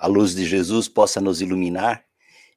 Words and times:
a 0.00 0.06
luz 0.06 0.34
de 0.34 0.46
Jesus 0.46 0.88
possa 0.88 1.20
nos 1.20 1.42
iluminar 1.42 2.02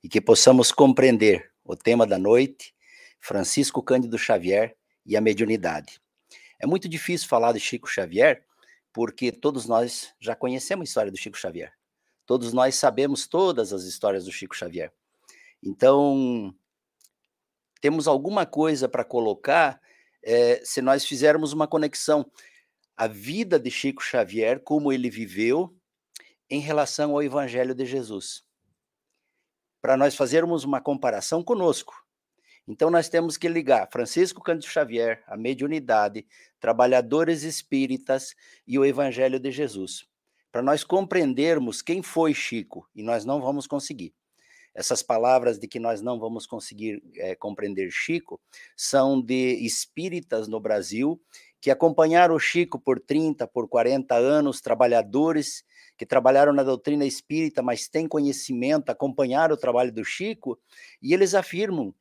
e 0.02 0.08
que 0.08 0.22
possamos 0.22 0.72
compreender 0.72 1.52
o 1.62 1.76
tema 1.76 2.08
da 2.08 2.18
noite, 2.18 2.74
Francisco 3.20 3.84
Cândido 3.84 4.18
Xavier 4.18 4.78
e 5.06 5.18
a 5.18 5.22
mediunidade. 5.22 6.00
É 6.58 6.66
muito 6.66 6.88
difícil 6.88 7.28
falar 7.28 7.52
de 7.52 7.60
Chico 7.60 7.86
Xavier, 7.86 8.46
porque 8.94 9.30
todos 9.30 9.66
nós 9.66 10.14
já 10.22 10.34
conhecemos 10.38 10.84
a 10.84 10.88
história 10.88 11.12
do 11.12 11.18
Chico 11.18 11.38
Xavier. 11.38 11.74
Todos 12.26 12.54
nós 12.54 12.76
sabemos 12.76 13.28
todas 13.28 13.74
as 13.74 13.84
histórias 13.84 14.24
do 14.24 14.32
Chico 14.32 14.56
Xavier. 14.56 14.94
Então, 15.62 16.56
temos 17.82 18.08
alguma 18.08 18.46
coisa 18.46 18.88
para 18.88 19.04
colocar 19.04 19.82
é, 20.24 20.62
se 20.64 20.82
nós 20.82 21.04
fizermos 21.04 21.52
uma 21.52 21.68
conexão. 21.68 22.26
A 22.96 23.06
vida 23.06 23.60
de 23.60 23.70
Chico 23.70 24.02
Xavier, 24.02 24.62
como 24.62 24.94
ele 24.94 25.10
viveu, 25.10 25.76
em 26.50 26.60
relação 26.60 27.12
ao 27.12 27.24
Evangelho 27.24 27.74
de 27.74 27.86
Jesus. 27.86 28.44
Para 29.82 29.98
nós 29.98 30.16
fazermos 30.16 30.64
uma 30.64 30.82
comparação 30.82 31.44
conosco. 31.44 31.94
Então, 32.68 32.90
nós 32.90 33.10
temos 33.10 33.36
que 33.36 33.50
ligar 33.50 33.90
Francisco 33.92 34.42
Cândido 34.42 34.72
Xavier, 34.72 35.24
a 35.28 35.36
mediunidade, 35.36 36.26
trabalhadores 36.60 37.44
espíritas 37.44 38.34
e 38.66 38.80
o 38.80 38.86
Evangelho 38.86 39.40
de 39.40 39.52
Jesus. 39.52 40.06
Para 40.50 40.62
nós 40.62 40.84
compreendermos 40.84 41.82
quem 41.82 42.02
foi 42.02 42.34
Chico, 42.34 42.88
e 42.96 43.04
nós 43.04 43.26
não 43.26 43.42
vamos 43.42 43.68
conseguir. 43.68 44.14
Essas 44.74 45.04
palavras 45.04 45.60
de 45.60 45.68
que 45.68 45.80
nós 45.80 46.02
não 46.02 46.18
vamos 46.18 46.48
conseguir 46.48 47.04
é, 47.18 47.36
compreender 47.36 47.92
Chico 47.92 48.40
são 48.76 49.22
de 49.22 49.56
espíritas 49.66 50.48
no 50.48 50.60
Brasil 50.60 51.22
que 51.62 51.70
acompanharam 51.72 52.36
o 52.36 52.40
Chico 52.40 52.80
por 52.80 53.00
30, 53.00 53.48
por 53.48 53.70
40 53.70 54.16
anos, 54.16 54.62
trabalhadores 54.62 55.64
que 55.98 56.06
trabalharam 56.06 56.54
na 56.54 56.64
doutrina 56.64 57.06
espírita, 57.06 57.62
mas 57.62 57.88
têm 57.88 58.08
conhecimento, 58.08 58.90
acompanharam 58.90 59.54
o 59.54 59.58
trabalho 59.58 59.92
do 59.92 60.04
Chico, 60.04 60.60
e 61.02 61.14
eles 61.14 61.36
afirmam 61.36 61.94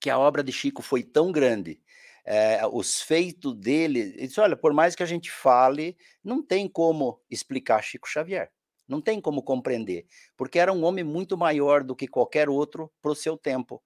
que 0.00 0.10
a 0.10 0.18
obra 0.18 0.42
de 0.42 0.52
Chico 0.52 0.82
foi 0.82 1.02
tão 1.02 1.30
grande, 1.30 1.80
é, 2.24 2.60
os 2.66 3.00
feitos 3.00 3.54
dele, 3.56 4.14
eles, 4.16 4.36
olha, 4.38 4.56
por 4.56 4.72
mais 4.72 4.94
que 4.94 5.02
a 5.02 5.06
gente 5.06 5.30
fale, 5.30 5.96
não 6.22 6.42
tem 6.42 6.68
como 6.68 7.20
explicar 7.30 7.82
Chico 7.82 8.08
Xavier, 8.08 8.50
não 8.86 9.00
tem 9.00 9.20
como 9.20 9.42
compreender, 9.42 10.06
porque 10.36 10.58
era 10.58 10.72
um 10.72 10.84
homem 10.84 11.04
muito 11.04 11.36
maior 11.36 11.82
do 11.82 11.96
que 11.96 12.06
qualquer 12.06 12.48
outro 12.48 12.90
para 13.00 13.12
o 13.12 13.16
seu 13.16 13.36
tempo. 13.36 13.82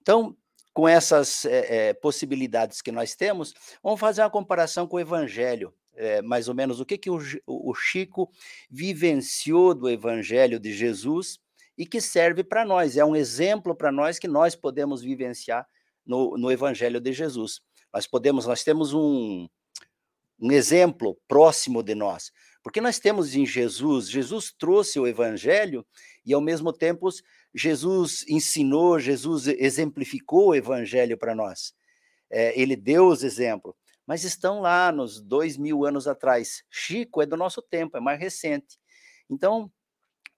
Então, 0.00 0.36
com 0.72 0.88
essas 0.88 1.44
é, 1.44 1.88
é, 1.88 1.94
possibilidades 1.94 2.80
que 2.80 2.92
nós 2.92 3.14
temos, 3.14 3.52
vamos 3.82 4.00
fazer 4.00 4.22
uma 4.22 4.30
comparação 4.30 4.86
com 4.86 4.96
o 4.96 5.00
Evangelho. 5.00 5.74
É, 5.94 6.22
mais 6.22 6.48
ou 6.48 6.54
menos 6.54 6.80
o 6.80 6.86
que, 6.86 6.96
que 6.96 7.10
o, 7.10 7.20
o 7.46 7.74
Chico 7.74 8.30
vivenciou 8.70 9.74
do 9.74 9.90
Evangelho 9.90 10.58
de 10.58 10.72
Jesus 10.72 11.38
e 11.76 11.84
que 11.84 12.00
serve 12.00 12.42
para 12.42 12.64
nós, 12.64 12.96
é 12.96 13.04
um 13.04 13.14
exemplo 13.14 13.74
para 13.74 13.92
nós 13.92 14.18
que 14.18 14.28
nós 14.28 14.54
podemos 14.54 15.02
vivenciar 15.02 15.66
no, 16.04 16.36
no 16.38 16.50
Evangelho 16.50 17.00
de 17.00 17.12
Jesus. 17.12 17.60
Nós 17.92 18.06
podemos, 18.06 18.46
nós 18.46 18.64
temos 18.64 18.94
um, 18.94 19.46
um 20.40 20.50
exemplo 20.50 21.18
próximo 21.28 21.82
de 21.82 21.94
nós, 21.94 22.32
porque 22.62 22.80
nós 22.80 22.98
temos 22.98 23.34
em 23.34 23.44
Jesus, 23.44 24.08
Jesus 24.08 24.52
trouxe 24.56 24.98
o 24.98 25.06
Evangelho 25.06 25.84
e 26.24 26.32
ao 26.32 26.40
mesmo 26.40 26.72
tempo 26.72 27.10
Jesus 27.54 28.24
ensinou, 28.28 28.98
Jesus 28.98 29.46
exemplificou 29.46 30.48
o 30.48 30.54
evangelho 30.54 31.18
para 31.18 31.34
nós. 31.34 31.74
É, 32.30 32.58
ele 32.58 32.74
deu 32.74 33.08
os 33.08 33.22
exemplos, 33.22 33.74
mas 34.06 34.24
estão 34.24 34.60
lá 34.60 34.90
nos 34.90 35.20
dois 35.20 35.56
mil 35.56 35.84
anos 35.84 36.08
atrás. 36.08 36.64
Chico 36.70 37.22
é 37.22 37.26
do 37.26 37.36
nosso 37.36 37.62
tempo, 37.62 37.96
é 37.96 38.00
mais 38.00 38.18
recente. 38.18 38.78
Então, 39.28 39.70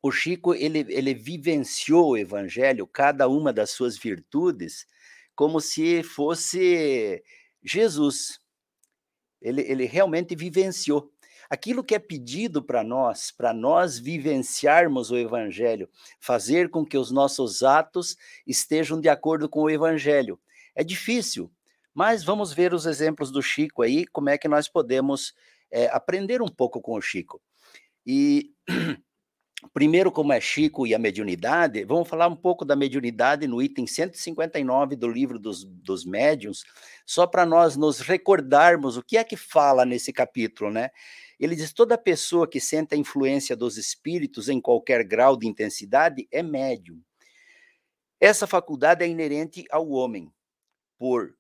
o 0.03 0.11
Chico 0.11 0.55
ele, 0.55 0.85
ele 0.89 1.15
vivenciou 1.15 2.11
o 2.11 2.17
evangelho, 2.17 2.87
cada 2.87 3.29
uma 3.29 3.53
das 3.53 3.71
suas 3.71 3.97
virtudes, 3.97 4.87
como 5.35 5.61
se 5.61 6.03
fosse 6.03 7.23
Jesus. 7.63 8.39
Ele, 9.41 9.63
ele 9.63 9.85
realmente 9.85 10.35
vivenciou 10.35 11.13
aquilo 11.49 11.85
que 11.85 11.95
é 11.95 11.99
pedido 11.99 12.63
para 12.63 12.83
nós, 12.83 13.31
para 13.31 13.53
nós 13.53 13.99
vivenciarmos 13.99 15.11
o 15.11 15.17
Evangelho, 15.17 15.89
fazer 16.19 16.71
com 16.71 16.85
que 16.85 16.99
os 16.99 17.11
nossos 17.11 17.63
atos 17.63 18.17
estejam 18.47 19.01
de 19.01 19.09
acordo 19.09 19.49
com 19.49 19.63
o 19.63 19.71
Evangelho. 19.71 20.39
É 20.75 20.83
difícil, 20.83 21.51
mas 21.95 22.25
vamos 22.25 22.53
ver 22.53 22.75
os 22.75 22.85
exemplos 22.85 23.31
do 23.31 23.41
Chico 23.41 23.83
aí, 23.83 24.05
como 24.07 24.29
é 24.29 24.37
que 24.37 24.49
nós 24.49 24.69
podemos 24.69 25.33
é, 25.71 25.87
aprender 25.87 26.43
um 26.43 26.49
pouco 26.49 26.81
com 26.81 26.95
o 26.95 27.01
Chico. 27.01 27.41
E 28.05 28.53
primeiro, 29.73 30.13
como 30.13 30.33
é 30.33 30.41
Chico 30.41 30.87
e 30.87 30.95
a 30.95 30.99
mediunidade, 30.99 31.85
vamos 31.85 32.09
falar 32.09 32.29
um 32.29 32.37
pouco 32.37 32.65
da 32.65 32.77
mediunidade 32.77 33.47
no 33.47 33.63
item 33.63 33.87
159 33.87 34.97
do 34.97 35.09
livro 35.09 35.39
dos, 35.39 35.65
dos 35.65 36.05
médiuns, 36.05 36.65
só 37.07 37.27
para 37.27 37.47
nós 37.47 37.77
nos 37.77 38.01
recordarmos 38.01 38.97
o 38.97 39.03
que 39.03 39.17
é 39.17 39.25
que 39.25 39.37
fala 39.37 39.85
nesse 39.85 40.13
capítulo, 40.13 40.71
né? 40.71 40.91
Ele 41.39 41.57
diz: 41.57 41.73
toda 41.73 41.99
pessoa 41.99 42.49
que 42.49 42.61
sente 42.61 42.95
a 42.95 42.99
influência 42.99 43.57
dos 43.57 43.77
espíritos 43.77 44.49
em 44.49 44.61
qualquer 44.61 45.05
grau 45.05 45.37
de 45.37 45.47
intensidade 45.47 46.27
é 46.31 46.43
médium. 46.43 47.01
Essa 48.21 48.47
faculdade 48.47 49.05
é 49.05 49.09
inerente 49.09 49.65
ao 49.71 49.89
homem. 49.91 50.33
Por, 50.97 51.35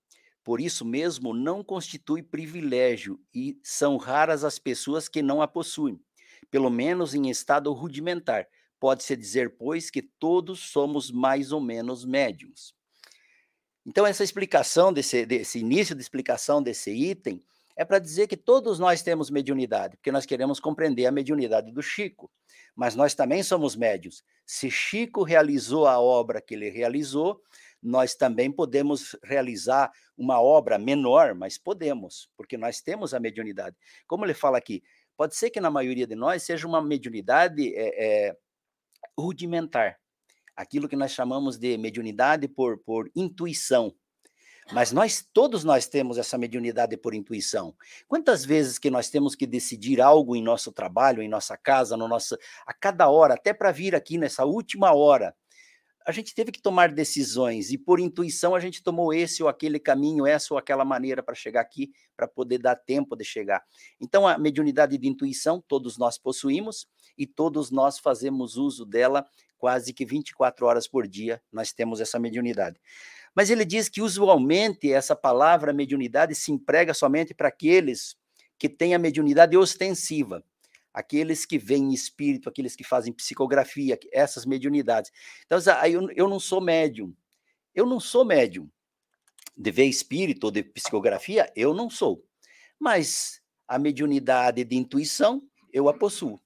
por 0.45 0.61
isso 0.61 0.85
mesmo, 0.85 1.33
não 1.33 1.65
constitui 1.65 2.23
privilégio 2.23 3.19
e 3.35 3.59
são 3.65 3.97
raras 3.97 4.45
as 4.45 4.59
pessoas 4.59 5.09
que 5.09 5.23
não 5.23 5.41
a 5.41 5.49
possuem, 5.49 5.99
pelo 6.51 6.69
menos 6.69 7.15
em 7.15 7.31
estado 7.31 7.73
rudimentar. 7.73 8.47
Pode-se 8.79 9.17
dizer, 9.17 9.57
pois, 9.57 9.91
que 9.91 10.03
todos 10.03 10.61
somos 10.61 11.11
mais 11.11 11.51
ou 11.51 11.63
menos 11.63 12.05
médiums. 12.05 12.75
Então, 13.87 14.07
essa 14.07 14.23
explicação 14.23 14.93
desse, 14.93 15.25
desse 15.25 15.59
início 15.59 15.95
de 15.95 16.03
explicação 16.03 16.63
desse 16.63 16.91
item 16.91 17.43
é 17.77 17.85
para 17.85 17.99
dizer 17.99 18.27
que 18.27 18.37
todos 18.37 18.79
nós 18.79 19.03
temos 19.03 19.31
mediunidade, 19.31 19.97
porque 19.97 20.13
nós 20.13 20.27
queremos 20.27 20.61
compreender 20.61 21.07
a 21.07 21.11
mediunidade 21.11 21.73
do 21.73 21.83
Chico, 21.83 22.31
mas 22.75 22.95
nós 22.95 23.15
também 23.15 23.43
somos 23.43 23.75
médios. 23.75 24.23
Se 24.47 24.71
Chico 24.71 25.23
realizou 25.23 25.87
a 25.87 25.99
obra 25.99 26.41
que 26.41 26.55
ele 26.55 26.69
realizou, 26.69 27.41
nós 27.85 28.15
também 28.15 28.51
podemos 28.51 29.15
realizar 29.23 29.93
uma 30.17 30.41
obra 30.41 30.79
menor, 30.79 31.35
mas 31.35 31.59
podemos, 31.59 32.31
porque 32.37 32.57
nós 32.57 32.81
temos 32.81 33.13
a 33.13 33.21
mediunidade. 33.21 33.77
Como 34.07 34.25
ele 34.25 34.33
fala 34.33 34.57
aqui, 34.57 34.83
pode 35.17 35.37
ser 35.37 35.51
que 35.51 35.61
na 35.61 35.71
maioria 35.71 36.07
de 36.07 36.15
nós 36.15 36.43
seja 36.43 36.67
uma 36.67 36.83
mediunidade 36.83 37.75
é, 37.77 38.29
é, 38.29 38.37
rudimentar, 39.19 39.99
aquilo 40.57 40.89
que 40.89 40.97
nós 40.97 41.13
chamamos 41.13 41.59
de 41.59 41.77
mediunidade 41.77 42.49
por, 42.49 42.79
por 42.79 43.11
intuição. 43.15 43.95
Mas 44.73 44.93
nós, 44.93 45.23
todos 45.33 45.63
nós 45.63 45.87
temos 45.87 46.17
essa 46.17 46.39
mediunidade 46.39 46.97
por 46.97 47.13
intuição. 47.13 47.77
Quantas 48.09 48.47
vezes 48.47 48.79
que 48.79 48.89
nós 48.89 49.11
temos 49.11 49.35
que 49.35 49.47
decidir 49.47 50.01
algo 50.01 50.35
em 50.35 50.43
nosso 50.43 50.73
trabalho, 50.73 51.21
em 51.21 51.29
nossa 51.29 51.55
casa, 51.55 51.99
no 51.99 52.09
nosso, 52.09 52.39
a 52.67 52.73
cada 52.73 53.11
hora, 53.11 53.35
até 53.35 53.53
para 53.53 53.71
vir 53.71 53.95
aqui 53.95 54.17
nessa 54.17 54.47
última 54.47 54.95
hora, 54.95 55.35
a 56.07 56.13
gente 56.13 56.35
teve 56.35 56.53
que 56.53 56.61
tomar 56.61 56.93
decisões 56.93 57.71
e 57.71 57.79
por 57.79 57.99
intuição 57.99 58.55
a 58.55 58.61
gente 58.61 58.83
tomou 58.83 59.13
esse 59.13 59.43
ou 59.43 59.49
aquele 59.49 59.79
caminho, 59.79 60.27
essa 60.27 60.53
ou 60.53 60.59
aquela 60.59 60.85
maneira 60.85 61.23
para 61.23 61.35
chegar 61.35 61.61
aqui, 61.61 61.93
para 62.17 62.29
poder 62.29 62.59
dar 62.59 62.77
tempo 62.77 63.17
de 63.17 63.25
chegar. 63.25 63.65
Então 64.01 64.29
a 64.29 64.37
mediunidade 64.37 64.99
de 64.99 65.09
intuição 65.09 65.65
todos 65.67 65.97
nós 65.97 66.19
possuímos 66.19 66.87
e 67.17 67.27
todos 67.27 67.71
nós 67.71 67.99
fazemos 67.99 68.57
uso 68.57 68.85
dela 68.85 69.25
quase 69.57 69.95
que 69.95 70.05
24 70.05 70.67
horas 70.67 70.87
por 70.87 71.09
dia, 71.09 71.41
nós 71.51 71.73
temos 71.73 71.99
essa 71.99 72.19
mediunidade. 72.19 72.79
Mas 73.35 73.49
ele 73.49 73.65
diz 73.65 73.89
que 73.89 74.03
usualmente 74.03 74.93
essa 74.93 75.17
palavra 75.17 75.73
mediunidade 75.73 76.35
se 76.35 76.53
emprega 76.53 76.93
somente 76.93 77.33
para 77.33 77.49
aqueles 77.49 78.15
que 78.59 78.69
têm 78.69 78.95
a 78.95 78.99
mediunidade 78.99 79.57
ostensiva, 79.57 80.45
aqueles 80.95 81.45
que 81.45 81.59
veem 81.59 81.93
espírito, 81.93 82.49
aqueles 82.49 82.77
que 82.77 82.85
fazem 82.85 83.13
psicografia, 83.13 83.99
essas 84.13 84.47
mediunidades. 84.47 85.11
Então, 85.45 85.59
eu, 85.87 86.09
eu 86.13 86.29
não 86.29 86.41
sou 86.41 86.61
médium. 86.61 87.13
Eu 87.75 87.85
não 87.85 87.99
sou 87.99 88.25
médium. 88.25 88.71
De 89.57 89.71
ver 89.71 89.85
espírito 89.85 90.45
ou 90.45 90.51
de 90.51 90.63
psicografia, 90.63 91.53
eu 91.55 91.75
não 91.75 91.91
sou. 91.91 92.25
Mas 92.79 93.41
a 93.69 93.79
mediunidade 93.79 94.65
de 94.65 94.77
intuição, 94.77 95.43
eu 95.73 95.89
a 95.89 95.95
possuo 95.95 96.41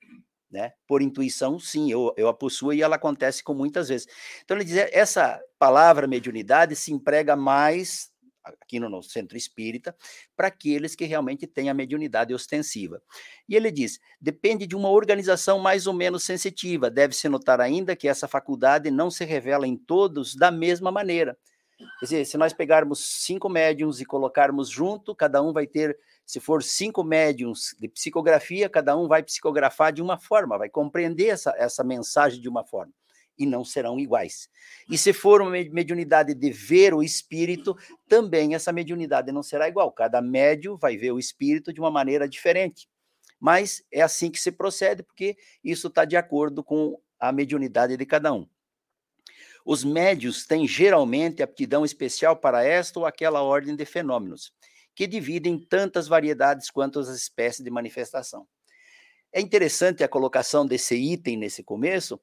né? 0.51 0.73
Por 0.87 1.03
intuição, 1.03 1.59
sim, 1.59 1.91
eu, 1.91 2.13
eu 2.17 2.29
a 2.29 2.35
possuo 2.35 2.73
e 2.73 2.83
ela 2.83 2.97
acontece 2.97 3.43
com 3.43 3.55
muitas 3.55 3.89
vezes. 3.89 4.07
Então, 4.45 4.57
ele 4.57 4.65
diz, 4.65 4.77
essa 4.93 5.41
palavra 5.59 6.07
mediunidade 6.07 6.75
se 6.75 6.93
emprega 6.93 7.37
mais 7.37 8.11
aqui 8.61 8.79
no, 8.81 8.89
no 8.89 9.03
centro 9.03 9.37
espírita 9.37 9.95
para 10.37 10.49
aqueles 10.49 10.95
que 10.95 11.05
realmente 11.05 11.47
têm 11.47 11.69
a 11.71 11.75
mediunidade 11.75 12.35
ostensiva. 12.35 13.03
E 13.49 13.57
ele 13.57 13.71
diz, 13.71 14.01
depende 14.21 14.67
de 14.67 14.77
uma 14.77 14.91
organização 14.91 15.59
mais 15.59 15.87
ou 15.87 15.95
menos 15.95 16.25
sensitiva. 16.25 16.91
Deve-se 16.91 17.29
notar 17.29 17.61
ainda 17.61 17.97
que 17.97 18.09
essa 18.09 18.29
faculdade 18.29 18.91
não 18.91 19.11
se 19.11 19.25
revela 19.25 19.67
em 19.67 19.77
todos 19.77 20.35
da 20.35 20.51
mesma 20.51 20.91
maneira. 20.91 21.37
Quer 22.01 22.05
dizer, 22.05 22.25
se 22.25 22.37
nós 22.37 22.53
pegarmos 22.53 23.05
cinco 23.25 23.49
médiums 23.49 24.01
e 24.01 24.05
colocarmos 24.05 24.69
junto, 24.69 25.15
cada 25.15 25.41
um 25.43 25.53
vai 25.53 25.67
ter 25.67 25.97
Se 26.27 26.41
for 26.41 26.63
cinco 26.63 27.03
médiums 27.05 27.75
de 27.81 27.89
psicografia, 27.89 28.69
cada 28.69 28.97
um 28.97 29.09
vai 29.09 29.23
psicografar 29.23 29.93
de 29.93 30.03
uma 30.03 30.19
forma, 30.19 30.59
vai 30.59 30.69
compreender 30.69 31.29
essa, 31.29 31.55
essa 31.57 31.83
mensagem 31.85 32.41
de 32.41 32.49
uma 32.49 32.65
forma 32.65 32.93
e 33.39 33.47
não 33.47 33.65
serão 33.65 33.99
iguais. 33.99 34.49
E 34.91 34.99
se 34.99 35.13
for 35.13 35.41
uma 35.41 35.51
mediunidade 35.51 36.35
de 36.35 36.51
ver 36.51 36.93
o 36.93 37.03
espírito, 37.03 37.77
também 38.09 38.55
essa 38.55 38.73
mediunidade 38.73 39.31
não 39.31 39.43
será 39.43 39.69
igual. 39.69 39.93
Cada 39.93 40.21
médio 40.21 40.77
vai 40.77 40.97
ver 40.97 41.13
o 41.13 41.19
espírito 41.19 41.73
de 41.73 41.81
uma 41.81 41.91
maneira 41.91 42.29
diferente. 42.29 42.89
Mas 43.39 43.83
é 43.93 44.03
assim 44.03 44.31
que 44.31 44.41
se 44.41 44.51
procede, 44.51 45.03
porque 45.03 45.37
isso 45.63 45.87
está 45.87 46.05
de 46.05 46.17
acordo 46.17 46.65
com 46.65 47.01
a 47.21 47.31
mediunidade 47.31 47.97
de 47.97 48.05
cada 48.05 48.33
um. 48.33 48.49
Os 49.65 49.85
médios 49.85 50.47
têm 50.47 50.67
geralmente 50.67 51.43
aptidão 51.43 51.85
especial 51.85 52.37
para 52.37 52.65
esta 52.65 52.99
ou 52.99 53.07
aquela 53.07 53.43
ordem 53.43 53.77
de 53.77 53.85
fenômenos, 53.85 54.53
que 54.95 55.07
dividem 55.07 55.59
tantas 55.59 56.09
variedades 56.09 56.71
quanto 56.71 56.99
as 56.99 57.09
espécies 57.09 57.63
de 57.63 57.71
manifestação. 57.71 58.49
É 59.33 59.41
interessante 59.41 60.03
a 60.03 60.09
colocação 60.09 60.67
desse 60.67 60.97
item 60.97 61.37
nesse 61.37 61.63
começo, 61.63 62.19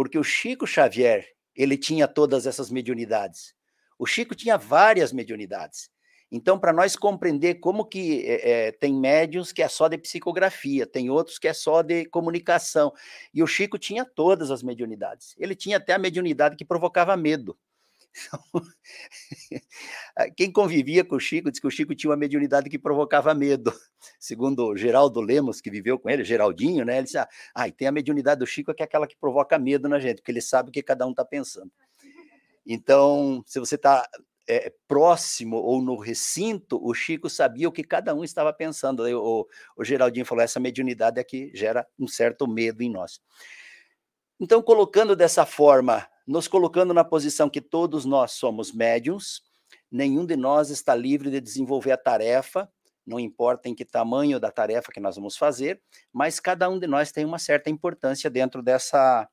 porque 0.00 0.18
o 0.18 0.24
Chico 0.24 0.66
Xavier, 0.66 1.26
ele 1.54 1.76
tinha 1.76 2.08
todas 2.08 2.46
essas 2.46 2.70
mediunidades. 2.70 3.54
O 3.98 4.06
Chico 4.06 4.34
tinha 4.34 4.56
várias 4.56 5.12
mediunidades. 5.12 5.90
Então, 6.32 6.58
para 6.58 6.72
nós 6.72 6.96
compreender 6.96 7.56
como 7.56 7.84
que 7.84 8.24
é, 8.24 8.68
é, 8.68 8.72
tem 8.72 8.98
médiums 8.98 9.52
que 9.52 9.62
é 9.62 9.68
só 9.68 9.88
de 9.88 9.98
psicografia, 9.98 10.86
tem 10.86 11.10
outros 11.10 11.38
que 11.38 11.46
é 11.46 11.52
só 11.52 11.82
de 11.82 12.06
comunicação. 12.06 12.94
E 13.34 13.42
o 13.42 13.46
Chico 13.46 13.76
tinha 13.76 14.06
todas 14.06 14.50
as 14.50 14.62
mediunidades. 14.62 15.34
Ele 15.36 15.54
tinha 15.54 15.76
até 15.76 15.92
a 15.92 15.98
mediunidade 15.98 16.56
que 16.56 16.64
provocava 16.64 17.14
medo. 17.14 17.54
Quem 20.36 20.52
convivia 20.52 21.04
com 21.04 21.16
o 21.16 21.20
Chico 21.20 21.50
disse 21.50 21.60
que 21.60 21.66
o 21.66 21.70
Chico 21.70 21.94
tinha 21.94 22.10
uma 22.10 22.16
mediunidade 22.16 22.68
que 22.68 22.78
provocava 22.78 23.34
medo. 23.34 23.72
Segundo 24.18 24.68
o 24.68 24.76
Geraldo 24.76 25.20
Lemos, 25.20 25.60
que 25.60 25.70
viveu 25.70 25.98
com 25.98 26.10
ele, 26.10 26.24
Geraldinho, 26.24 26.84
né? 26.84 26.96
Ele 26.96 27.04
disse: 27.04 27.18
Ah, 27.54 27.68
e 27.68 27.72
tem 27.72 27.88
a 27.88 27.92
mediunidade 27.92 28.40
do 28.40 28.46
Chico 28.46 28.74
que 28.74 28.82
é 28.82 28.84
aquela 28.84 29.06
que 29.06 29.16
provoca 29.16 29.58
medo 29.58 29.88
na 29.88 29.98
gente, 29.98 30.16
porque 30.16 30.32
ele 30.32 30.40
sabe 30.40 30.70
o 30.70 30.72
que 30.72 30.82
cada 30.82 31.06
um 31.06 31.10
está 31.10 31.24
pensando. 31.24 31.70
Então, 32.66 33.42
se 33.46 33.58
você 33.58 33.76
está 33.76 34.06
é, 34.48 34.72
próximo 34.88 35.56
ou 35.56 35.80
no 35.80 35.96
recinto, 35.96 36.78
o 36.82 36.92
Chico 36.92 37.30
sabia 37.30 37.68
o 37.68 37.72
que 37.72 37.84
cada 37.84 38.14
um 38.14 38.24
estava 38.24 38.52
pensando. 38.52 39.04
O, 39.18 39.46
o 39.76 39.84
Geraldinho 39.84 40.26
falou: 40.26 40.42
essa 40.42 40.60
mediunidade 40.60 41.20
aqui 41.20 41.50
gera 41.54 41.86
um 41.98 42.08
certo 42.08 42.48
medo 42.48 42.82
em 42.82 42.90
nós. 42.90 43.20
Então, 44.40 44.62
colocando 44.62 45.14
dessa 45.14 45.44
forma 45.44 46.08
nos 46.26 46.46
colocando 46.48 46.94
na 46.94 47.04
posição 47.04 47.48
que 47.48 47.60
todos 47.60 48.04
nós 48.04 48.32
somos 48.32 48.72
médiums, 48.72 49.42
nenhum 49.90 50.24
de 50.24 50.36
nós 50.36 50.70
está 50.70 50.94
livre 50.94 51.30
de 51.30 51.40
desenvolver 51.40 51.92
a 51.92 51.96
tarefa, 51.96 52.70
não 53.06 53.18
importa 53.18 53.68
em 53.68 53.74
que 53.74 53.84
tamanho 53.84 54.38
da 54.38 54.50
tarefa 54.50 54.92
que 54.92 55.00
nós 55.00 55.16
vamos 55.16 55.36
fazer, 55.36 55.80
mas 56.12 56.38
cada 56.38 56.68
um 56.68 56.78
de 56.78 56.86
nós 56.86 57.10
tem 57.10 57.24
uma 57.24 57.38
certa 57.38 57.70
importância 57.70 58.30
dentro 58.30 58.62
dessa 58.62 59.28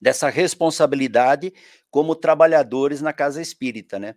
dessa 0.00 0.28
responsabilidade 0.28 1.52
como 1.90 2.14
trabalhadores 2.14 3.00
na 3.00 3.12
casa 3.12 3.40
espírita, 3.40 3.98
né? 3.98 4.14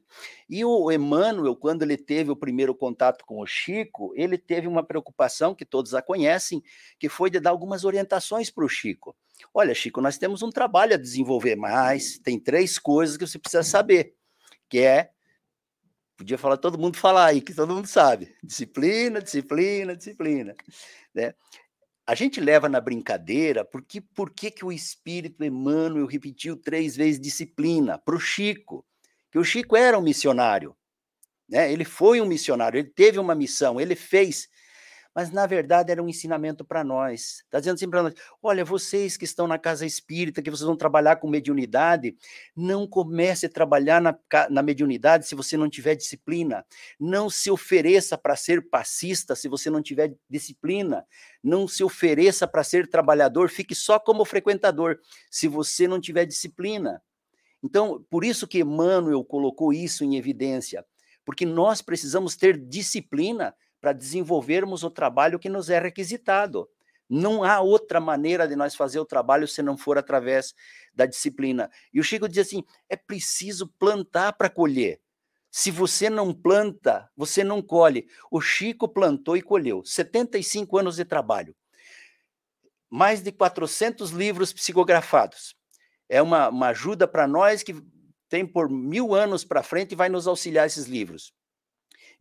E 0.50 0.66
o 0.66 0.92
Emmanuel, 0.92 1.56
quando 1.56 1.84
ele 1.84 1.98
teve 1.98 2.32
o 2.32 2.36
primeiro 2.36 2.76
contato 2.76 3.26
com 3.26 3.42
o 3.42 3.46
Chico, 3.46 4.14
ele 4.16 4.38
teve 4.38 4.68
uma 4.68 4.84
preocupação 4.84 5.56
que 5.56 5.66
todos 5.66 5.94
a 5.94 6.02
conhecem, 6.02 6.62
que 7.00 7.08
foi 7.08 7.30
de 7.30 7.40
dar 7.40 7.52
algumas 7.52 7.86
orientações 7.86 8.50
para 8.50 8.66
o 8.66 8.70
Chico. 8.70 9.16
Olha, 9.54 9.74
Chico, 9.74 10.02
nós 10.02 10.18
temos 10.18 10.42
um 10.42 10.50
trabalho 10.50 10.94
a 10.94 10.98
desenvolver, 10.98 11.56
mas 11.56 12.20
tem 12.20 12.40
três 12.40 12.78
coisas 12.78 13.18
que 13.18 13.26
você 13.26 13.40
precisa 13.40 13.64
saber, 13.64 14.14
que 14.70 14.80
é 14.80 15.12
podia 16.22 16.38
falar 16.38 16.58
todo 16.58 16.78
mundo 16.78 16.98
falar 16.98 17.26
aí, 17.26 17.42
que 17.42 17.54
todo 17.54 17.74
mundo 17.74 17.88
sabe. 17.88 18.36
Disciplina, 18.44 19.20
disciplina, 19.20 19.96
disciplina, 19.96 20.56
né? 21.16 21.34
A 22.06 22.16
gente 22.16 22.42
leva 22.42 22.68
na 22.68 22.82
brincadeira 22.82 23.64
porque 23.64 24.02
por 24.02 24.32
que 24.32 24.52
que 24.52 24.66
o 24.66 24.72
espírito 24.72 25.44
Emmanuel 25.44 26.06
repetiu 26.06 26.58
três 26.58 26.96
vezes 26.96 27.22
disciplina 27.22 27.98
para 27.98 28.16
o 28.16 28.20
Chico, 28.20 28.86
que 29.32 29.38
o 29.38 29.44
Chico 29.44 29.76
era 29.76 29.98
um 29.98 30.02
missionário, 30.02 30.76
né? 31.48 31.72
Ele 31.72 31.86
foi 31.86 32.22
um 32.22 32.26
missionário, 32.26 32.80
ele 32.80 32.90
teve 32.90 33.20
uma 33.20 33.36
missão, 33.36 33.80
ele 33.80 33.96
fez 33.96 34.50
mas 35.14 35.32
na 35.32 35.46
verdade 35.46 35.92
era 35.92 36.02
um 36.02 36.08
ensinamento 36.08 36.64
para 36.64 36.84
nós. 36.84 37.42
Está 37.44 37.60
dizendo 37.60 37.76
assim 37.76 37.90
para 37.90 38.04
nós: 38.04 38.14
olha, 38.42 38.64
vocês 38.64 39.18
que 39.18 39.26
estão 39.26 39.48
na 39.48 39.58
casa 39.58 39.86
espírita, 39.86 40.42
que 40.42 40.50
vocês 40.50 40.66
vão 40.66 40.76
trabalhar 40.76 41.18
com 41.18 41.30
mediunidade, 41.30 42.16
não 42.56 42.88
comece 42.88 43.46
a 43.46 43.50
trabalhar 43.50 44.02
na, 44.02 44.18
na 44.50 44.62
mediunidade 44.62 45.28
se 45.28 45.36
você 45.36 45.58
não 45.58 45.70
tiver 45.70 45.96
disciplina. 45.96 46.66
Não 47.00 47.30
se 47.30 47.52
ofereça 47.52 48.18
para 48.18 48.36
ser 48.36 48.70
passista 48.70 49.36
se 49.36 49.48
você 49.48 49.70
não 49.70 49.82
tiver 49.82 50.16
disciplina. 50.30 51.06
Não 51.44 51.68
se 51.68 51.84
ofereça 51.84 52.48
para 52.48 52.64
ser 52.64 52.88
trabalhador, 52.88 53.50
fique 53.50 53.76
só 53.76 54.00
como 54.00 54.24
frequentador 54.24 55.00
se 55.30 55.48
você 55.48 55.88
não 55.88 56.00
tiver 56.00 56.26
disciplina. 56.26 57.02
Então, 57.64 58.04
por 58.10 58.24
isso 58.24 58.48
que 58.48 58.60
Emmanuel 58.60 59.24
colocou 59.24 59.72
isso 59.72 60.04
em 60.04 60.16
evidência, 60.16 60.86
porque 61.24 61.46
nós 61.46 61.82
precisamos 61.82 62.36
ter 62.36 62.58
disciplina 62.58 63.54
para 63.82 63.92
desenvolvermos 63.92 64.84
o 64.84 64.92
trabalho 64.92 65.40
que 65.40 65.50
nos 65.50 65.70
é 65.70 65.80
requisitado. 65.80 66.70
Não 67.10 67.44
há 67.44 67.60
outra 67.60 68.00
maneira 68.00 68.48
de 68.48 68.56
nós 68.56 68.76
fazer 68.76 69.00
o 69.00 69.06
trabalho 69.06 69.48
se 69.48 69.62
não 69.62 69.76
for 69.76 69.98
através 69.98 70.54
da 70.94 71.06
disciplina. 71.06 71.70
E 71.92 72.00
o 72.00 72.04
Chico 72.04 72.30
diz 72.30 72.48
assim: 72.48 72.64
é 72.88 72.96
preciso 72.96 73.68
plantar 73.68 74.34
para 74.34 74.50
colher. 74.50 75.02
Se 75.50 75.70
você 75.70 76.10
não 76.10 76.34
planta, 76.34 77.10
você 77.18 77.44
não 77.44 77.62
colhe. 77.62 78.08
O 78.30 78.40
Chico 78.40 78.88
plantou 78.88 79.36
e 79.36 79.42
colheu. 79.42 79.84
75 79.84 80.78
anos 80.78 80.96
de 80.96 81.04
trabalho. 81.04 81.54
Mais 82.90 83.22
de 83.22 83.34
400 83.34 84.12
livros 84.12 84.54
psicografados. 84.54 85.54
É 86.08 86.22
uma, 86.22 86.48
uma 86.48 86.68
ajuda 86.70 87.06
para 87.06 87.28
nós 87.28 87.64
que 87.64 87.76
tem 88.30 88.46
por 88.46 88.70
mil 88.70 89.14
anos 89.14 89.44
para 89.44 89.64
frente 89.64 89.92
e 89.92 89.96
vai 89.96 90.08
nos 90.08 90.28
auxiliar 90.28 90.66
esses 90.66 90.86
livros 90.86 91.34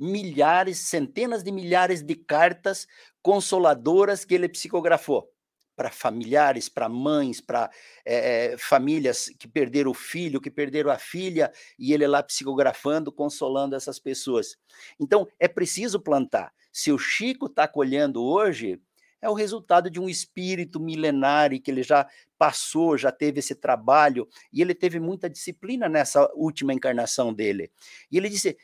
milhares, 0.00 0.79
centenas 0.79 1.43
de 1.43 1.52
milhares 1.52 2.02
de 2.02 2.14
cartas 2.14 2.88
consoladoras 3.23 4.25
que 4.25 4.35
ele 4.35 4.49
psicografou 4.49 5.31
para 5.76 5.91
familiares, 5.91 6.69
para 6.69 6.91
mães, 6.91 7.41
para 7.41 7.70
é, 8.05 8.55
famílias 8.58 9.31
que 9.38 9.49
perderam 9.49 9.91
o 9.91 9.94
filho, 9.94 10.41
que 10.41 10.50
perderam 10.50 10.91
a 10.91 10.99
filha, 10.99 11.50
e 11.79 11.94
ele 11.94 12.06
lá 12.06 12.23
psicografando, 12.23 13.11
consolando 13.11 13.75
essas 13.75 13.99
pessoas. 13.99 14.58
Então, 14.99 15.26
é 15.38 15.49
preciso 15.49 15.99
plantar. 15.99 16.53
Se 16.70 16.93
o 16.93 16.99
Chico 16.99 17.46
está 17.46 17.67
colhendo 17.67 18.23
hoje, 18.23 18.79
é 19.23 19.31
o 19.31 19.35
resultado 19.35 19.91
de 19.91 19.99
um 19.99 20.06
espírito 20.06 20.79
milenário 20.79 21.61
que 21.61 21.70
ele 21.70 21.82
já 21.82 22.06
passou, 22.38 22.99
já 22.99 23.11
teve 23.11 23.41
esse 23.41 23.55
trabalho, 23.55 24.29
e 24.53 24.60
ele 24.60 24.75
teve 24.75 25.01
muita 25.01 25.31
disciplina 25.31 25.89
nessa 25.89 26.31
última 26.34 26.75
encarnação 26.75 27.32
dele. 27.32 27.70
E 28.13 28.19
ele 28.19 28.29
disse: 28.29 28.56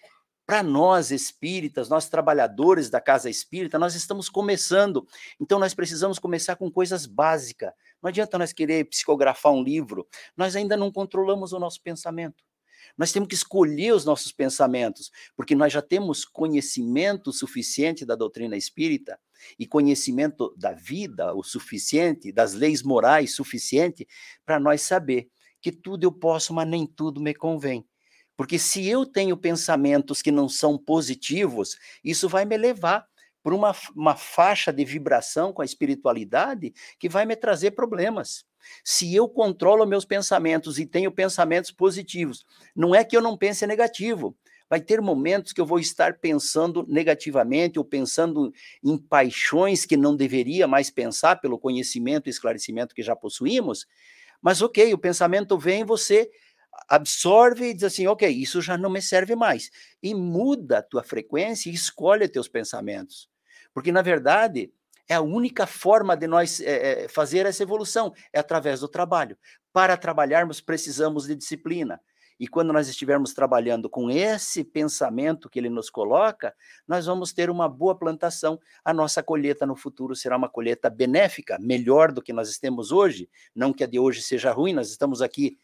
para 0.46 0.62
nós 0.62 1.10
espíritas, 1.10 1.88
nós 1.88 2.08
trabalhadores 2.08 2.88
da 2.88 3.00
casa 3.00 3.28
espírita, 3.28 3.78
nós 3.78 3.96
estamos 3.96 4.28
começando. 4.28 5.06
Então 5.40 5.58
nós 5.58 5.74
precisamos 5.74 6.18
começar 6.18 6.54
com 6.54 6.70
coisas 6.70 7.04
básicas. 7.04 7.72
Não 8.00 8.08
adianta 8.08 8.38
nós 8.38 8.52
querer 8.52 8.84
psicografar 8.84 9.52
um 9.52 9.62
livro, 9.62 10.06
nós 10.36 10.54
ainda 10.54 10.76
não 10.76 10.92
controlamos 10.92 11.52
o 11.52 11.58
nosso 11.58 11.82
pensamento. 11.82 12.44
Nós 12.96 13.10
temos 13.10 13.28
que 13.28 13.34
escolher 13.34 13.92
os 13.92 14.04
nossos 14.04 14.30
pensamentos, 14.30 15.10
porque 15.34 15.54
nós 15.54 15.72
já 15.72 15.82
temos 15.82 16.24
conhecimento 16.24 17.32
suficiente 17.32 18.06
da 18.06 18.14
doutrina 18.14 18.56
espírita 18.56 19.18
e 19.58 19.66
conhecimento 19.66 20.54
da 20.56 20.72
vida 20.72 21.34
o 21.34 21.42
suficiente, 21.42 22.30
das 22.30 22.54
leis 22.54 22.82
morais 22.82 23.34
suficiente 23.34 24.06
para 24.44 24.60
nós 24.60 24.82
saber 24.82 25.28
que 25.60 25.72
tudo 25.72 26.04
eu 26.04 26.12
posso, 26.12 26.54
mas 26.54 26.68
nem 26.68 26.86
tudo 26.86 27.20
me 27.20 27.34
convém. 27.34 27.84
Porque 28.36 28.58
se 28.58 28.86
eu 28.86 29.06
tenho 29.06 29.36
pensamentos 29.36 30.20
que 30.20 30.30
não 30.30 30.48
são 30.48 30.76
positivos, 30.76 31.78
isso 32.04 32.28
vai 32.28 32.44
me 32.44 32.56
levar 32.56 33.06
para 33.42 33.54
uma, 33.54 33.74
uma 33.94 34.16
faixa 34.16 34.72
de 34.72 34.84
vibração 34.84 35.52
com 35.52 35.62
a 35.62 35.64
espiritualidade 35.64 36.74
que 36.98 37.08
vai 37.08 37.24
me 37.24 37.36
trazer 37.36 37.70
problemas. 37.70 38.44
Se 38.84 39.14
eu 39.14 39.28
controlo 39.28 39.86
meus 39.86 40.04
pensamentos 40.04 40.78
e 40.78 40.84
tenho 40.84 41.12
pensamentos 41.12 41.70
positivos, 41.70 42.44
não 42.74 42.94
é 42.94 43.04
que 43.04 43.16
eu 43.16 43.22
não 43.22 43.36
pense 43.36 43.64
negativo. 43.64 44.36
Vai 44.68 44.80
ter 44.80 45.00
momentos 45.00 45.52
que 45.52 45.60
eu 45.60 45.66
vou 45.66 45.78
estar 45.78 46.18
pensando 46.18 46.84
negativamente 46.88 47.78
ou 47.78 47.84
pensando 47.84 48.52
em 48.82 48.98
paixões 48.98 49.86
que 49.86 49.96
não 49.96 50.16
deveria 50.16 50.66
mais 50.66 50.90
pensar 50.90 51.40
pelo 51.40 51.56
conhecimento 51.56 52.26
e 52.26 52.30
esclarecimento 52.30 52.94
que 52.94 53.02
já 53.02 53.14
possuímos. 53.14 53.86
Mas 54.42 54.60
ok, 54.60 54.92
o 54.92 54.98
pensamento 54.98 55.56
vem, 55.56 55.84
você 55.84 56.28
absorve 56.88 57.70
e 57.70 57.74
diz 57.74 57.84
assim, 57.84 58.06
ok, 58.06 58.28
isso 58.28 58.60
já 58.60 58.76
não 58.76 58.90
me 58.90 59.02
serve 59.02 59.34
mais. 59.34 59.70
E 60.02 60.14
muda 60.14 60.78
a 60.78 60.82
tua 60.82 61.02
frequência 61.02 61.70
e 61.70 61.74
escolhe 61.74 62.28
teus 62.28 62.48
pensamentos. 62.48 63.28
Porque, 63.72 63.92
na 63.92 64.02
verdade, 64.02 64.72
é 65.08 65.14
a 65.14 65.20
única 65.20 65.66
forma 65.66 66.16
de 66.16 66.26
nós 66.26 66.60
é, 66.60 67.06
fazer 67.08 67.46
essa 67.46 67.62
evolução, 67.62 68.12
é 68.32 68.38
através 68.38 68.80
do 68.80 68.88
trabalho. 68.88 69.36
Para 69.72 69.96
trabalharmos, 69.96 70.60
precisamos 70.60 71.26
de 71.26 71.34
disciplina. 71.34 72.00
E 72.38 72.46
quando 72.46 72.72
nós 72.72 72.86
estivermos 72.88 73.32
trabalhando 73.32 73.88
com 73.88 74.10
esse 74.10 74.62
pensamento 74.62 75.48
que 75.48 75.58
ele 75.58 75.70
nos 75.70 75.88
coloca, 75.88 76.54
nós 76.86 77.06
vamos 77.06 77.32
ter 77.32 77.48
uma 77.48 77.66
boa 77.68 77.98
plantação. 77.98 78.60
A 78.84 78.92
nossa 78.92 79.22
colheita 79.22 79.64
no 79.64 79.74
futuro 79.74 80.14
será 80.14 80.36
uma 80.36 80.48
colheita 80.48 80.90
benéfica, 80.90 81.58
melhor 81.58 82.12
do 82.12 82.20
que 82.20 82.34
nós 82.34 82.58
temos 82.58 82.92
hoje. 82.92 83.28
Não 83.54 83.72
que 83.72 83.84
a 83.84 83.86
de 83.86 83.98
hoje 83.98 84.20
seja 84.20 84.52
ruim, 84.52 84.74
nós 84.74 84.90
estamos 84.90 85.22
aqui 85.22 85.58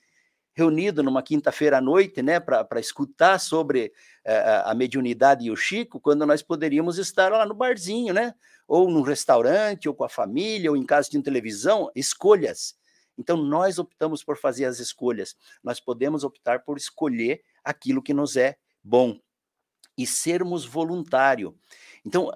reunidos 0.54 1.04
numa 1.04 1.22
quinta-feira 1.22 1.78
à 1.78 1.80
noite, 1.80 2.22
né, 2.22 2.38
para 2.38 2.78
escutar 2.78 3.38
sobre 3.38 3.92
uh, 4.26 4.68
a 4.68 4.74
mediunidade 4.74 5.44
e 5.44 5.50
o 5.50 5.56
Chico, 5.56 6.00
quando 6.00 6.26
nós 6.26 6.42
poderíamos 6.42 6.98
estar 6.98 7.32
lá 7.32 7.46
no 7.46 7.54
barzinho, 7.54 8.12
né, 8.12 8.34
ou 8.66 8.90
num 8.90 9.02
restaurante, 9.02 9.88
ou 9.88 9.94
com 9.94 10.04
a 10.04 10.08
família, 10.08 10.70
ou 10.70 10.76
em 10.76 10.84
casa 10.84 11.10
de 11.10 11.22
televisão, 11.22 11.90
escolhas. 11.94 12.76
Então, 13.16 13.36
nós 13.36 13.78
optamos 13.78 14.24
por 14.24 14.36
fazer 14.36 14.64
as 14.64 14.78
escolhas. 14.78 15.36
Nós 15.62 15.78
podemos 15.78 16.24
optar 16.24 16.60
por 16.60 16.76
escolher 16.76 17.42
aquilo 17.62 18.02
que 18.02 18.14
nos 18.14 18.36
é 18.36 18.56
bom 18.82 19.18
e 19.96 20.06
sermos 20.06 20.64
voluntário. 20.64 21.54
Então, 22.04 22.32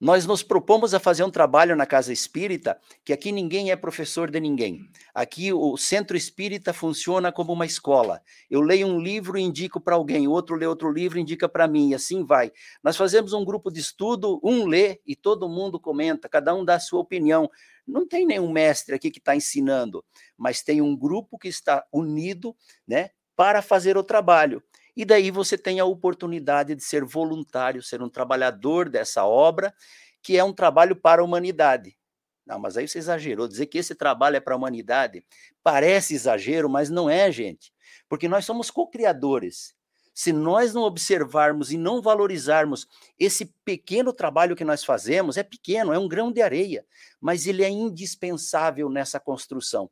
nós 0.00 0.26
nos 0.26 0.44
propomos 0.44 0.94
a 0.94 1.00
fazer 1.00 1.24
um 1.24 1.30
trabalho 1.30 1.74
na 1.74 1.84
Casa 1.84 2.12
Espírita, 2.12 2.78
que 3.04 3.12
aqui 3.12 3.32
ninguém 3.32 3.72
é 3.72 3.76
professor 3.76 4.30
de 4.30 4.38
ninguém. 4.38 4.88
Aqui 5.12 5.52
o 5.52 5.76
Centro 5.76 6.16
Espírita 6.16 6.72
funciona 6.72 7.32
como 7.32 7.52
uma 7.52 7.66
escola. 7.66 8.22
Eu 8.48 8.60
leio 8.60 8.86
um 8.86 9.00
livro 9.00 9.36
e 9.36 9.42
indico 9.42 9.80
para 9.80 9.96
alguém, 9.96 10.28
outro 10.28 10.54
lê 10.54 10.66
outro 10.66 10.92
livro 10.92 11.18
e 11.18 11.22
indica 11.22 11.48
para 11.48 11.66
mim, 11.66 11.90
e 11.90 11.94
assim 11.94 12.24
vai. 12.24 12.52
Nós 12.82 12.96
fazemos 12.96 13.32
um 13.32 13.44
grupo 13.44 13.72
de 13.72 13.80
estudo, 13.80 14.40
um 14.42 14.66
lê 14.66 15.00
e 15.04 15.16
todo 15.16 15.48
mundo 15.48 15.80
comenta, 15.80 16.28
cada 16.28 16.54
um 16.54 16.64
dá 16.64 16.76
a 16.76 16.80
sua 16.80 17.00
opinião. 17.00 17.50
Não 17.84 18.06
tem 18.06 18.24
nenhum 18.24 18.52
mestre 18.52 18.94
aqui 18.94 19.10
que 19.10 19.18
está 19.18 19.34
ensinando, 19.34 20.04
mas 20.36 20.62
tem 20.62 20.80
um 20.80 20.96
grupo 20.96 21.38
que 21.38 21.48
está 21.48 21.84
unido 21.92 22.54
né, 22.86 23.10
para 23.34 23.62
fazer 23.62 23.96
o 23.96 24.04
trabalho. 24.04 24.62
E 24.98 25.04
daí 25.04 25.30
você 25.30 25.56
tem 25.56 25.78
a 25.78 25.84
oportunidade 25.84 26.74
de 26.74 26.82
ser 26.82 27.04
voluntário, 27.04 27.80
ser 27.80 28.02
um 28.02 28.08
trabalhador 28.08 28.88
dessa 28.88 29.24
obra, 29.24 29.72
que 30.20 30.36
é 30.36 30.42
um 30.42 30.52
trabalho 30.52 30.96
para 30.96 31.22
a 31.22 31.24
humanidade. 31.24 31.96
Não, 32.44 32.58
mas 32.58 32.76
aí 32.76 32.88
você 32.88 32.98
exagerou. 32.98 33.46
Dizer 33.46 33.66
que 33.66 33.78
esse 33.78 33.94
trabalho 33.94 34.34
é 34.34 34.40
para 34.40 34.54
a 34.54 34.56
humanidade 34.56 35.24
parece 35.62 36.14
exagero, 36.14 36.68
mas 36.68 36.90
não 36.90 37.08
é, 37.08 37.30
gente. 37.30 37.72
Porque 38.08 38.26
nós 38.26 38.44
somos 38.44 38.72
co-criadores. 38.72 39.72
Se 40.12 40.32
nós 40.32 40.74
não 40.74 40.82
observarmos 40.82 41.70
e 41.70 41.78
não 41.78 42.02
valorizarmos 42.02 42.88
esse 43.16 43.54
pequeno 43.64 44.12
trabalho 44.12 44.56
que 44.56 44.64
nós 44.64 44.82
fazemos, 44.82 45.36
é 45.36 45.44
pequeno, 45.44 45.92
é 45.92 45.98
um 45.98 46.08
grão 46.08 46.32
de 46.32 46.42
areia, 46.42 46.84
mas 47.20 47.46
ele 47.46 47.62
é 47.62 47.68
indispensável 47.68 48.90
nessa 48.90 49.20
construção. 49.20 49.88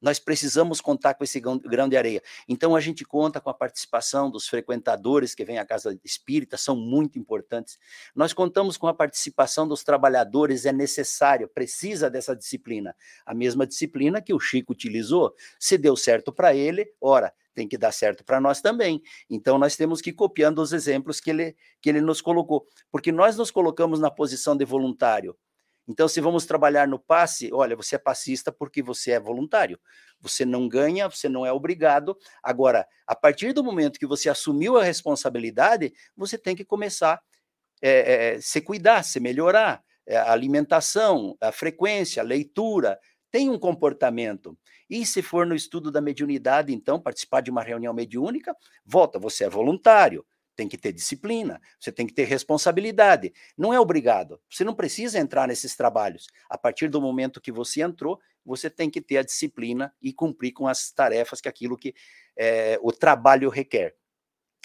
Nós 0.00 0.18
precisamos 0.18 0.80
contar 0.80 1.14
com 1.14 1.24
esse 1.24 1.40
grão 1.40 1.88
de 1.88 1.96
areia. 1.96 2.22
Então, 2.48 2.76
a 2.76 2.80
gente 2.80 3.04
conta 3.04 3.40
com 3.40 3.50
a 3.50 3.54
participação 3.54 4.30
dos 4.30 4.46
frequentadores 4.46 5.34
que 5.34 5.44
vêm 5.44 5.58
à 5.58 5.66
casa 5.66 5.98
espírita, 6.04 6.56
são 6.56 6.76
muito 6.76 7.18
importantes. 7.18 7.78
Nós 8.14 8.32
contamos 8.32 8.76
com 8.76 8.86
a 8.86 8.94
participação 8.94 9.66
dos 9.66 9.82
trabalhadores, 9.82 10.66
é 10.66 10.72
necessário, 10.72 11.48
precisa 11.48 12.08
dessa 12.08 12.34
disciplina. 12.34 12.94
A 13.26 13.34
mesma 13.34 13.66
disciplina 13.66 14.22
que 14.22 14.32
o 14.32 14.40
Chico 14.40 14.72
utilizou. 14.72 15.34
Se 15.58 15.76
deu 15.76 15.96
certo 15.96 16.32
para 16.32 16.54
ele, 16.54 16.86
ora, 17.00 17.32
tem 17.54 17.66
que 17.66 17.76
dar 17.76 17.90
certo 17.90 18.24
para 18.24 18.40
nós 18.40 18.60
também. 18.60 19.02
Então, 19.28 19.58
nós 19.58 19.74
temos 19.74 20.00
que 20.00 20.10
ir 20.10 20.12
copiando 20.12 20.60
os 20.60 20.72
exemplos 20.72 21.20
que 21.20 21.30
ele, 21.30 21.56
que 21.82 21.88
ele 21.88 22.00
nos 22.00 22.20
colocou. 22.20 22.66
Porque 22.90 23.10
nós 23.10 23.36
nos 23.36 23.50
colocamos 23.50 23.98
na 23.98 24.10
posição 24.10 24.56
de 24.56 24.64
voluntário. 24.64 25.36
Então, 25.88 26.06
se 26.06 26.20
vamos 26.20 26.44
trabalhar 26.44 26.86
no 26.86 26.98
passe, 26.98 27.50
olha, 27.50 27.74
você 27.74 27.96
é 27.96 27.98
passista 27.98 28.52
porque 28.52 28.82
você 28.82 29.12
é 29.12 29.20
voluntário. 29.20 29.80
Você 30.20 30.44
não 30.44 30.68
ganha, 30.68 31.08
você 31.08 31.30
não 31.30 31.46
é 31.46 31.52
obrigado. 31.52 32.14
Agora, 32.42 32.86
a 33.06 33.16
partir 33.16 33.54
do 33.54 33.64
momento 33.64 33.98
que 33.98 34.06
você 34.06 34.28
assumiu 34.28 34.76
a 34.76 34.84
responsabilidade, 34.84 35.94
você 36.14 36.36
tem 36.36 36.54
que 36.54 36.64
começar 36.64 37.20
é, 37.80 38.34
é, 38.34 38.40
se 38.40 38.60
cuidar, 38.60 39.02
se 39.02 39.18
melhorar. 39.18 39.82
É, 40.06 40.16
a 40.16 40.32
alimentação, 40.32 41.36
a 41.40 41.50
frequência, 41.50 42.22
a 42.22 42.24
leitura, 42.24 42.98
tem 43.30 43.48
um 43.48 43.58
comportamento. 43.58 44.58
E 44.90 45.06
se 45.06 45.22
for 45.22 45.46
no 45.46 45.54
estudo 45.54 45.90
da 45.90 46.00
mediunidade, 46.00 46.72
então, 46.72 47.00
participar 47.00 47.40
de 47.40 47.50
uma 47.50 47.62
reunião 47.62 47.94
mediúnica, 47.94 48.54
volta, 48.84 49.18
você 49.18 49.44
é 49.44 49.48
voluntário 49.48 50.24
tem 50.58 50.68
que 50.68 50.76
ter 50.76 50.92
disciplina, 50.92 51.60
você 51.78 51.92
tem 51.92 52.04
que 52.04 52.12
ter 52.12 52.24
responsabilidade. 52.24 53.32
Não 53.56 53.72
é 53.72 53.78
obrigado. 53.78 54.40
Você 54.50 54.64
não 54.64 54.74
precisa 54.74 55.16
entrar 55.16 55.46
nesses 55.46 55.76
trabalhos. 55.76 56.26
A 56.50 56.58
partir 56.58 56.88
do 56.88 57.00
momento 57.00 57.40
que 57.40 57.52
você 57.52 57.80
entrou, 57.80 58.18
você 58.44 58.68
tem 58.68 58.90
que 58.90 59.00
ter 59.00 59.18
a 59.18 59.22
disciplina 59.22 59.94
e 60.02 60.12
cumprir 60.12 60.50
com 60.50 60.66
as 60.66 60.90
tarefas 60.90 61.40
que 61.40 61.48
aquilo 61.48 61.76
que 61.76 61.94
é, 62.36 62.76
o 62.82 62.90
trabalho 62.90 63.48
requer. 63.48 63.94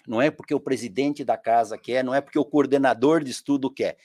Não 0.08 0.20
é 0.20 0.32
porque 0.32 0.56
o 0.56 0.60
presidente 0.60 1.24
da 1.24 1.38
casa 1.38 1.78
quer, 1.78 2.04
não 2.04 2.16
é 2.16 2.22
porque 2.22 2.40
o 2.40 2.46
coordenador 2.46 3.24
de 3.24 3.30
estudo 3.30 3.72
quer. 3.72 3.96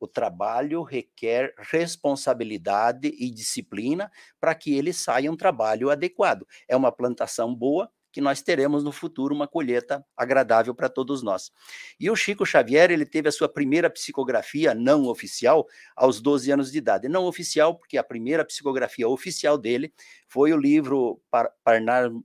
O 0.00 0.08
trabalho 0.08 0.82
requer 0.82 1.54
responsabilidade 1.58 3.14
e 3.16 3.30
disciplina 3.30 4.10
para 4.40 4.52
que 4.52 4.74
ele 4.74 4.92
saia 4.92 5.30
um 5.30 5.36
trabalho 5.36 5.90
adequado. 5.90 6.44
É 6.66 6.76
uma 6.76 6.90
plantação 6.90 7.54
boa, 7.54 7.88
que 8.16 8.20
nós 8.22 8.40
teremos 8.40 8.82
no 8.82 8.92
futuro 8.92 9.34
uma 9.34 9.46
colheita 9.46 10.02
agradável 10.16 10.74
para 10.74 10.88
todos 10.88 11.22
nós. 11.22 11.52
E 12.00 12.10
o 12.10 12.16
Chico 12.16 12.46
Xavier, 12.46 12.90
ele 12.90 13.04
teve 13.04 13.28
a 13.28 13.30
sua 13.30 13.46
primeira 13.46 13.90
psicografia 13.90 14.74
não 14.74 15.04
oficial 15.04 15.68
aos 15.94 16.18
12 16.18 16.50
anos 16.50 16.72
de 16.72 16.78
idade. 16.78 17.10
Não 17.10 17.26
oficial, 17.26 17.74
porque 17.74 17.98
a 17.98 18.02
primeira 18.02 18.42
psicografia 18.42 19.06
oficial 19.06 19.58
dele 19.58 19.92
foi 20.26 20.54
o 20.54 20.56
livro 20.56 21.20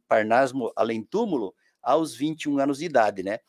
Parnasmo 0.07 0.71
Além 0.77 1.03
Túmulo, 1.03 1.53
aos 1.83 2.15
21 2.15 2.59
anos 2.59 2.77
de 2.77 2.85
idade, 2.85 3.21
né? 3.21 3.39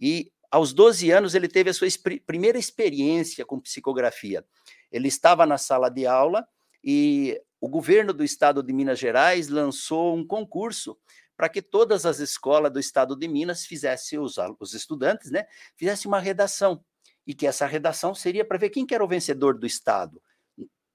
E 0.00 0.30
aos 0.52 0.72
12 0.72 1.10
anos 1.10 1.34
ele 1.34 1.48
teve 1.48 1.70
a 1.70 1.74
sua 1.74 1.88
primeira 2.24 2.60
experiência 2.60 3.44
com 3.44 3.58
psicografia. 3.58 4.44
Ele 4.92 5.08
estava 5.08 5.44
na 5.44 5.58
sala 5.58 5.88
de 5.88 6.06
aula 6.06 6.46
e 6.84 7.42
o 7.60 7.68
governo 7.68 8.12
do 8.12 8.22
estado 8.22 8.62
de 8.62 8.72
Minas 8.72 9.00
Gerais 9.00 9.48
lançou 9.48 10.14
um 10.16 10.24
concurso 10.24 10.96
para 11.38 11.48
que 11.48 11.62
todas 11.62 12.04
as 12.04 12.18
escolas 12.18 12.72
do 12.72 12.80
estado 12.80 13.14
de 13.14 13.28
Minas 13.28 13.64
fizessem, 13.64 14.18
os, 14.18 14.34
os 14.58 14.74
estudantes, 14.74 15.30
né, 15.30 15.46
fizessem 15.76 16.08
uma 16.08 16.18
redação, 16.18 16.84
e 17.24 17.32
que 17.32 17.46
essa 17.46 17.64
redação 17.64 18.12
seria 18.12 18.44
para 18.44 18.58
ver 18.58 18.70
quem 18.70 18.84
que 18.84 18.92
era 18.92 19.04
o 19.04 19.08
vencedor 19.08 19.56
do 19.56 19.64
estado, 19.64 20.20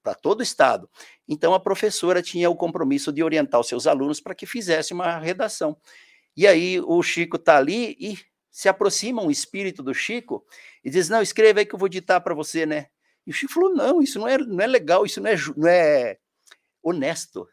para 0.04 0.14
todo 0.14 0.42
o 0.42 0.44
estado. 0.44 0.90
Então 1.26 1.54
a 1.54 1.62
professora 1.62 2.22
tinha 2.22 2.50
o 2.50 2.58
compromisso 2.58 3.10
de 3.10 3.24
orientar 3.24 3.62
os 3.62 3.70
seus 3.70 3.88
alunos 3.88 4.20
para 4.20 4.36
que 4.36 4.46
fizessem 4.46 4.94
uma 4.94 5.18
redação. 5.18 5.78
E 6.36 6.46
aí 6.46 6.82
o 6.82 7.02
Chico 7.02 7.38
está 7.38 7.56
ali 7.56 7.96
e 7.98 8.18
se 8.52 8.68
aproxima 8.68 9.22
um 9.24 9.32
espírito 9.32 9.82
do 9.82 9.94
Chico 9.94 10.46
e 10.84 10.90
diz: 10.90 11.08
Não, 11.08 11.22
escreva 11.22 11.60
aí 11.60 11.66
que 11.66 11.74
eu 11.74 11.80
vou 11.80 11.88
ditar 11.88 12.20
para 12.20 12.36
você, 12.36 12.66
né? 12.66 12.88
E 13.26 13.32
o 13.32 13.34
Chico 13.34 13.54
falou: 13.54 13.74
Não, 13.74 14.02
isso 14.02 14.20
não 14.20 14.28
é, 14.28 14.38
não 14.38 14.60
é 14.60 14.68
legal, 14.68 15.06
isso 15.06 15.22
não 15.22 15.30
é, 15.30 15.36
não 15.56 15.70
é 15.70 16.18
honesto. 16.82 17.48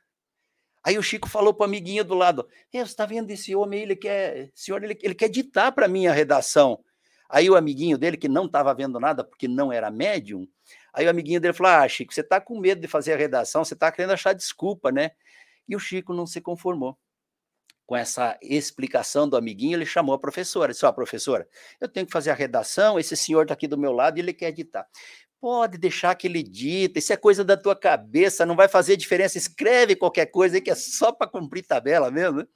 Aí 0.82 0.96
o 0.98 1.02
Chico 1.02 1.28
falou 1.28 1.52
para 1.52 1.64
o 1.64 1.66
amiguinho 1.66 2.04
do 2.04 2.14
lado: 2.14 2.48
você 2.70 2.78
está 2.78 3.04
vendo 3.06 3.30
esse 3.30 3.54
homem? 3.54 3.82
Ele 3.82 3.96
quer, 3.96 4.50
senhor, 4.54 4.82
ele, 4.82 4.98
ele 5.02 5.14
quer 5.14 5.28
ditar 5.28 5.72
para 5.72 5.86
mim 5.86 6.06
a 6.06 6.12
redação. 6.12 6.82
Aí 7.28 7.48
o 7.48 7.54
amiguinho 7.54 7.96
dele, 7.96 8.16
que 8.16 8.28
não 8.28 8.46
estava 8.46 8.74
vendo 8.74 8.98
nada 8.98 9.22
porque 9.22 9.46
não 9.46 9.72
era 9.72 9.90
médium, 9.90 10.48
aí 10.92 11.06
o 11.06 11.10
amiguinho 11.10 11.40
dele 11.40 11.54
falou: 11.54 11.72
Ah, 11.72 11.88
Chico, 11.88 12.12
você 12.12 12.22
está 12.22 12.40
com 12.40 12.58
medo 12.58 12.80
de 12.80 12.88
fazer 12.88 13.12
a 13.12 13.16
redação, 13.16 13.64
você 13.64 13.74
está 13.74 13.92
querendo 13.92 14.12
achar 14.12 14.32
desculpa, 14.32 14.90
né? 14.90 15.12
E 15.68 15.76
o 15.76 15.78
Chico 15.78 16.12
não 16.12 16.26
se 16.26 16.40
conformou. 16.40 16.98
Com 17.86 17.96
essa 17.96 18.38
explicação 18.40 19.28
do 19.28 19.36
amiguinho, 19.36 19.76
ele 19.76 19.86
chamou 19.86 20.14
a 20.14 20.18
professora. 20.18 20.72
Disse: 20.72 20.86
Ó, 20.86 20.88
oh, 20.88 20.92
professora, 20.92 21.48
eu 21.80 21.88
tenho 21.88 22.06
que 22.06 22.12
fazer 22.12 22.30
a 22.30 22.34
redação, 22.34 22.98
esse 22.98 23.16
senhor 23.16 23.42
está 23.42 23.54
aqui 23.54 23.68
do 23.68 23.78
meu 23.78 23.92
lado 23.92 24.16
e 24.16 24.20
ele 24.20 24.32
quer 24.32 24.48
editar. 24.48 24.86
Pode 25.40 25.78
deixar 25.78 26.14
que 26.16 26.26
ele 26.26 26.42
dita, 26.42 26.98
isso 26.98 27.12
é 27.12 27.16
coisa 27.16 27.42
da 27.42 27.56
tua 27.56 27.74
cabeça, 27.74 28.44
não 28.44 28.54
vai 28.54 28.68
fazer 28.68 28.96
diferença. 28.96 29.38
Escreve 29.38 29.96
qualquer 29.96 30.26
coisa 30.26 30.56
aí 30.56 30.60
que 30.60 30.70
é 30.70 30.74
só 30.74 31.10
para 31.12 31.26
cumprir 31.26 31.66
tabela 31.66 32.10
mesmo. 32.10 32.40
Né? 32.40 32.46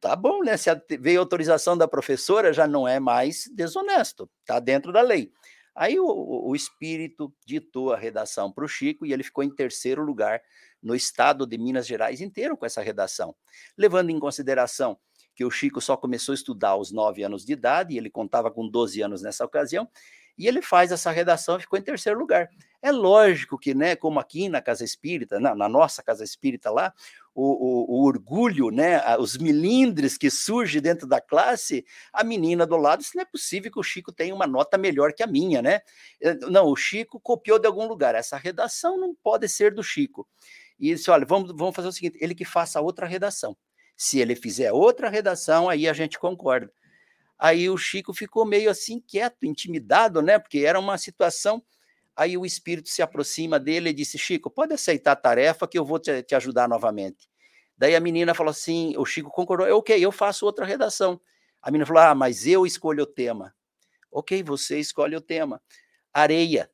Tá 0.00 0.16
bom, 0.16 0.42
né? 0.42 0.56
Se 0.56 0.68
veio 0.98 1.20
autorização 1.20 1.78
da 1.78 1.86
professora, 1.86 2.52
já 2.52 2.66
não 2.66 2.88
é 2.88 2.98
mais 2.98 3.48
desonesto, 3.54 4.28
tá 4.44 4.58
dentro 4.58 4.92
da 4.92 5.00
lei. 5.00 5.30
Aí 5.74 6.00
o, 6.00 6.04
o 6.48 6.56
espírito 6.56 7.32
ditou 7.46 7.92
a 7.92 7.96
redação 7.96 8.50
para 8.50 8.64
o 8.64 8.68
Chico 8.68 9.06
e 9.06 9.12
ele 9.12 9.22
ficou 9.22 9.44
em 9.44 9.54
terceiro 9.54 10.02
lugar 10.02 10.42
no 10.82 10.96
estado 10.96 11.46
de 11.46 11.56
Minas 11.56 11.86
Gerais 11.86 12.20
inteiro 12.20 12.56
com 12.56 12.66
essa 12.66 12.82
redação, 12.82 13.34
levando 13.78 14.10
em 14.10 14.18
consideração 14.18 14.98
que 15.34 15.44
o 15.44 15.50
Chico 15.50 15.80
só 15.80 15.96
começou 15.96 16.32
a 16.32 16.34
estudar 16.34 16.70
aos 16.70 16.90
nove 16.90 17.22
anos 17.22 17.44
de 17.44 17.52
idade, 17.52 17.94
e 17.94 17.98
ele 17.98 18.10
contava 18.10 18.50
com 18.50 18.68
12 18.68 19.00
anos 19.00 19.22
nessa 19.22 19.44
ocasião, 19.44 19.88
e 20.40 20.48
ele 20.48 20.62
faz 20.62 20.90
essa 20.90 21.10
redação 21.10 21.58
e 21.58 21.60
ficou 21.60 21.78
em 21.78 21.82
terceiro 21.82 22.18
lugar. 22.18 22.48
É 22.80 22.90
lógico 22.90 23.58
que, 23.58 23.74
né, 23.74 23.94
como 23.94 24.18
aqui 24.18 24.48
na 24.48 24.62
Casa 24.62 24.82
Espírita, 24.82 25.38
na, 25.38 25.54
na 25.54 25.68
nossa 25.68 26.02
Casa 26.02 26.24
Espírita 26.24 26.70
lá, 26.70 26.94
o, 27.34 27.42
o, 27.42 27.98
o, 27.98 28.06
orgulho, 28.06 28.70
né, 28.70 29.02
os 29.18 29.36
milindres 29.36 30.16
que 30.16 30.30
surge 30.30 30.80
dentro 30.80 31.06
da 31.06 31.20
classe, 31.20 31.84
a 32.10 32.24
menina 32.24 32.66
do 32.66 32.78
lado, 32.78 33.02
isso 33.02 33.10
não 33.14 33.22
é 33.22 33.26
possível 33.26 33.70
que 33.70 33.78
o 33.78 33.82
Chico 33.82 34.10
tenha 34.12 34.34
uma 34.34 34.46
nota 34.46 34.78
melhor 34.78 35.12
que 35.12 35.22
a 35.22 35.26
minha, 35.26 35.60
né? 35.60 35.82
Eh, 36.22 36.34
não, 36.48 36.68
o 36.68 36.76
Chico 36.76 37.20
copiou 37.20 37.58
de 37.58 37.66
algum 37.66 37.86
lugar, 37.86 38.14
essa 38.14 38.38
redação 38.38 38.98
não 38.98 39.14
pode 39.14 39.46
ser 39.46 39.74
do 39.74 39.82
Chico. 39.82 40.26
E 40.78 40.94
disse, 40.94 41.10
olha, 41.10 41.26
vamos, 41.26 41.52
vamos 41.54 41.76
fazer 41.76 41.88
o 41.88 41.92
seguinte, 41.92 42.16
ele 42.18 42.34
que 42.34 42.46
faça 42.46 42.80
outra 42.80 43.06
redação. 43.06 43.54
Se 43.94 44.18
ele 44.18 44.34
fizer 44.34 44.72
outra 44.72 45.10
redação, 45.10 45.68
aí 45.68 45.86
a 45.86 45.92
gente 45.92 46.18
concorda. 46.18 46.72
Aí 47.40 47.70
o 47.70 47.76
Chico 47.78 48.12
ficou 48.12 48.44
meio 48.44 48.70
assim 48.70 49.00
quieto, 49.00 49.46
intimidado, 49.46 50.20
né? 50.20 50.38
Porque 50.38 50.58
era 50.58 50.78
uma 50.78 50.98
situação. 50.98 51.64
Aí 52.14 52.36
o 52.36 52.44
espírito 52.44 52.90
se 52.90 53.00
aproxima 53.00 53.58
dele 53.58 53.88
e 53.88 53.94
disse: 53.94 54.18
Chico, 54.18 54.50
pode 54.50 54.74
aceitar 54.74 55.12
a 55.12 55.16
tarefa 55.16 55.66
que 55.66 55.78
eu 55.78 55.84
vou 55.84 55.98
te, 55.98 56.22
te 56.22 56.34
ajudar 56.34 56.68
novamente. 56.68 57.30
Daí 57.78 57.96
a 57.96 58.00
menina 58.00 58.34
falou 58.34 58.50
assim: 58.50 58.94
o 58.98 59.06
Chico 59.06 59.30
concordou, 59.30 59.66
ok, 59.78 59.98
eu 59.98 60.12
faço 60.12 60.44
outra 60.44 60.66
redação. 60.66 61.18
A 61.62 61.70
menina 61.70 61.86
falou: 61.86 62.02
ah, 62.02 62.14
mas 62.14 62.46
eu 62.46 62.66
escolho 62.66 63.04
o 63.04 63.06
tema. 63.06 63.54
Ok, 64.12 64.42
você 64.42 64.78
escolhe 64.78 65.16
o 65.16 65.20
tema. 65.20 65.62
Areia. 66.12 66.70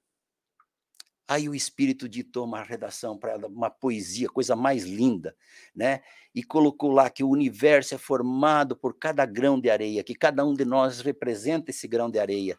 Aí 1.29 1.49
o 1.49 1.55
espírito 1.55 2.09
ditou 2.09 2.45
uma 2.45 2.63
redação 2.63 3.19
para 3.19 3.33
ela, 3.33 3.49
uma 3.49 3.69
poesia, 3.69 4.29
coisa 4.29 4.55
mais 4.55 4.85
linda, 4.85 5.35
né? 5.75 6.01
E 6.33 6.43
colocou 6.43 6.93
lá 6.93 7.11
que 7.11 7.25
o 7.25 7.29
universo 7.29 7.95
é 7.97 7.99
formado 7.99 8.77
por 8.77 8.97
cada 8.97 9.27
grão 9.27 9.61
de 9.61 9.69
areia, 9.69 10.05
que 10.05 10.15
cada 10.15 10.45
um 10.45 10.55
de 10.55 10.65
nós 10.65 11.01
representa 11.01 11.71
esse 11.71 11.89
grão 11.89 12.09
de 12.09 12.21
areia. 12.21 12.57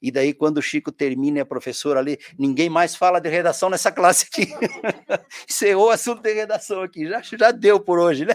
E 0.00 0.10
daí, 0.10 0.32
quando 0.32 0.58
o 0.58 0.62
Chico 0.62 0.90
termina 0.90 1.38
e 1.38 1.40
a 1.40 1.46
professora 1.46 2.00
ali, 2.00 2.18
ninguém 2.38 2.70
mais 2.70 2.94
fala 2.94 3.20
de 3.20 3.28
redação 3.28 3.68
nessa 3.68 3.92
classe 3.92 4.26
aqui. 4.26 4.48
Encerrou 5.48 5.88
o 5.88 5.90
assunto 5.90 6.22
de 6.22 6.32
redação 6.32 6.82
aqui, 6.82 7.06
já, 7.08 7.20
já 7.22 7.50
deu 7.50 7.80
por 7.80 7.98
hoje, 7.98 8.24
né? 8.24 8.34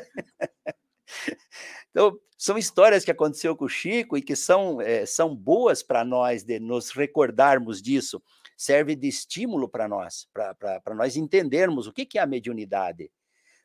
Então, 1.89 2.17
são 2.37 2.57
histórias 2.57 3.03
que 3.03 3.11
aconteceu 3.11 3.55
com 3.55 3.65
o 3.65 3.69
Chico 3.69 4.17
e 4.17 4.21
que 4.21 4.35
são, 4.35 4.79
é, 4.81 5.05
são 5.05 5.35
boas 5.35 5.83
para 5.83 6.03
nós 6.03 6.43
de 6.43 6.59
nos 6.59 6.91
recordarmos 6.91 7.81
disso 7.81 8.21
serve 8.61 8.95
de 8.95 9.07
estímulo 9.07 9.67
para 9.67 9.87
nós, 9.87 10.27
para 10.31 10.93
nós 10.93 11.15
entendermos 11.15 11.87
o 11.87 11.91
que, 11.91 12.05
que 12.05 12.19
é 12.19 12.21
a 12.21 12.27
mediunidade, 12.27 13.11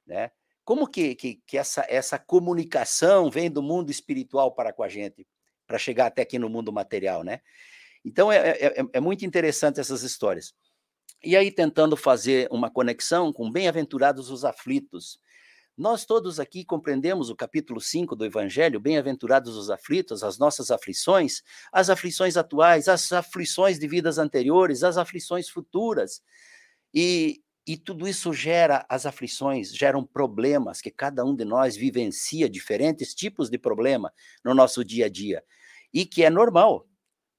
né? 0.07 0.31
Como 0.65 0.89
que, 0.89 1.15
que, 1.15 1.43
que 1.47 1.59
essa, 1.59 1.85
essa 1.87 2.19
comunicação 2.19 3.31
vem 3.31 3.51
do 3.51 3.63
mundo 3.63 3.91
espiritual 3.91 4.53
para 4.53 4.73
com 4.73 4.83
a 4.83 4.89
gente, 4.89 5.29
para 5.67 5.77
chegar 5.77 6.07
até 6.07 6.23
aqui 6.23 6.39
no 6.39 6.49
mundo 6.49 6.73
material, 6.73 7.23
né? 7.23 7.43
Então, 8.03 8.33
é, 8.33 8.53
é, 8.53 8.67
é, 8.69 8.85
é 8.95 9.01
muito 9.01 9.27
interessante 9.27 9.79
essas 9.79 10.03
histórias. 10.03 10.55
E 11.23 11.37
aí, 11.37 11.53
tentando 11.53 11.95
fazer 11.95 12.49
uma 12.51 12.71
conexão 12.71 13.35
com 13.35 13.51
bem-aventurados 13.53 14.31
os 14.31 14.47
aflitos, 14.47 15.21
nós 15.77 16.07
todos 16.07 16.41
aqui 16.41 16.65
compreendemos 16.65 17.29
o 17.29 17.37
capítulo 17.37 17.81
5 17.81 18.17
do 18.17 18.25
Evangelho, 18.25 18.81
bem-aventurados 18.81 19.57
os 19.57 19.71
aflitos, 19.71 20.23
as 20.23 20.39
nossas 20.39 20.71
aflições, 20.71 21.43
as 21.71 21.91
aflições 21.91 22.37
atuais, 22.39 22.89
as 22.89 23.13
aflições 23.13 23.79
de 23.79 23.87
vidas 23.87 24.17
anteriores, 24.17 24.83
as 24.83 24.97
aflições 24.97 25.51
futuras. 25.51 26.23
E, 26.95 27.43
e 27.67 27.77
tudo 27.77 28.09
isso 28.09 28.33
gera 28.33 28.87
as 28.89 29.05
aflições, 29.05 29.75
geram 29.75 30.03
problemas 30.03 30.81
que 30.81 30.91
cada 30.91 31.23
um 31.25 31.37
de 31.37 31.45
nós 31.45 31.77
vivencia, 31.77 32.49
diferentes 32.49 33.15
tipos 33.15 33.51
de 33.51 33.59
problema 33.59 34.11
no 34.43 34.55
nosso 34.55 34.83
dia 34.83 35.07
a 35.07 35.09
dia. 35.11 35.45
E 35.93 36.07
que 36.07 36.25
é 36.25 36.31
normal, 36.31 36.89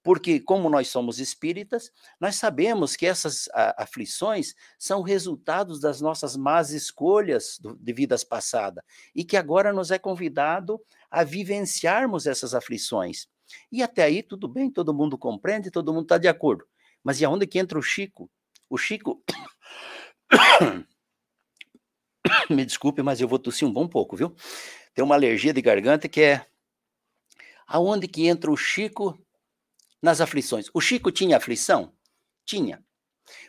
porque, 0.08 0.40
como 0.40 0.70
nós 0.70 0.88
somos 0.88 1.20
espíritas, 1.20 1.92
nós 2.18 2.38
sabemos 2.38 2.96
que 2.96 3.06
essas 3.06 3.50
a, 3.54 3.84
aflições 3.84 4.56
são 4.80 5.02
resultados 5.02 5.82
das 5.82 6.00
nossas 6.00 6.38
más 6.38 6.72
escolhas 6.72 7.60
de 7.78 7.92
vidas 7.92 8.24
passadas 8.24 8.86
e 9.14 9.26
que 9.26 9.36
agora 9.36 9.74
nos 9.74 9.92
é 9.92 10.00
convidado 10.00 10.82
a 11.12 11.26
vivenciarmos 11.26 12.26
essas 12.26 12.54
aflições. 12.54 13.28
E 13.70 13.84
até 13.84 14.04
aí, 14.04 14.24
tudo 14.24 14.48
bem, 14.48 14.72
todo 14.72 14.94
mundo 14.94 15.18
compreende, 15.18 15.70
todo 15.70 15.92
mundo 15.92 16.04
está 16.04 16.18
de 16.18 16.30
acordo. 16.30 16.66
Mas 17.04 17.20
e 17.20 17.26
aonde 17.26 17.46
que 17.46 17.60
entra 17.60 17.78
o 17.78 17.82
Chico? 17.82 18.32
O 18.70 18.78
Chico. 18.78 19.22
Me 22.50 22.64
desculpe, 22.64 23.04
mas 23.04 23.20
eu 23.20 23.28
vou 23.28 23.40
tossir 23.40 23.68
um 23.68 23.74
bom 23.74 23.90
pouco, 23.90 24.16
viu? 24.16 24.34
Tem 24.94 25.04
uma 25.04 25.16
alergia 25.16 25.52
de 25.52 25.62
garganta 25.62 26.08
que 26.08 26.22
é. 26.22 26.46
Aonde 27.68 28.08
que 28.08 28.26
entra 28.26 28.50
o 28.50 28.56
Chico 28.56 29.22
nas 30.02 30.22
aflições. 30.22 30.68
O 30.74 30.82
Chico 30.82 31.12
tinha 31.12 31.38
aflição? 31.38 31.94
Tinha. 32.46 32.84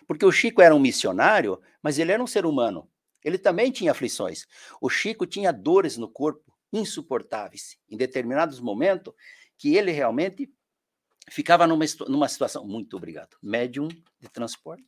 Porque 0.06 0.24
o 0.24 0.32
Chico 0.32 0.60
era 0.60 0.74
um 0.74 0.80
missionário, 0.80 1.60
mas 1.82 1.98
ele 1.98 2.12
era 2.12 2.22
um 2.22 2.26
ser 2.26 2.46
humano. 2.46 2.90
Ele 3.24 3.38
também 3.38 3.70
tinha 3.70 3.92
aflições. 3.92 4.46
O 4.80 4.88
Chico 4.88 5.26
tinha 5.26 5.52
dores 5.52 5.96
no 5.96 6.08
corpo 6.08 6.52
insuportáveis, 6.72 7.78
em 7.88 7.96
determinados 7.96 8.60
momentos, 8.60 9.14
que 9.56 9.74
ele 9.74 9.90
realmente 9.90 10.52
ficava 11.30 11.66
numa, 11.66 11.84
numa 12.08 12.28
situação. 12.28 12.66
Muito 12.66 12.96
obrigado. 12.96 13.36
Médium 13.42 13.88
de 13.88 14.28
transporte. 14.28 14.86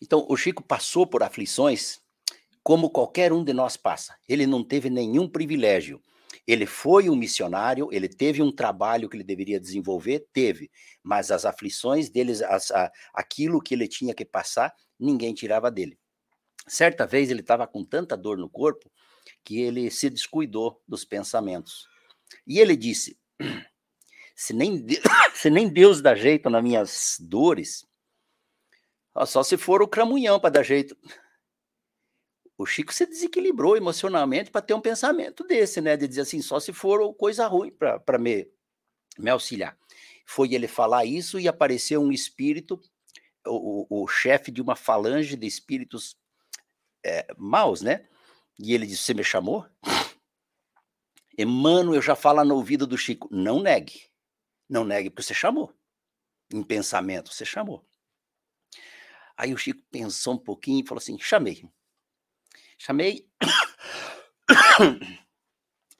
Então, 0.00 0.26
o 0.28 0.36
Chico 0.36 0.62
passou 0.62 1.06
por 1.06 1.22
aflições 1.22 2.03
como 2.64 2.88
qualquer 2.88 3.30
um 3.30 3.44
de 3.44 3.52
nós 3.52 3.76
passa. 3.76 4.16
Ele 4.26 4.46
não 4.46 4.64
teve 4.64 4.88
nenhum 4.88 5.28
privilégio. 5.28 6.02
Ele 6.46 6.64
foi 6.64 7.10
um 7.10 7.14
missionário, 7.14 7.88
ele 7.92 8.08
teve 8.08 8.42
um 8.42 8.50
trabalho 8.50 9.08
que 9.08 9.16
ele 9.16 9.22
deveria 9.22 9.60
desenvolver, 9.60 10.26
teve, 10.32 10.70
mas 11.02 11.30
as 11.30 11.44
aflições 11.44 12.08
deles, 12.08 12.42
as, 12.42 12.70
a, 12.70 12.90
aquilo 13.12 13.60
que 13.62 13.74
ele 13.74 13.86
tinha 13.86 14.14
que 14.14 14.24
passar, 14.24 14.74
ninguém 14.98 15.34
tirava 15.34 15.70
dele. 15.70 15.98
Certa 16.66 17.06
vez 17.06 17.30
ele 17.30 17.40
estava 17.40 17.66
com 17.66 17.84
tanta 17.84 18.16
dor 18.16 18.38
no 18.38 18.48
corpo 18.48 18.90
que 19.44 19.60
ele 19.60 19.90
se 19.90 20.08
descuidou 20.08 20.82
dos 20.88 21.04
pensamentos. 21.04 21.86
E 22.46 22.58
ele 22.58 22.76
disse: 22.76 23.18
se 24.34 24.54
nem, 24.54 24.86
se 25.34 25.50
nem 25.50 25.68
Deus 25.68 26.00
dá 26.00 26.14
jeito 26.14 26.48
nas 26.48 26.62
minhas 26.62 27.16
dores, 27.20 27.86
só 29.26 29.42
se 29.42 29.56
for 29.56 29.82
o 29.82 29.88
cramunhão 29.88 30.40
para 30.40 30.50
dar 30.50 30.62
jeito 30.62 30.96
o 32.56 32.64
Chico 32.64 32.94
se 32.94 33.04
desequilibrou 33.04 33.76
emocionalmente 33.76 34.50
para 34.50 34.62
ter 34.62 34.74
um 34.74 34.80
pensamento 34.80 35.44
desse, 35.44 35.80
né? 35.80 35.96
De 35.96 36.06
dizer 36.06 36.22
assim, 36.22 36.40
só 36.40 36.60
se 36.60 36.72
for 36.72 37.12
coisa 37.14 37.46
ruim 37.46 37.72
para 37.72 38.18
me, 38.18 38.48
me 39.18 39.30
auxiliar. 39.30 39.76
Foi 40.24 40.54
ele 40.54 40.68
falar 40.68 41.04
isso 41.04 41.38
e 41.38 41.48
apareceu 41.48 42.00
um 42.00 42.12
espírito, 42.12 42.80
o, 43.46 43.86
o, 43.88 44.04
o 44.04 44.08
chefe 44.08 44.50
de 44.50 44.62
uma 44.62 44.76
falange 44.76 45.36
de 45.36 45.46
espíritos 45.46 46.16
é, 47.04 47.26
maus, 47.36 47.82
né? 47.82 48.06
E 48.58 48.72
ele 48.72 48.86
disse: 48.86 49.02
Você 49.02 49.14
me 49.14 49.24
chamou? 49.24 49.66
Emmanuel 51.36 52.00
já 52.00 52.14
fala 52.14 52.44
no 52.44 52.54
ouvido 52.54 52.86
do 52.86 52.96
Chico: 52.96 53.28
Não 53.30 53.60
negue. 53.60 54.08
Não 54.68 54.84
negue, 54.84 55.10
porque 55.10 55.24
você 55.24 55.34
chamou. 55.34 55.74
Em 56.52 56.62
pensamento, 56.62 57.34
você 57.34 57.44
chamou. 57.44 57.84
Aí 59.36 59.52
o 59.52 59.58
Chico 59.58 59.82
pensou 59.90 60.34
um 60.34 60.38
pouquinho 60.38 60.84
e 60.84 60.86
falou 60.86 61.00
assim: 61.00 61.18
Chamei. 61.18 61.68
Chamei. 62.78 63.28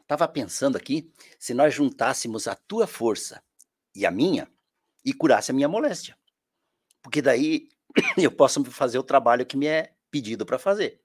Estava 0.00 0.28
pensando 0.28 0.76
aqui 0.76 1.12
se 1.38 1.54
nós 1.54 1.74
juntássemos 1.74 2.46
a 2.46 2.54
tua 2.54 2.86
força 2.86 3.42
e 3.94 4.04
a 4.04 4.10
minha 4.10 4.50
e 5.04 5.12
curasse 5.12 5.50
a 5.50 5.54
minha 5.54 5.68
moléstia. 5.68 6.16
Porque 7.02 7.22
daí 7.22 7.68
eu 8.16 8.30
posso 8.30 8.64
fazer 8.66 8.98
o 8.98 9.02
trabalho 9.02 9.46
que 9.46 9.56
me 9.56 9.66
é 9.66 9.94
pedido 10.10 10.44
para 10.44 10.58
fazer. 10.58 11.00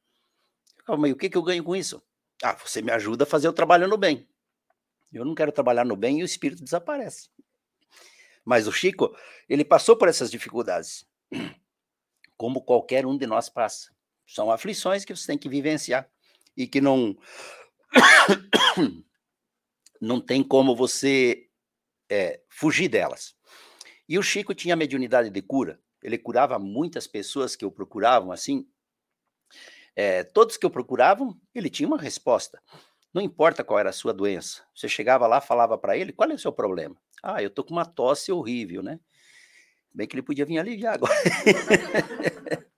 Calma 0.85 1.07
aí, 1.07 1.13
o 1.13 1.17
que, 1.17 1.29
que 1.29 1.37
eu 1.37 1.43
ganho 1.43 1.63
com 1.63 1.75
isso? 1.75 2.01
Ah, 2.43 2.53
você 2.53 2.81
me 2.81 2.91
ajuda 2.91 3.23
a 3.23 3.27
fazer 3.27 3.47
o 3.47 3.53
trabalho 3.53 3.87
no 3.87 3.97
bem. 3.97 4.27
Eu 5.11 5.25
não 5.25 5.35
quero 5.35 5.51
trabalhar 5.51 5.85
no 5.85 5.95
bem 5.95 6.19
e 6.19 6.23
o 6.23 6.25
espírito 6.25 6.63
desaparece. 6.63 7.29
Mas 8.45 8.67
o 8.67 8.71
Chico, 8.71 9.15
ele 9.47 9.65
passou 9.65 9.95
por 9.97 10.07
essas 10.07 10.31
dificuldades, 10.31 11.05
como 12.37 12.61
qualquer 12.61 13.05
um 13.05 13.17
de 13.17 13.27
nós 13.27 13.49
passa. 13.49 13.91
São 14.29 14.51
aflições 14.51 15.03
que 15.03 15.15
você 15.15 15.25
tem 15.25 15.37
que 15.37 15.49
vivenciar 15.49 16.07
e 16.55 16.67
que 16.67 16.79
não 16.79 17.17
não 19.99 20.21
tem 20.21 20.43
como 20.43 20.75
você 20.75 21.47
é, 22.07 22.39
fugir 22.47 22.87
delas. 22.87 23.35
E 24.07 24.19
o 24.19 24.23
Chico 24.23 24.53
tinha 24.53 24.75
mediunidade 24.75 25.31
de 25.31 25.41
cura. 25.41 25.79
Ele 26.01 26.17
curava 26.17 26.59
muitas 26.59 27.07
pessoas 27.07 27.55
que 27.55 27.65
o 27.65 27.71
procuravam 27.71 28.31
assim. 28.31 28.67
É, 29.95 30.23
todos 30.23 30.57
que 30.57 30.65
o 30.65 30.69
procuravam, 30.69 31.35
ele 31.53 31.69
tinha 31.69 31.87
uma 31.87 31.97
resposta. 31.97 32.61
Não 33.11 33.21
importa 33.21 33.63
qual 33.63 33.79
era 33.79 33.89
a 33.89 33.93
sua 33.93 34.13
doença. 34.13 34.63
Você 34.75 34.87
chegava 34.87 35.25
lá, 35.25 35.41
falava 35.41 35.75
para 35.75 35.97
ele, 35.97 36.13
qual 36.13 36.29
é 36.29 36.35
o 36.35 36.39
seu 36.39 36.53
problema? 36.53 36.95
Ah, 37.23 37.41
eu 37.41 37.49
tô 37.49 37.63
com 37.63 37.73
uma 37.73 37.85
tosse 37.85 38.31
horrível, 38.31 38.83
né? 38.83 38.99
Bem 39.91 40.07
que 40.07 40.15
ele 40.15 40.21
podia 40.21 40.45
vir 40.45 40.59
aliviar 40.59 40.93
agora. 40.93 41.13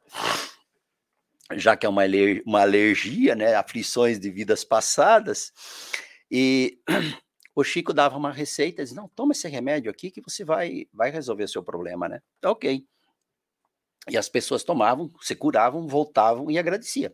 já 1.58 1.76
que 1.76 1.86
é 1.86 1.90
uma, 1.90 2.04
uma 2.46 2.62
alergia, 2.62 3.36
né, 3.36 3.56
aflições 3.56 4.20
de 4.20 4.30
vidas 4.30 4.64
passadas, 4.64 5.52
e 6.30 6.80
o 7.56 7.64
Chico 7.64 7.94
dava 7.94 8.18
uma 8.18 8.32
receita, 8.32 8.84
dizia, 8.84 9.00
não, 9.00 9.10
toma 9.10 9.34
esse 9.34 9.48
remédio 9.48 9.92
aqui 9.92 10.10
que 10.10 10.22
você 10.22 10.44
vai, 10.46 10.88
vai 10.94 11.12
resolver 11.12 11.44
o 11.44 11.48
seu 11.48 11.64
problema, 11.64 12.08
né? 12.08 12.22
Então, 12.38 12.52
ok. 12.52 12.86
E 14.10 14.18
as 14.18 14.30
pessoas 14.30 14.64
tomavam, 14.64 15.12
se 15.22 15.36
curavam, 15.36 15.88
voltavam 15.88 16.50
e 16.50 16.58
agradeciam. 16.58 17.12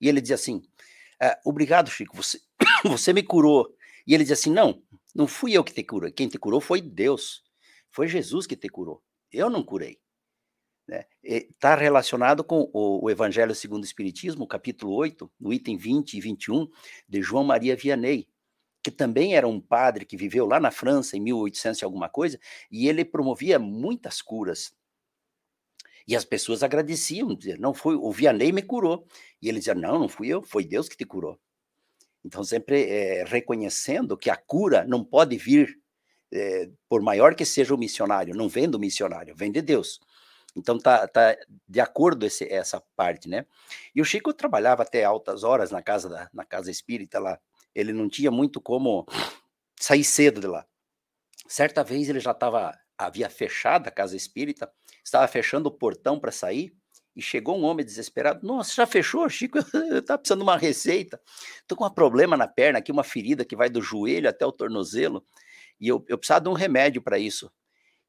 E 0.00 0.08
ele 0.08 0.20
dizia 0.20 0.34
assim, 0.34 0.62
é, 1.20 1.38
obrigado, 1.44 1.90
Chico, 1.90 2.16
você, 2.16 2.40
você 2.84 3.12
me 3.12 3.22
curou. 3.22 3.74
E 4.06 4.14
ele 4.14 4.24
dizia 4.24 4.34
assim, 4.34 4.50
não, 4.50 4.82
não 5.14 5.26
fui 5.26 5.52
eu 5.52 5.64
que 5.64 5.72
te 5.72 5.82
curou, 5.82 6.12
quem 6.12 6.28
te 6.28 6.38
curou 6.38 6.60
foi 6.60 6.80
Deus, 6.80 7.42
foi 7.90 8.06
Jesus 8.06 8.46
que 8.46 8.56
te 8.56 8.68
curou, 8.68 9.02
eu 9.32 9.48
não 9.48 9.62
curei. 9.62 9.98
Está 11.22 11.76
né? 11.76 11.82
relacionado 11.82 12.44
com 12.44 12.70
o, 12.72 13.04
o, 13.04 13.10
Evangelho 13.10 13.54
segundo 13.54 13.82
o 13.82 13.86
Espiritismo, 13.86 14.46
capítulo 14.46 14.94
8, 14.94 15.30
no 15.40 15.52
item 15.52 15.76
20 15.76 16.14
e 16.14 16.20
21, 16.20 16.68
de 17.08 17.22
João 17.22 17.42
Maria 17.42 17.74
Vianney, 17.74 18.28
que 18.82 18.90
também 18.90 19.34
era 19.34 19.48
um 19.48 19.60
padre 19.60 20.04
que 20.04 20.16
viveu 20.16 20.46
lá 20.46 20.60
na 20.60 20.70
França 20.70 21.16
em 21.16 21.20
1800 21.20 21.82
e 21.82 21.84
alguma 21.84 22.08
coisa, 22.08 22.38
e 22.70 22.88
ele 22.88 23.04
promovia 23.04 23.58
muitas 23.58 24.22
curas. 24.22 24.72
E 26.06 26.14
as 26.14 26.24
pessoas 26.24 26.62
agradeciam, 26.62 27.34
diziam, 27.34 27.58
não 27.58 27.74
foi, 27.74 27.96
o 27.96 28.12
Vianney 28.12 28.52
me 28.52 28.62
curou. 28.62 29.04
E 29.42 29.48
ele 29.48 29.58
dizia, 29.58 29.74
não, 29.74 29.98
não 29.98 30.08
fui 30.08 30.28
eu, 30.28 30.40
foi 30.40 30.64
Deus 30.64 30.88
que 30.88 30.96
te 30.96 31.04
curou. 31.04 31.36
Então, 32.24 32.44
sempre 32.44 32.84
é, 32.84 33.24
reconhecendo 33.24 34.16
que 34.16 34.30
a 34.30 34.36
cura 34.36 34.84
não 34.84 35.04
pode 35.04 35.36
vir, 35.36 35.80
é, 36.32 36.70
por 36.88 37.02
maior 37.02 37.34
que 37.34 37.44
seja 37.44 37.74
o 37.74 37.78
missionário, 37.78 38.36
não 38.36 38.48
vem 38.48 38.68
do 38.68 38.78
missionário, 38.78 39.34
vem 39.36 39.50
de 39.50 39.62
Deus. 39.62 40.00
Então 40.56 40.78
tá, 40.78 41.06
tá 41.06 41.36
de 41.68 41.80
acordo 41.80 42.24
esse, 42.24 42.50
essa 42.50 42.82
parte, 42.96 43.28
né? 43.28 43.44
E 43.94 44.00
o 44.00 44.04
Chico 44.04 44.32
trabalhava 44.32 44.82
até 44.82 45.04
altas 45.04 45.44
horas 45.44 45.70
na 45.70 45.82
casa 45.82 46.08
da, 46.08 46.30
na 46.32 46.44
casa 46.44 46.70
espírita 46.70 47.18
lá. 47.18 47.38
Ele 47.74 47.92
não 47.92 48.08
tinha 48.08 48.30
muito 48.30 48.60
como 48.60 49.06
sair 49.78 50.04
cedo 50.04 50.40
de 50.40 50.46
lá. 50.46 50.66
Certa 51.46 51.84
vez 51.84 52.08
ele 52.08 52.20
já 52.20 52.30
estava 52.30 52.72
havia 52.98 53.28
fechado 53.28 53.88
a 53.88 53.90
casa 53.90 54.16
espírita, 54.16 54.72
estava 55.04 55.28
fechando 55.28 55.68
o 55.68 55.72
portão 55.72 56.18
para 56.18 56.32
sair 56.32 56.74
e 57.14 57.20
chegou 57.20 57.58
um 57.58 57.64
homem 57.64 57.84
desesperado. 57.84 58.46
Nossa, 58.46 58.74
já 58.74 58.86
fechou, 58.86 59.28
Chico? 59.28 59.58
Tá 60.06 60.16
precisando 60.16 60.40
de 60.40 60.44
uma 60.44 60.56
receita. 60.56 61.20
Tô 61.66 61.76
com 61.76 61.84
um 61.84 61.90
problema 61.90 62.36
na 62.36 62.48
perna 62.48 62.78
aqui, 62.78 62.90
uma 62.90 63.04
ferida 63.04 63.44
que 63.44 63.56
vai 63.56 63.68
do 63.68 63.82
joelho 63.82 64.28
até 64.28 64.44
o 64.46 64.52
tornozelo 64.52 65.24
e 65.80 65.88
eu, 65.88 66.04
eu 66.08 66.16
precisava 66.16 66.42
de 66.42 66.48
um 66.48 66.54
remédio 66.54 67.02
para 67.02 67.18
isso. 67.18 67.50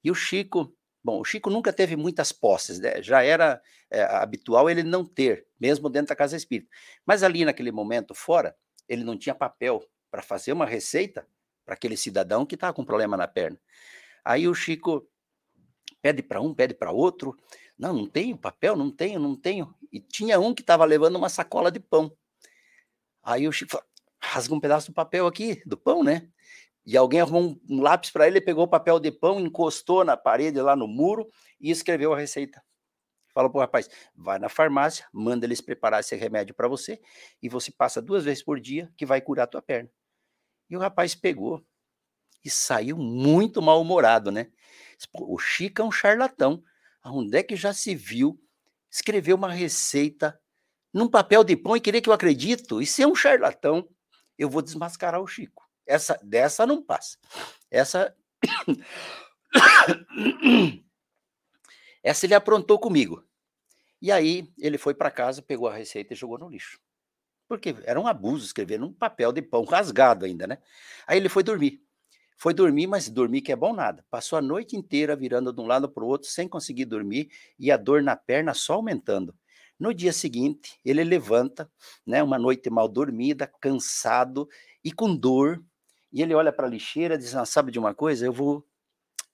E 0.03 0.09
o 0.09 0.15
Chico 0.15 0.73
Bom, 1.07 1.21
o 1.21 1.23
Chico 1.23 1.49
nunca 1.49 1.71
teve 1.71 1.95
muitas 1.95 2.33
posses, 2.33 2.79
né? 2.81 3.01
já 3.01 3.23
era 3.23 3.61
é, 3.89 4.03
habitual 4.03 4.69
ele 4.69 4.83
não 4.83 5.05
ter, 5.05 5.47
mesmo 5.57 5.89
dentro 5.89 6.09
da 6.09 6.17
casa 6.17 6.35
espírita. 6.35 6.69
Mas 7.05 7.23
ali 7.23 7.45
naquele 7.45 7.71
momento, 7.71 8.13
fora, 8.13 8.53
ele 8.89 9.05
não 9.05 9.17
tinha 9.17 9.33
papel 9.33 9.81
para 10.11 10.21
fazer 10.21 10.51
uma 10.51 10.65
receita 10.65 11.25
para 11.63 11.75
aquele 11.75 11.95
cidadão 11.95 12.45
que 12.45 12.55
estava 12.55 12.73
com 12.73 12.83
problema 12.83 13.15
na 13.15 13.25
perna. 13.25 13.57
Aí 14.25 14.49
o 14.49 14.53
Chico 14.53 15.07
pede 16.01 16.21
para 16.21 16.41
um, 16.41 16.53
pede 16.53 16.73
para 16.73 16.91
outro. 16.91 17.37
Não, 17.79 17.93
não 17.93 18.05
tenho 18.05 18.37
papel, 18.37 18.75
não 18.75 18.91
tenho, 18.91 19.17
não 19.17 19.33
tenho. 19.33 19.73
E 19.89 20.01
tinha 20.01 20.37
um 20.41 20.53
que 20.53 20.61
estava 20.61 20.83
levando 20.83 21.15
uma 21.15 21.29
sacola 21.29 21.71
de 21.71 21.79
pão. 21.79 22.11
Aí 23.23 23.47
o 23.47 23.51
Chico 23.53 23.71
fala, 23.71 23.85
rasga 24.21 24.53
um 24.53 24.59
pedaço 24.59 24.91
do 24.91 24.93
papel 24.93 25.25
aqui, 25.25 25.61
do 25.65 25.77
pão, 25.77 26.03
né? 26.03 26.27
E 26.87 26.95
alguém 26.95 27.19
arrumou 27.19 27.59
um, 27.69 27.81
lápis 27.81 28.11
para 28.11 28.25
ele, 28.27 28.39
pegou 28.39 28.63
o 28.63 28.67
papel 28.67 28.97
de 28.97 29.11
pão, 29.11 29.41
encostou 29.41 30.05
na 30.05 30.15
parede 30.15 30.61
lá 30.61 30.73
no 30.73 30.87
muro 30.87 31.27
e 31.59 31.69
escreveu 31.69 32.13
a 32.13 32.17
receita. 32.17 32.63
Falou 33.33 33.51
para 33.51 33.57
o 33.57 33.61
rapaz: 33.61 33.89
vai 34.15 34.39
na 34.39 34.47
farmácia, 34.47 35.05
manda 35.11 35.45
eles 35.45 35.59
preparar 35.59 35.99
esse 35.99 36.15
remédio 36.15 36.55
para 36.55 36.65
você 36.65 36.97
e 37.43 37.49
você 37.49 37.73
passa 37.73 38.01
duas 38.01 38.23
vezes 38.23 38.41
por 38.41 38.57
dia 38.57 38.89
que 38.95 39.05
vai 39.05 39.19
curar 39.19 39.43
a 39.43 39.47
tua 39.47 39.61
perna. 39.61 39.91
E 40.69 40.77
o 40.77 40.79
rapaz 40.79 41.13
pegou 41.13 41.61
e 42.43 42.49
saiu 42.49 42.97
muito 42.97 43.61
mal-humorado, 43.61 44.31
né? 44.31 44.47
O 45.13 45.37
Chico 45.37 45.81
é 45.81 45.85
um 45.85 45.91
charlatão. 45.91 46.63
Onde 47.03 47.37
é 47.37 47.43
que 47.43 47.57
já 47.57 47.73
se 47.73 47.93
viu 47.95 48.39
escrever 48.89 49.33
uma 49.33 49.51
receita 49.51 50.39
num 50.93 51.09
papel 51.09 51.43
de 51.43 51.57
pão 51.57 51.75
e 51.75 51.81
querer 51.81 51.99
que 51.99 52.07
eu 52.07 52.13
acredito? 52.13 52.81
Isso 52.81 53.01
é 53.01 53.07
um 53.07 53.15
charlatão. 53.15 53.89
Eu 54.37 54.49
vou 54.49 54.61
desmascarar 54.61 55.21
o 55.21 55.27
Chico. 55.27 55.66
Essa 55.87 56.19
dessa 56.21 56.65
não 56.65 56.83
passa. 56.83 57.17
Essa 57.71 58.15
essa 62.03 62.25
ele 62.25 62.35
aprontou 62.35 62.77
comigo. 62.77 63.23
E 64.01 64.11
aí 64.11 64.51
ele 64.59 64.77
foi 64.77 64.93
para 64.93 65.09
casa, 65.09 65.41
pegou 65.41 65.67
a 65.67 65.75
receita 65.75 66.13
e 66.13 66.17
jogou 66.17 66.37
no 66.37 66.49
lixo. 66.49 66.79
Porque 67.47 67.75
era 67.83 67.99
um 67.99 68.07
abuso 68.07 68.45
escrever 68.45 68.77
num 68.77 68.93
papel 68.93 69.31
de 69.31 69.41
pão 69.41 69.63
rasgado 69.63 70.25
ainda, 70.25 70.45
né? 70.45 70.57
Aí 71.07 71.17
ele 71.17 71.29
foi 71.29 71.43
dormir. 71.43 71.81
Foi 72.37 72.53
dormir, 72.53 72.85
mas 72.85 73.09
dormir 73.09 73.41
que 73.41 73.51
é 73.51 73.55
bom 73.55 73.73
nada. 73.73 74.05
Passou 74.11 74.37
a 74.37 74.41
noite 74.41 74.75
inteira 74.75 75.15
virando 75.15 75.51
de 75.51 75.59
um 75.59 75.65
lado 75.65 75.89
para 75.89 76.03
o 76.03 76.07
outro 76.07 76.29
sem 76.29 76.47
conseguir 76.47 76.85
dormir 76.85 77.31
e 77.57 77.71
a 77.71 77.77
dor 77.77 78.03
na 78.03 78.15
perna 78.15 78.53
só 78.53 78.73
aumentando. 78.75 79.33
No 79.79 79.93
dia 79.93 80.13
seguinte, 80.13 80.79
ele 80.83 81.03
levanta, 81.03 81.69
né, 82.05 82.21
uma 82.21 82.37
noite 82.37 82.69
mal 82.69 82.87
dormida, 82.87 83.51
cansado 83.59 84.47
e 84.83 84.91
com 84.91 85.15
dor, 85.15 85.63
e 86.11 86.21
ele 86.21 86.33
olha 86.33 86.51
para 86.51 86.67
a 86.67 86.69
lixeira 86.69 87.17
diz: 87.17 87.35
ah, 87.35 87.45
sabe 87.45 87.71
de 87.71 87.79
uma 87.79 87.93
coisa? 87.93 88.25
Eu 88.25 88.33
vou 88.33 88.65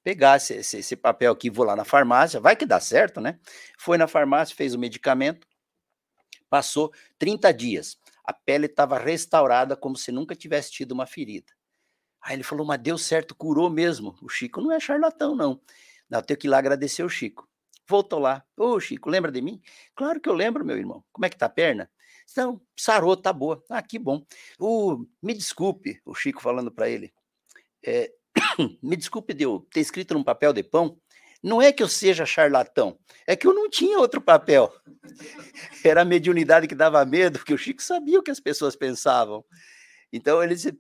pegar 0.04 0.38
esse, 0.38 0.56
esse, 0.56 0.78
esse, 0.78 0.96
papel 0.96 1.32
aqui, 1.32 1.50
vou 1.50 1.66
lá 1.66 1.76
na 1.76 1.86
farmácia, 1.86 2.40
vai 2.40 2.56
que 2.56 2.66
dá 2.66 2.80
certo, 2.80 3.22
né? 3.22 3.40
Foi 3.78 3.98
na 3.98 4.08
farmácia, 4.08 4.56
fez 4.56 4.74
o 4.74 4.80
medicamento, 4.80 5.48
passou 6.50 6.92
30 7.18 7.54
dias. 7.54 7.98
A 8.26 8.34
pele 8.34 8.66
estava 8.66 8.98
restaurada 8.98 9.76
como 9.76 9.96
se 9.98 10.12
nunca 10.12 10.36
tivesse 10.36 10.72
tido 10.72 10.92
uma 10.92 11.06
ferida. 11.06 11.52
Aí 12.22 12.36
ele 12.36 12.44
falou, 12.44 12.66
mas 12.66 12.80
deu 12.82 12.98
certo, 12.98 13.36
curou 13.36 13.70
mesmo. 13.70 14.16
O 14.22 14.30
Chico 14.30 14.62
não 14.62 14.72
é 14.72 14.80
charlatão, 14.80 15.36
não. 15.36 15.60
Não, 16.10 16.20
eu 16.20 16.24
tenho 16.24 16.40
que 16.40 16.48
ir 16.48 16.50
lá 16.50 16.58
agradecer 16.58 17.04
o 17.04 17.10
Chico. 17.10 17.48
Voltou 17.86 18.20
lá. 18.20 18.46
Ô, 18.56 18.80
Chico, 18.80 19.10
lembra 19.10 19.30
de 19.30 19.42
mim? 19.42 19.62
Claro 19.94 20.22
que 20.22 20.30
eu 20.30 20.34
lembro, 20.34 20.64
meu 20.64 20.78
irmão. 20.78 21.04
Como 21.12 21.26
é 21.26 21.30
que 21.30 21.38
tá 21.38 21.48
a 21.48 21.50
perna? 21.50 21.90
Então, 22.32 22.62
sarou, 22.76 23.16
tá 23.16 23.32
boa. 23.32 23.64
Ah, 23.70 23.82
que 23.82 24.00
bom. 24.00 24.26
O, 24.60 25.06
me 25.22 25.34
desculpe, 25.34 26.02
o 26.06 26.14
Chico 26.16 26.42
falando 26.42 26.72
para 26.72 26.90
ele. 26.90 27.14
É, 27.86 28.12
me 28.82 28.96
desculpe 28.96 29.34
de 29.34 29.44
eu 29.44 29.68
ter 29.72 29.82
escrito 29.82 30.14
num 30.14 30.24
papel 30.24 30.54
de 30.54 30.64
pão. 30.64 30.98
Não 31.42 31.62
é 31.62 31.74
que 31.74 31.84
eu 31.84 31.90
seja 31.90 32.26
charlatão, 32.26 32.98
é 33.28 33.36
que 33.36 33.46
eu 33.46 33.54
não 33.54 33.70
tinha 33.70 34.00
outro 34.00 34.22
papel. 34.22 34.74
Era 35.84 36.02
a 36.02 36.06
mediunidade 36.06 36.68
que 36.68 36.76
dava 36.76 37.04
medo, 37.04 37.40
porque 37.40 37.54
o 37.54 37.58
Chico 37.58 37.84
sabia 37.84 38.18
o 38.18 38.24
que 38.24 38.32
as 38.32 38.40
pessoas 38.40 38.78
pensavam. 38.78 39.44
Então 40.12 40.42
ele 40.42 40.56
disse, 40.56 40.80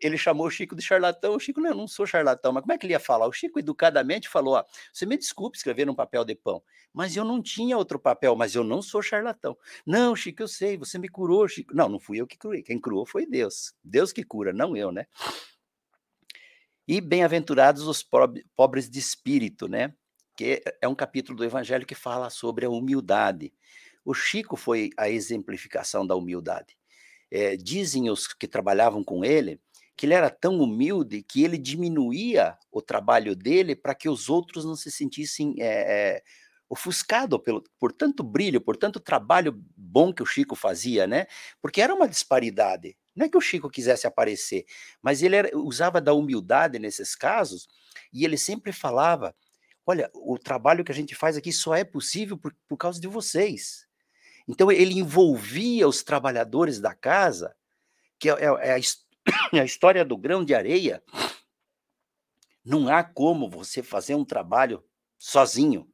ele 0.00 0.18
chamou 0.18 0.46
o 0.46 0.50
Chico 0.50 0.74
de 0.76 0.82
charlatão. 0.82 1.34
O 1.34 1.40
Chico, 1.40 1.60
não, 1.60 1.70
eu 1.70 1.76
não 1.76 1.88
sou 1.88 2.06
charlatão, 2.06 2.52
mas 2.52 2.62
como 2.62 2.72
é 2.72 2.78
que 2.78 2.86
ele 2.86 2.92
ia 2.92 3.00
falar? 3.00 3.26
O 3.26 3.32
Chico 3.32 3.58
educadamente 3.58 4.28
falou: 4.28 4.54
ó, 4.54 4.64
você 4.92 5.06
me 5.06 5.16
desculpe 5.16 5.56
escrever 5.56 5.86
num 5.86 5.94
papel 5.94 6.24
de 6.24 6.34
pão, 6.34 6.62
mas 6.92 7.16
eu 7.16 7.24
não 7.24 7.42
tinha 7.42 7.76
outro 7.76 7.98
papel, 7.98 8.34
mas 8.36 8.54
eu 8.54 8.64
não 8.64 8.82
sou 8.82 9.02
charlatão. 9.02 9.56
Não, 9.86 10.14
Chico, 10.14 10.42
eu 10.42 10.48
sei, 10.48 10.76
você 10.76 10.98
me 10.98 11.08
curou, 11.08 11.46
Chico. 11.48 11.74
Não, 11.74 11.88
não 11.88 11.98
fui 11.98 12.20
eu 12.20 12.26
que 12.26 12.36
curei, 12.36 12.62
quem 12.62 12.80
curou 12.80 13.06
foi 13.06 13.26
Deus. 13.26 13.74
Deus 13.82 14.12
que 14.12 14.22
cura, 14.22 14.52
não 14.52 14.76
eu, 14.76 14.92
né? 14.92 15.06
E 16.86 17.00
bem-aventurados 17.00 17.86
os 17.86 18.02
pobres 18.56 18.88
de 18.88 18.98
espírito, 18.98 19.68
né? 19.68 19.94
Que 20.34 20.62
é 20.80 20.88
um 20.88 20.94
capítulo 20.94 21.36
do 21.36 21.44
Evangelho 21.44 21.84
que 21.84 21.94
fala 21.94 22.30
sobre 22.30 22.64
a 22.64 22.70
humildade. 22.70 23.52
O 24.04 24.14
Chico 24.14 24.56
foi 24.56 24.88
a 24.96 25.10
exemplificação 25.10 26.06
da 26.06 26.16
humildade. 26.16 26.78
É, 27.30 27.58
dizem 27.58 28.08
os 28.08 28.26
que 28.26 28.48
trabalhavam 28.48 29.04
com 29.04 29.22
ele 29.22 29.60
que 29.98 30.06
ele 30.06 30.14
era 30.14 30.30
tão 30.30 30.60
humilde 30.60 31.24
que 31.24 31.42
ele 31.42 31.58
diminuía 31.58 32.56
o 32.70 32.80
trabalho 32.80 33.34
dele 33.34 33.74
para 33.74 33.96
que 33.96 34.08
os 34.08 34.30
outros 34.30 34.64
não 34.64 34.76
se 34.76 34.92
sentissem 34.92 35.56
é, 35.58 35.66
é, 35.66 36.22
ofuscados 36.68 37.40
pelo, 37.42 37.64
por 37.80 37.92
tanto 37.92 38.22
brilho, 38.22 38.60
por 38.60 38.76
tanto 38.76 39.00
trabalho 39.00 39.60
bom 39.76 40.14
que 40.14 40.22
o 40.22 40.26
Chico 40.26 40.54
fazia, 40.54 41.04
né? 41.08 41.26
Porque 41.60 41.82
era 41.82 41.92
uma 41.92 42.08
disparidade. 42.08 42.96
Não 43.12 43.26
é 43.26 43.28
que 43.28 43.36
o 43.36 43.40
Chico 43.40 43.68
quisesse 43.68 44.06
aparecer, 44.06 44.66
mas 45.02 45.20
ele 45.20 45.34
era, 45.34 45.58
usava 45.58 46.00
da 46.00 46.14
humildade 46.14 46.78
nesses 46.78 47.16
casos 47.16 47.66
e 48.12 48.24
ele 48.24 48.38
sempre 48.38 48.70
falava: 48.70 49.34
olha, 49.84 50.08
o 50.14 50.38
trabalho 50.38 50.84
que 50.84 50.92
a 50.92 50.94
gente 50.94 51.16
faz 51.16 51.36
aqui 51.36 51.52
só 51.52 51.74
é 51.74 51.82
possível 51.82 52.38
por, 52.38 52.54
por 52.68 52.76
causa 52.76 53.00
de 53.00 53.08
vocês. 53.08 53.84
Então 54.46 54.70
ele 54.70 54.94
envolvia 54.94 55.88
os 55.88 56.04
trabalhadores 56.04 56.78
da 56.78 56.94
casa, 56.94 57.56
que 58.16 58.30
é, 58.30 58.34
é, 58.34 58.68
é 58.68 58.72
a 58.74 58.78
história 58.78 59.07
a 59.52 59.64
história 59.64 60.04
do 60.04 60.16
grão 60.16 60.44
de 60.44 60.54
areia, 60.54 61.02
não 62.64 62.88
há 62.88 63.02
como 63.02 63.48
você 63.48 63.82
fazer 63.82 64.14
um 64.14 64.24
trabalho 64.24 64.84
sozinho. 65.18 65.88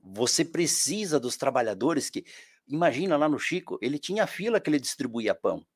Você 0.00 0.44
precisa 0.44 1.18
dos 1.18 1.36
trabalhadores 1.36 2.08
que. 2.08 2.24
Imagina 2.66 3.16
lá 3.16 3.28
no 3.28 3.38
Chico, 3.38 3.78
ele 3.82 3.98
tinha 3.98 4.26
fila 4.26 4.58
que 4.58 4.70
ele 4.70 4.78
distribuía 4.78 5.34
pão. 5.34 5.66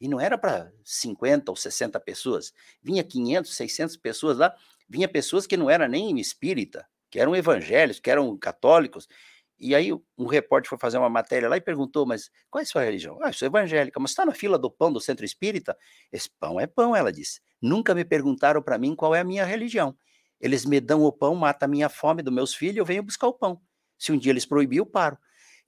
E 0.00 0.08
não 0.08 0.20
era 0.20 0.36
para 0.36 0.72
50 0.82 1.52
ou 1.52 1.56
60 1.56 2.00
pessoas. 2.00 2.52
Vinha 2.82 3.04
500, 3.04 3.54
600 3.54 3.96
pessoas 3.96 4.38
lá. 4.38 4.54
Vinha 4.88 5.08
pessoas 5.08 5.46
que 5.46 5.56
não 5.56 5.70
eram 5.70 5.86
nem 5.86 6.18
espírita, 6.18 6.86
que 7.08 7.20
eram 7.20 7.36
evangélicos, 7.36 8.00
que 8.00 8.10
eram 8.10 8.36
católicos. 8.36 9.08
E 9.58 9.74
aí 9.74 9.92
um 10.18 10.26
repórter 10.26 10.68
foi 10.68 10.78
fazer 10.78 10.98
uma 10.98 11.08
matéria 11.08 11.48
lá 11.48 11.56
e 11.56 11.60
perguntou, 11.60 12.04
mas 12.04 12.30
qual 12.50 12.60
é 12.60 12.64
a 12.64 12.66
sua 12.66 12.82
religião? 12.82 13.18
Ah, 13.22 13.28
eu 13.28 13.32
sou 13.32 13.46
evangélica, 13.46 14.00
mas 14.00 14.10
está 14.10 14.26
na 14.26 14.32
fila 14.32 14.58
do 14.58 14.70
pão 14.70 14.92
do 14.92 15.00
centro 15.00 15.24
espírita? 15.24 15.76
Esse 16.12 16.28
pão 16.40 16.60
é 16.60 16.66
pão, 16.66 16.94
ela 16.94 17.12
disse. 17.12 17.40
Nunca 17.62 17.94
me 17.94 18.04
perguntaram 18.04 18.60
para 18.60 18.78
mim 18.78 18.94
qual 18.96 19.14
é 19.14 19.20
a 19.20 19.24
minha 19.24 19.44
religião. 19.44 19.96
Eles 20.40 20.64
me 20.64 20.80
dão 20.80 21.02
o 21.02 21.12
pão, 21.12 21.34
mata 21.34 21.64
a 21.66 21.68
minha 21.68 21.88
fome 21.88 22.22
dos 22.22 22.34
meus 22.34 22.54
filhos, 22.54 22.78
eu 22.78 22.84
venho 22.84 23.02
buscar 23.02 23.28
o 23.28 23.32
pão. 23.32 23.60
Se 23.98 24.12
um 24.12 24.18
dia 24.18 24.32
eles 24.32 24.44
proibir, 24.44 24.78
eu 24.78 24.86
paro. 24.86 25.16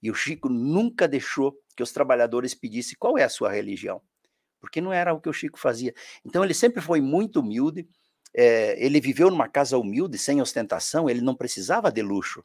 E 0.03 0.11
o 0.11 0.13
Chico 0.13 0.49
nunca 0.49 1.07
deixou 1.07 1.57
que 1.75 1.81
os 1.81 1.91
trabalhadores 1.91 2.53
pedissem 2.53 2.95
qual 2.99 3.17
é 3.17 3.23
a 3.23 3.29
sua 3.29 3.51
religião, 3.51 4.01
porque 4.59 4.81
não 4.81 4.91
era 4.93 5.13
o 5.13 5.21
que 5.21 5.29
o 5.29 5.33
Chico 5.33 5.57
fazia. 5.57 5.93
Então 6.23 6.43
ele 6.43 6.53
sempre 6.53 6.81
foi 6.81 7.01
muito 7.01 7.39
humilde, 7.39 7.87
é, 8.35 8.83
ele 8.83 8.99
viveu 8.99 9.31
numa 9.31 9.47
casa 9.47 9.77
humilde, 9.77 10.17
sem 10.17 10.41
ostentação, 10.41 11.09
ele 11.09 11.21
não 11.21 11.33
precisava 11.33 11.91
de 11.91 12.01
luxo 12.01 12.43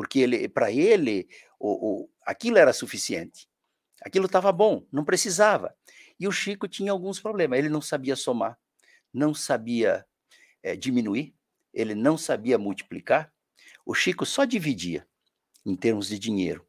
porque 0.00 0.20
ele, 0.20 0.48
para 0.48 0.72
ele, 0.72 1.28
o, 1.58 2.04
o, 2.04 2.10
aquilo 2.24 2.56
era 2.56 2.72
suficiente. 2.72 3.46
Aquilo 4.00 4.24
estava 4.24 4.50
bom, 4.50 4.86
não 4.90 5.04
precisava. 5.04 5.76
E 6.18 6.26
o 6.26 6.32
Chico 6.32 6.66
tinha 6.66 6.90
alguns 6.90 7.20
problemas. 7.20 7.58
Ele 7.58 7.68
não 7.68 7.82
sabia 7.82 8.16
somar, 8.16 8.58
não 9.12 9.34
sabia 9.34 10.06
é, 10.62 10.74
diminuir, 10.74 11.34
ele 11.74 11.94
não 11.94 12.16
sabia 12.16 12.56
multiplicar. 12.56 13.30
O 13.84 13.92
Chico 13.92 14.24
só 14.24 14.46
dividia 14.46 15.06
em 15.66 15.76
termos 15.76 16.08
de 16.08 16.18
dinheiro. 16.18 16.66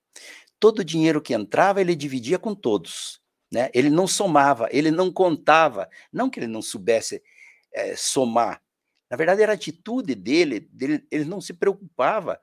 Todo 0.59 0.79
o 0.79 0.83
dinheiro 0.83 1.21
que 1.21 1.33
entrava, 1.33 1.79
ele 1.79 1.95
dividia 1.95 2.37
com 2.37 2.53
todos. 2.53 3.21
Né? 3.49 3.69
Ele 3.73 3.89
não 3.89 4.07
somava, 4.07 4.67
ele 4.73 4.91
não 4.91 5.09
contava. 5.09 5.89
Não 6.11 6.29
que 6.29 6.37
ele 6.37 6.47
não 6.47 6.61
soubesse 6.61 7.23
é, 7.71 7.95
somar. 7.95 8.61
Na 9.09 9.15
verdade, 9.15 9.41
era 9.41 9.53
a 9.53 9.55
atitude 9.55 10.15
dele, 10.15 10.59
dele, 10.59 11.07
ele 11.09 11.23
não 11.23 11.39
se 11.39 11.53
preocupava. 11.53 12.37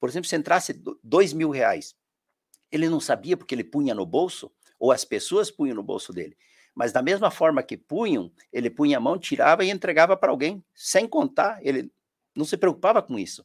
Por 0.00 0.08
exemplo, 0.08 0.28
se 0.28 0.34
entrasse 0.34 0.82
dois 1.04 1.32
mil 1.32 1.50
reais, 1.50 1.94
ele 2.72 2.88
não 2.88 2.98
sabia 2.98 3.36
porque 3.36 3.54
ele 3.54 3.62
punha 3.62 3.94
no 3.94 4.06
bolso, 4.06 4.50
ou 4.78 4.90
as 4.90 5.04
pessoas 5.04 5.50
punham 5.50 5.76
no 5.76 5.82
bolso 5.82 6.12
dele. 6.12 6.36
Mas 6.74 6.92
da 6.92 7.02
mesma 7.02 7.30
forma 7.30 7.62
que 7.62 7.76
punham, 7.76 8.32
ele 8.52 8.70
punha 8.70 8.96
a 8.96 9.00
mão, 9.00 9.18
tirava 9.18 9.64
e 9.64 9.70
entregava 9.70 10.16
para 10.16 10.30
alguém, 10.30 10.64
sem 10.74 11.06
contar, 11.06 11.58
ele 11.62 11.92
não 12.34 12.44
se 12.44 12.56
preocupava 12.56 13.02
com 13.02 13.18
isso. 13.18 13.44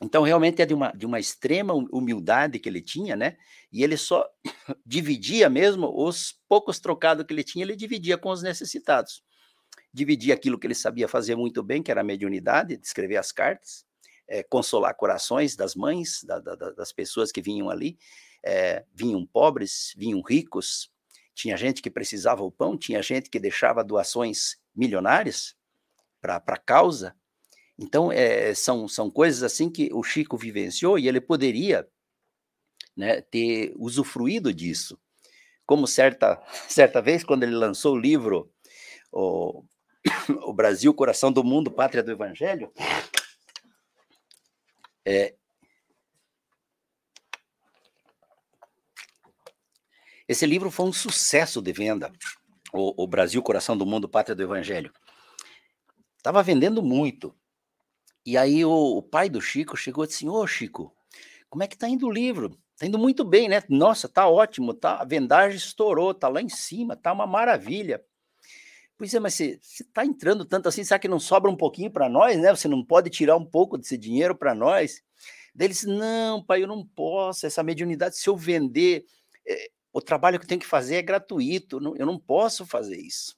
Então, 0.00 0.22
realmente 0.22 0.62
é 0.62 0.66
de 0.66 0.72
uma, 0.72 0.92
de 0.92 1.04
uma 1.04 1.18
extrema 1.18 1.74
humildade 1.74 2.60
que 2.60 2.68
ele 2.68 2.80
tinha, 2.80 3.16
né? 3.16 3.36
E 3.72 3.82
ele 3.82 3.96
só 3.96 4.24
dividia 4.86 5.50
mesmo 5.50 5.92
os 5.92 6.40
poucos 6.48 6.78
trocados 6.78 7.26
que 7.26 7.34
ele 7.34 7.42
tinha, 7.42 7.64
ele 7.64 7.74
dividia 7.74 8.16
com 8.16 8.30
os 8.30 8.42
necessitados. 8.42 9.24
Dividia 9.92 10.34
aquilo 10.34 10.58
que 10.58 10.68
ele 10.68 10.74
sabia 10.74 11.08
fazer 11.08 11.34
muito 11.34 11.64
bem, 11.64 11.82
que 11.82 11.90
era 11.90 12.02
a 12.02 12.04
mediunidade, 12.04 12.78
escrever 12.80 13.16
as 13.16 13.32
cartas, 13.32 13.84
é, 14.28 14.42
consolar 14.42 14.94
corações 14.94 15.56
das 15.56 15.74
mães, 15.74 16.22
da, 16.22 16.38
da, 16.38 16.54
das 16.54 16.92
pessoas 16.92 17.32
que 17.32 17.40
vinham 17.40 17.70
ali. 17.70 17.98
É, 18.44 18.84
vinham 18.94 19.26
pobres, 19.26 19.92
vinham 19.96 20.20
ricos, 20.20 20.92
tinha 21.34 21.56
gente 21.56 21.82
que 21.82 21.90
precisava 21.90 22.42
o 22.42 22.52
pão, 22.52 22.76
tinha 22.76 23.02
gente 23.02 23.30
que 23.30 23.38
deixava 23.38 23.82
doações 23.82 24.56
milionárias 24.74 25.56
para 26.20 26.36
a 26.36 26.56
causa. 26.56 27.16
Então, 27.78 28.10
é, 28.10 28.54
são, 28.54 28.88
são 28.88 29.10
coisas 29.10 29.42
assim 29.42 29.70
que 29.70 29.88
o 29.92 30.02
Chico 30.02 30.36
vivenciou 30.36 30.98
e 30.98 31.06
ele 31.06 31.20
poderia 31.20 31.88
né, 32.96 33.20
ter 33.20 33.72
usufruído 33.76 34.52
disso. 34.52 34.98
Como 35.64 35.86
certa, 35.86 36.42
certa 36.68 37.00
vez, 37.00 37.22
quando 37.22 37.44
ele 37.44 37.54
lançou 37.54 37.94
o 37.94 38.00
livro 38.00 38.52
o, 39.12 39.64
o 40.42 40.52
Brasil, 40.52 40.92
Coração 40.92 41.30
do 41.30 41.44
Mundo, 41.44 41.70
Pátria 41.70 42.02
do 42.02 42.10
Evangelho, 42.10 42.72
é, 45.08 45.34
esse 50.28 50.44
livro 50.44 50.70
foi 50.70 50.84
um 50.84 50.92
sucesso 50.92 51.62
de 51.62 51.72
venda, 51.72 52.12
o, 52.74 53.04
o 53.04 53.06
Brasil, 53.06 53.42
Coração 53.42 53.74
do 53.74 53.86
Mundo, 53.86 54.06
Pátria 54.06 54.36
do 54.36 54.42
Evangelho. 54.42 54.92
Estava 56.18 56.42
vendendo 56.42 56.82
muito. 56.82 57.34
E 58.26 58.36
aí 58.36 58.66
o, 58.66 58.98
o, 58.98 59.02
pai 59.02 59.30
do 59.30 59.40
Chico 59.40 59.78
chegou 59.78 60.04
e 60.04 60.06
disse 60.06 60.26
assim, 60.26 60.28
ô 60.28 60.46
Chico, 60.46 60.94
como 61.48 61.62
é 61.62 61.66
que 61.66 61.78
tá 61.78 61.88
indo 61.88 62.06
o 62.06 62.12
livro? 62.12 62.58
Tá 62.76 62.84
indo 62.84 62.98
muito 62.98 63.24
bem, 63.24 63.48
né? 63.48 63.62
Nossa, 63.70 64.10
tá 64.10 64.28
ótimo, 64.28 64.74
tá, 64.74 65.00
a 65.00 65.06
vendagem 65.06 65.56
estourou, 65.56 66.12
tá 66.12 66.28
lá 66.28 66.42
em 66.42 66.50
cima, 66.50 66.94
tá 66.94 67.14
uma 67.14 67.26
maravilha. 67.26 68.04
Pois 68.98 69.14
é, 69.14 69.20
mas 69.20 69.34
você 69.34 69.60
está 69.62 70.04
entrando 70.04 70.44
tanto 70.44 70.68
assim, 70.68 70.82
será 70.82 70.98
que 70.98 71.06
não 71.06 71.20
sobra 71.20 71.48
um 71.48 71.56
pouquinho 71.56 71.88
para 71.88 72.08
nós, 72.08 72.36
né? 72.36 72.50
Você 72.50 72.66
não 72.66 72.84
pode 72.84 73.08
tirar 73.10 73.36
um 73.36 73.44
pouco 73.46 73.78
desse 73.78 73.96
dinheiro 73.96 74.34
para 74.34 74.56
nós? 74.56 75.00
Daí 75.54 75.68
disse, 75.68 75.86
não, 75.86 76.42
pai, 76.42 76.64
eu 76.64 76.66
não 76.66 76.84
posso, 76.84 77.46
essa 77.46 77.62
mediunidade, 77.62 78.18
se 78.18 78.28
eu 78.28 78.36
vender, 78.36 79.04
é, 79.46 79.70
o 79.92 80.00
trabalho 80.00 80.36
que 80.38 80.44
eu 80.44 80.48
tenho 80.48 80.60
que 80.60 80.66
fazer 80.66 80.96
é 80.96 81.02
gratuito, 81.02 81.78
não, 81.78 81.96
eu 81.96 82.04
não 82.04 82.18
posso 82.18 82.66
fazer 82.66 82.96
isso. 82.96 83.36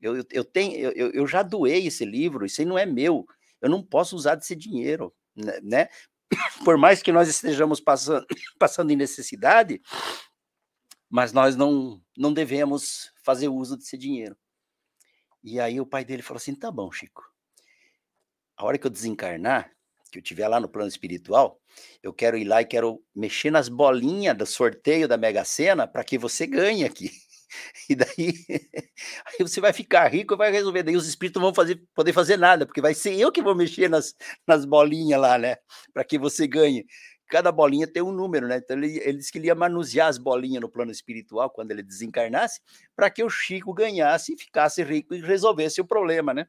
Eu, 0.00 0.18
eu, 0.18 0.24
eu 0.30 0.44
tenho, 0.44 0.76
eu, 0.76 1.10
eu 1.10 1.26
já 1.26 1.42
doei 1.42 1.86
esse 1.86 2.04
livro, 2.04 2.44
isso 2.44 2.60
aí 2.60 2.66
não 2.66 2.78
é 2.78 2.84
meu, 2.84 3.26
eu 3.62 3.70
não 3.70 3.82
posso 3.82 4.14
usar 4.14 4.34
desse 4.34 4.54
dinheiro, 4.54 5.12
né? 5.34 5.58
né? 5.62 5.88
Por 6.64 6.76
mais 6.76 7.02
que 7.02 7.12
nós 7.12 7.28
estejamos 7.28 7.80
passando, 7.80 8.26
passando 8.58 8.90
em 8.90 8.96
necessidade, 8.96 9.80
mas 11.08 11.32
nós 11.32 11.56
não, 11.56 11.98
não 12.16 12.32
devemos 12.32 13.10
fazer 13.22 13.48
uso 13.48 13.76
desse 13.76 13.96
dinheiro. 13.96 14.36
E 15.42 15.60
aí 15.60 15.80
o 15.80 15.86
pai 15.86 16.04
dele 16.04 16.22
falou 16.22 16.38
assim: 16.38 16.54
tá 16.54 16.70
bom, 16.70 16.90
Chico. 16.90 17.22
A 18.56 18.64
hora 18.64 18.78
que 18.78 18.86
eu 18.86 18.90
desencarnar, 18.90 19.70
que 20.10 20.18
eu 20.18 20.22
estiver 20.22 20.48
lá 20.48 20.58
no 20.58 20.68
plano 20.68 20.88
espiritual, 20.88 21.60
eu 22.02 22.12
quero 22.12 22.36
ir 22.36 22.44
lá 22.44 22.60
e 22.62 22.66
quero 22.66 23.02
mexer 23.14 23.50
nas 23.50 23.68
bolinhas 23.68 24.36
do 24.36 24.46
sorteio 24.46 25.06
da 25.06 25.16
Mega 25.16 25.44
Sena 25.44 25.86
para 25.86 26.02
que 26.04 26.18
você 26.18 26.46
ganhe 26.46 26.84
aqui. 26.84 27.10
E 27.88 27.94
daí 27.94 28.06
aí 29.24 29.38
você 29.40 29.58
vai 29.58 29.72
ficar 29.72 30.06
rico 30.08 30.34
e 30.34 30.36
vai 30.36 30.52
resolver. 30.52 30.82
Daí 30.82 30.96
os 30.96 31.08
espíritos 31.08 31.40
vão 31.40 31.54
fazer, 31.54 31.82
poder 31.94 32.12
fazer 32.12 32.36
nada, 32.36 32.66
porque 32.66 32.82
vai 32.82 32.92
ser 32.92 33.14
eu 33.18 33.32
que 33.32 33.40
vou 33.40 33.54
mexer 33.54 33.88
nas, 33.88 34.14
nas 34.46 34.66
bolinhas 34.66 35.18
lá, 35.18 35.38
né? 35.38 35.56
Para 35.94 36.04
que 36.04 36.18
você 36.18 36.46
ganhe 36.46 36.84
cada 37.28 37.52
bolinha 37.52 37.86
tem 37.86 38.02
um 38.02 38.10
número, 38.10 38.48
né? 38.48 38.56
Então 38.56 38.76
ele, 38.76 38.98
ele 38.98 39.18
disse 39.18 39.30
que 39.30 39.38
ele 39.38 39.48
ia 39.48 39.54
manusear 39.54 40.08
as 40.08 40.18
bolinhas 40.18 40.62
no 40.62 40.68
plano 40.68 40.90
espiritual 40.90 41.50
quando 41.50 41.70
ele 41.70 41.82
desencarnasse, 41.82 42.60
para 42.96 43.10
que 43.10 43.22
o 43.22 43.28
Chico 43.28 43.72
ganhasse 43.72 44.32
e 44.32 44.38
ficasse 44.38 44.82
rico 44.82 45.14
e 45.14 45.20
resolvesse 45.20 45.80
o 45.80 45.84
problema, 45.84 46.32
né? 46.32 46.48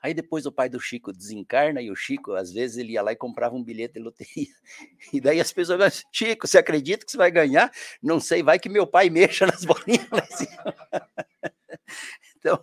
Aí 0.00 0.14
depois 0.14 0.46
o 0.46 0.52
pai 0.52 0.68
do 0.68 0.78
Chico 0.78 1.12
desencarna 1.12 1.82
e 1.82 1.90
o 1.90 1.96
Chico, 1.96 2.34
às 2.34 2.52
vezes, 2.52 2.76
ele 2.76 2.92
ia 2.92 3.02
lá 3.02 3.10
e 3.10 3.16
comprava 3.16 3.56
um 3.56 3.64
bilhete 3.64 3.94
de 3.94 4.00
loteria. 4.00 4.28
E 5.12 5.20
daí 5.20 5.40
as 5.40 5.52
pessoas 5.52 5.78
falam, 5.78 5.92
Chico, 6.12 6.46
você 6.46 6.58
acredita 6.58 7.04
que 7.04 7.10
você 7.10 7.18
vai 7.18 7.30
ganhar? 7.30 7.72
Não 8.00 8.20
sei, 8.20 8.42
vai 8.42 8.58
que 8.58 8.68
meu 8.68 8.86
pai 8.86 9.08
mexa 9.10 9.46
nas 9.46 9.64
bolinhas. 9.64 10.06
então, 12.36 12.62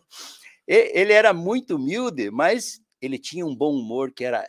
ele 0.65 1.11
era 1.11 1.33
muito 1.33 1.75
humilde, 1.75 2.31
mas 2.31 2.81
ele 3.01 3.19
tinha 3.19 3.45
um 3.45 3.55
bom 3.55 3.73
humor 3.73 4.13
que 4.13 4.23
era 4.23 4.47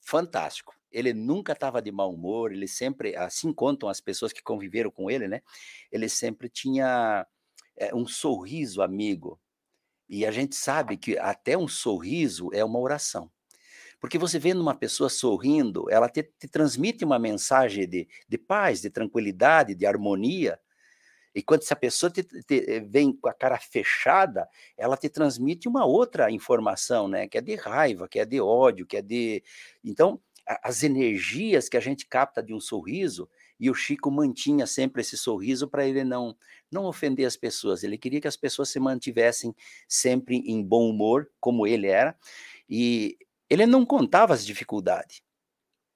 fantástico 0.00 0.77
ele 0.90 1.12
nunca 1.12 1.52
estava 1.52 1.82
de 1.82 1.92
mau 1.92 2.12
humor, 2.12 2.52
ele 2.52 2.68
sempre, 2.68 3.16
assim 3.16 3.52
contam 3.52 3.88
as 3.88 4.00
pessoas 4.00 4.32
que 4.32 4.42
conviveram 4.42 4.90
com 4.90 5.10
ele, 5.10 5.28
né? 5.28 5.40
Ele 5.92 6.08
sempre 6.08 6.48
tinha 6.48 7.26
é, 7.76 7.94
um 7.94 8.06
sorriso 8.06 8.82
amigo. 8.82 9.40
E 10.08 10.24
a 10.24 10.30
gente 10.30 10.56
sabe 10.56 10.96
que 10.96 11.18
até 11.18 11.56
um 11.56 11.68
sorriso 11.68 12.50
é 12.52 12.64
uma 12.64 12.78
oração. 12.78 13.30
Porque 14.00 14.18
você 14.18 14.38
vendo 14.38 14.60
uma 14.60 14.74
pessoa 14.74 15.10
sorrindo, 15.10 15.90
ela 15.90 16.08
te, 16.08 16.22
te 16.22 16.48
transmite 16.48 17.04
uma 17.04 17.18
mensagem 17.18 17.88
de, 17.88 18.08
de 18.28 18.38
paz, 18.38 18.80
de 18.80 18.90
tranquilidade, 18.90 19.74
de 19.74 19.86
harmonia. 19.86 20.58
E 21.34 21.42
quando 21.42 21.62
essa 21.62 21.76
pessoa 21.76 22.10
te, 22.10 22.22
te, 22.22 22.64
eh, 22.66 22.80
vem 22.80 23.12
com 23.12 23.28
a 23.28 23.34
cara 23.34 23.58
fechada, 23.58 24.48
ela 24.76 24.96
te 24.96 25.08
transmite 25.08 25.68
uma 25.68 25.84
outra 25.84 26.30
informação, 26.30 27.08
né? 27.08 27.28
Que 27.28 27.38
é 27.38 27.40
de 27.40 27.54
raiva, 27.54 28.08
que 28.08 28.18
é 28.18 28.24
de 28.24 28.40
ódio, 28.40 28.86
que 28.86 28.96
é 28.96 29.02
de. 29.02 29.42
Então, 29.84 30.20
as 30.62 30.82
energias 30.82 31.68
que 31.68 31.76
a 31.76 31.80
gente 31.80 32.06
capta 32.06 32.42
de 32.42 32.54
um 32.54 32.60
sorriso, 32.60 33.28
e 33.60 33.68
o 33.68 33.74
Chico 33.74 34.10
mantinha 34.10 34.66
sempre 34.66 35.02
esse 35.02 35.16
sorriso 35.18 35.68
para 35.68 35.86
ele 35.86 36.04
não 36.04 36.36
não 36.70 36.84
ofender 36.84 37.26
as 37.26 37.36
pessoas. 37.36 37.82
Ele 37.82 37.96
queria 37.96 38.20
que 38.20 38.28
as 38.28 38.36
pessoas 38.36 38.68
se 38.68 38.78
mantivessem 38.78 39.54
sempre 39.86 40.36
em 40.36 40.62
bom 40.62 40.88
humor, 40.90 41.30
como 41.40 41.66
ele 41.66 41.86
era, 41.86 42.16
e 42.68 43.18
ele 43.48 43.64
não 43.64 43.86
contava 43.86 44.34
as 44.34 44.44
dificuldades. 44.44 45.22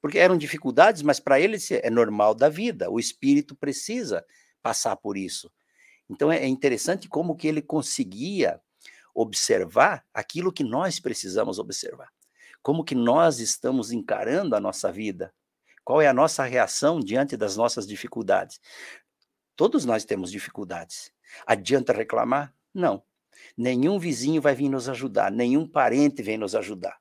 Porque 0.00 0.18
eram 0.18 0.36
dificuldades, 0.36 1.02
mas 1.02 1.20
para 1.20 1.38
ele 1.38 1.58
é 1.70 1.90
normal 1.90 2.34
da 2.34 2.48
vida. 2.48 2.90
O 2.90 2.98
espírito 2.98 3.54
precisa 3.54 4.24
passar 4.62 4.96
por 4.96 5.16
isso. 5.16 5.52
Então 6.08 6.32
é 6.32 6.46
interessante 6.46 7.08
como 7.08 7.36
que 7.36 7.46
ele 7.46 7.62
conseguia 7.62 8.60
observar 9.14 10.04
aquilo 10.12 10.52
que 10.52 10.64
nós 10.64 10.98
precisamos 10.98 11.58
observar 11.58 12.10
como 12.62 12.84
que 12.84 12.94
nós 12.94 13.40
estamos 13.40 13.90
encarando 13.92 14.54
a 14.54 14.60
nossa 14.60 14.90
vida? 14.92 15.34
Qual 15.84 16.00
é 16.00 16.06
a 16.06 16.14
nossa 16.14 16.44
reação 16.44 17.00
diante 17.00 17.36
das 17.36 17.56
nossas 17.56 17.86
dificuldades? 17.86 18.60
Todos 19.56 19.84
nós 19.84 20.04
temos 20.04 20.30
dificuldades. 20.30 21.12
Adianta 21.46 21.92
reclamar? 21.92 22.54
Não. 22.72 23.02
Nenhum 23.56 23.98
vizinho 23.98 24.40
vai 24.40 24.54
vir 24.54 24.68
nos 24.68 24.88
ajudar, 24.88 25.30
nenhum 25.30 25.66
parente 25.66 26.22
vem 26.22 26.38
nos 26.38 26.54
ajudar. 26.54 26.98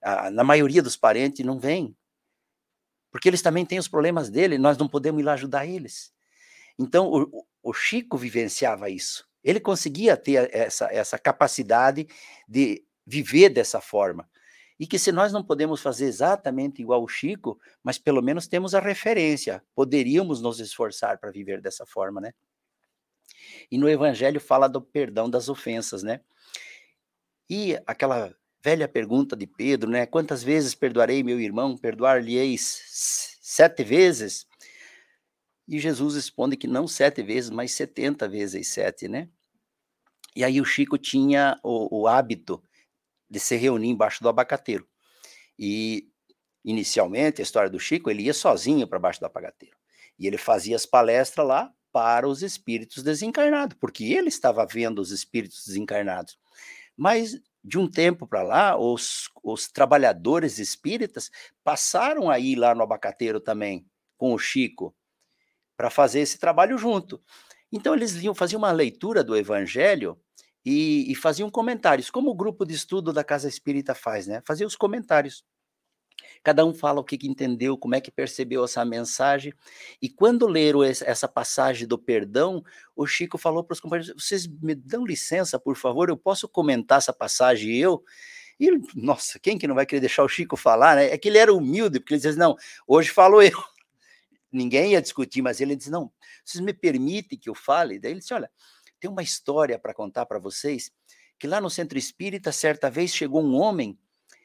Ah, 0.00 0.30
na 0.30 0.44
maioria 0.44 0.82
dos 0.82 0.96
parentes 0.96 1.44
não 1.44 1.58
vem. 1.58 1.96
Porque 3.10 3.28
eles 3.28 3.42
também 3.42 3.66
têm 3.66 3.78
os 3.78 3.88
problemas 3.88 4.30
dele, 4.30 4.56
nós 4.56 4.78
não 4.78 4.88
podemos 4.88 5.20
ir 5.20 5.24
lá 5.24 5.34
ajudar 5.34 5.66
eles. 5.66 6.12
Então, 6.78 7.10
o, 7.10 7.46
o 7.62 7.72
Chico 7.72 8.16
vivenciava 8.16 8.88
isso. 8.88 9.26
Ele 9.44 9.60
conseguia 9.60 10.16
ter 10.16 10.54
essa, 10.54 10.86
essa 10.92 11.18
capacidade 11.18 12.06
de 12.48 12.84
viver 13.06 13.50
dessa 13.50 13.80
forma. 13.80 14.28
E 14.82 14.86
que 14.88 14.98
se 14.98 15.12
nós 15.12 15.32
não 15.32 15.44
podemos 15.44 15.80
fazer 15.80 16.06
exatamente 16.06 16.82
igual 16.82 17.04
o 17.04 17.06
Chico, 17.06 17.56
mas 17.84 17.98
pelo 17.98 18.20
menos 18.20 18.48
temos 18.48 18.74
a 18.74 18.80
referência, 18.80 19.62
poderíamos 19.76 20.42
nos 20.42 20.58
esforçar 20.58 21.18
para 21.18 21.30
viver 21.30 21.60
dessa 21.60 21.86
forma, 21.86 22.20
né? 22.20 22.34
E 23.70 23.78
no 23.78 23.88
Evangelho 23.88 24.40
fala 24.40 24.68
do 24.68 24.82
perdão 24.82 25.30
das 25.30 25.48
ofensas, 25.48 26.02
né? 26.02 26.20
E 27.48 27.80
aquela 27.86 28.34
velha 28.60 28.88
pergunta 28.88 29.36
de 29.36 29.46
Pedro, 29.46 29.88
né? 29.88 30.04
Quantas 30.04 30.42
vezes 30.42 30.74
perdoarei 30.74 31.22
meu 31.22 31.38
irmão? 31.38 31.78
Perdoar-lhe-eis 31.78 33.38
sete 33.40 33.84
vezes? 33.84 34.48
E 35.68 35.78
Jesus 35.78 36.16
responde 36.16 36.56
que 36.56 36.66
não 36.66 36.88
sete 36.88 37.22
vezes, 37.22 37.50
mas 37.50 37.70
setenta 37.70 38.28
vezes 38.28 38.66
sete, 38.66 39.06
né? 39.06 39.28
E 40.34 40.42
aí 40.42 40.60
o 40.60 40.64
Chico 40.64 40.98
tinha 40.98 41.56
o, 41.62 42.00
o 42.00 42.08
hábito 42.08 42.60
de 43.32 43.40
se 43.40 43.56
reunir 43.56 43.88
embaixo 43.88 44.22
do 44.22 44.28
abacateiro. 44.28 44.86
E 45.58 46.06
inicialmente 46.62 47.40
a 47.40 47.42
história 47.42 47.70
do 47.70 47.80
Chico, 47.80 48.10
ele 48.10 48.24
ia 48.24 48.34
sozinho 48.34 48.86
para 48.86 48.98
baixo 48.98 49.20
do 49.20 49.24
abacateiro. 49.24 49.74
E 50.18 50.26
ele 50.26 50.36
fazia 50.36 50.76
as 50.76 50.84
palestras 50.84 51.46
lá 51.46 51.72
para 51.90 52.28
os 52.28 52.42
espíritos 52.42 53.02
desencarnados, 53.02 53.74
porque 53.80 54.04
ele 54.04 54.28
estava 54.28 54.66
vendo 54.66 54.98
os 54.98 55.10
espíritos 55.10 55.64
desencarnados. 55.66 56.38
Mas 56.94 57.40
de 57.64 57.78
um 57.78 57.90
tempo 57.90 58.26
para 58.26 58.42
lá, 58.42 58.76
os, 58.78 59.30
os 59.42 59.66
trabalhadores 59.66 60.58
espíritas 60.58 61.30
passaram 61.64 62.28
a 62.28 62.38
ir 62.38 62.56
lá 62.56 62.74
no 62.74 62.82
abacateiro 62.82 63.40
também, 63.40 63.86
com 64.18 64.34
o 64.34 64.38
Chico, 64.38 64.94
para 65.74 65.88
fazer 65.88 66.20
esse 66.20 66.38
trabalho 66.38 66.76
junto. 66.76 67.22
Então, 67.72 67.94
eles 67.94 68.14
faziam 68.36 68.58
uma 68.58 68.72
leitura 68.72 69.24
do 69.24 69.34
Evangelho 69.34 70.20
e, 70.64 71.10
e 71.10 71.14
faziam 71.14 71.50
comentários, 71.50 72.10
como 72.10 72.30
o 72.30 72.34
grupo 72.34 72.64
de 72.64 72.74
estudo 72.74 73.12
da 73.12 73.24
Casa 73.24 73.48
Espírita 73.48 73.94
faz, 73.94 74.26
né? 74.26 74.42
Fazia 74.46 74.66
os 74.66 74.76
comentários. 74.76 75.44
Cada 76.42 76.64
um 76.64 76.74
fala 76.74 77.00
o 77.00 77.04
que, 77.04 77.16
que 77.16 77.28
entendeu, 77.28 77.78
como 77.78 77.94
é 77.94 78.00
que 78.00 78.10
percebeu 78.10 78.64
essa 78.64 78.84
mensagem. 78.84 79.52
E 80.00 80.08
quando 80.08 80.46
leram 80.46 80.82
essa 80.82 81.28
passagem 81.28 81.86
do 81.86 81.98
perdão, 81.98 82.62
o 82.96 83.06
Chico 83.06 83.38
falou 83.38 83.62
para 83.62 83.74
os 83.74 83.80
companheiros: 83.80 84.14
vocês 84.22 84.46
me 84.46 84.74
dão 84.74 85.04
licença, 85.04 85.58
por 85.58 85.76
favor, 85.76 86.08
eu 86.08 86.16
posso 86.16 86.48
comentar 86.48 86.98
essa 86.98 87.12
passagem 87.12 87.76
eu? 87.76 88.02
E, 88.58 88.70
nossa, 88.94 89.38
quem 89.38 89.58
que 89.58 89.66
não 89.66 89.74
vai 89.74 89.86
querer 89.86 90.00
deixar 90.00 90.24
o 90.24 90.28
Chico 90.28 90.56
falar, 90.56 90.96
né? 90.96 91.06
É 91.06 91.18
que 91.18 91.28
ele 91.28 91.38
era 91.38 91.52
humilde, 91.52 92.00
porque 92.00 92.14
ele 92.14 92.20
dizia: 92.20 92.38
não, 92.38 92.56
hoje 92.86 93.10
falo 93.10 93.42
eu. 93.42 93.52
Ninguém 94.52 94.92
ia 94.92 95.02
discutir, 95.02 95.42
mas 95.42 95.60
ele 95.60 95.76
disse: 95.76 95.90
não, 95.90 96.12
vocês 96.44 96.62
me 96.62 96.74
permitem 96.74 97.38
que 97.38 97.48
eu 97.48 97.54
fale? 97.54 97.98
Daí 97.98 98.12
ele 98.12 98.20
disse: 98.20 98.34
olha, 98.34 98.50
tem 99.02 99.10
uma 99.10 99.22
história 99.22 99.80
para 99.80 99.92
contar 99.92 100.24
para 100.26 100.38
vocês, 100.38 100.92
que 101.36 101.48
lá 101.48 101.60
no 101.60 101.68
centro 101.68 101.98
espírita, 101.98 102.52
certa 102.52 102.88
vez 102.88 103.12
chegou 103.12 103.42
um 103.42 103.56
homem 103.56 103.98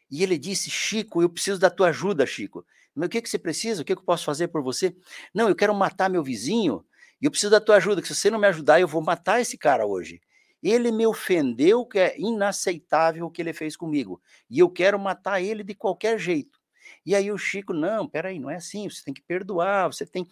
e 0.09 0.23
ele 0.23 0.35
disse: 0.35 0.71
Chico, 0.71 1.21
eu 1.21 1.29
preciso 1.29 1.59
da 1.59 1.69
tua 1.69 1.89
ajuda, 1.89 2.25
Chico. 2.25 2.65
Mas 2.95 3.05
o 3.05 3.09
que, 3.09 3.21
que 3.21 3.29
você 3.29 3.37
precisa? 3.37 3.83
O 3.83 3.85
que, 3.85 3.93
que 3.93 4.01
eu 4.01 4.05
posso 4.05 4.25
fazer 4.25 4.47
por 4.47 4.63
você? 4.63 4.95
Não, 5.31 5.47
eu 5.47 5.55
quero 5.55 5.75
matar 5.75 6.09
meu 6.09 6.23
vizinho 6.23 6.83
e 7.21 7.25
eu 7.25 7.31
preciso 7.31 7.51
da 7.51 7.61
tua 7.61 7.75
ajuda, 7.75 8.01
que 8.01 8.07
se 8.07 8.15
você 8.15 8.31
não 8.31 8.39
me 8.39 8.47
ajudar, 8.47 8.81
eu 8.81 8.87
vou 8.87 9.01
matar 9.01 9.39
esse 9.39 9.59
cara 9.59 9.85
hoje. 9.85 10.19
Ele 10.63 10.91
me 10.91 11.05
ofendeu, 11.05 11.85
que 11.85 11.99
é 11.99 12.19
inaceitável 12.19 13.27
o 13.27 13.29
que 13.29 13.43
ele 13.43 13.53
fez 13.53 13.77
comigo. 13.77 14.19
E 14.49 14.57
eu 14.57 14.67
quero 14.67 14.97
matar 14.97 15.39
ele 15.39 15.63
de 15.63 15.75
qualquer 15.75 16.17
jeito. 16.17 16.59
E 17.05 17.13
aí 17.15 17.31
o 17.31 17.37
Chico, 17.37 17.73
não, 17.73 18.07
peraí, 18.07 18.39
não 18.39 18.49
é 18.49 18.55
assim, 18.55 18.89
você 18.89 19.03
tem 19.03 19.13
que 19.13 19.21
perdoar, 19.21 19.93
você 19.93 20.03
tem. 20.03 20.27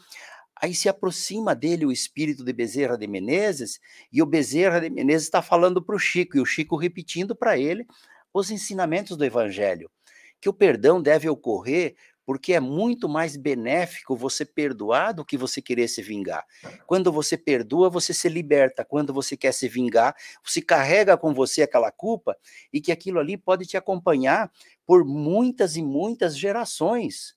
Aí 0.62 0.74
se 0.74 0.88
aproxima 0.88 1.54
dele 1.54 1.86
o 1.86 1.92
espírito 1.92 2.44
de 2.44 2.54
Bezerra 2.54 2.98
de 2.98 3.08
Menezes, 3.08 3.80
e 4.12 4.22
o 4.22 4.26
Bezerra 4.26 4.80
de 4.80 4.90
Menezes 4.90 5.28
está 5.28 5.42
falando 5.42 5.82
para 5.82 5.96
o 5.96 6.00
Chico, 6.00 6.38
e 6.38 6.40
o 6.40 6.46
Chico 6.46 6.76
repetindo 6.76 7.36
para 7.36 7.58
ele 7.58 7.86
os 8.34 8.52
ensinamentos 8.52 9.18
do 9.18 9.26
Evangelho, 9.26 9.90
que 10.42 10.50
o 10.50 10.54
perdão 10.54 11.02
deve 11.02 11.30
ocorrer 11.30 11.96
porque 12.26 12.54
é 12.54 12.60
muito 12.60 13.08
mais 13.08 13.38
benéfico 13.38 14.16
você 14.16 14.44
perdoar 14.44 15.14
do 15.14 15.24
que 15.24 15.38
você 15.38 15.62
querer 15.62 15.88
se 15.88 16.02
vingar. 16.02 16.44
Quando 16.88 17.12
você 17.12 17.38
perdoa, 17.38 17.90
você 17.90 18.14
se 18.14 18.28
liberta. 18.28 18.84
Quando 18.84 19.14
você 19.14 19.38
quer 19.38 19.54
se 19.54 19.70
vingar, 19.70 20.16
você 20.44 20.62
carrega 20.62 21.16
com 21.18 21.34
você 21.34 21.62
aquela 21.62 21.92
culpa 21.92 22.36
e 22.74 22.82
que 22.82 22.92
aquilo 22.92 23.20
ali 23.20 23.38
pode 23.38 23.66
te 23.66 23.78
acompanhar 23.78 24.52
por 24.86 25.06
muitas 25.06 25.78
e 25.78 25.84
muitas 25.84 26.38
gerações. 26.38 27.36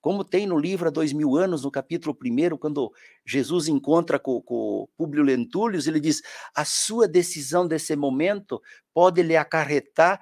Como 0.00 0.24
tem 0.24 0.46
no 0.46 0.58
livro 0.58 0.88
Há 0.88 0.90
Dois 0.90 1.12
Mil 1.12 1.36
Anos, 1.36 1.64
no 1.64 1.70
capítulo 1.70 2.16
1, 2.16 2.56
quando 2.56 2.92
Jesus 3.26 3.66
encontra 3.66 4.18
com, 4.18 4.40
com 4.40 4.88
Públio 4.96 5.24
Lentulhos, 5.24 5.86
ele 5.86 5.98
diz: 5.98 6.22
a 6.54 6.64
sua 6.64 7.08
decisão 7.08 7.66
desse 7.66 7.96
momento 7.96 8.62
pode 8.94 9.22
lhe 9.22 9.36
acarretar 9.36 10.20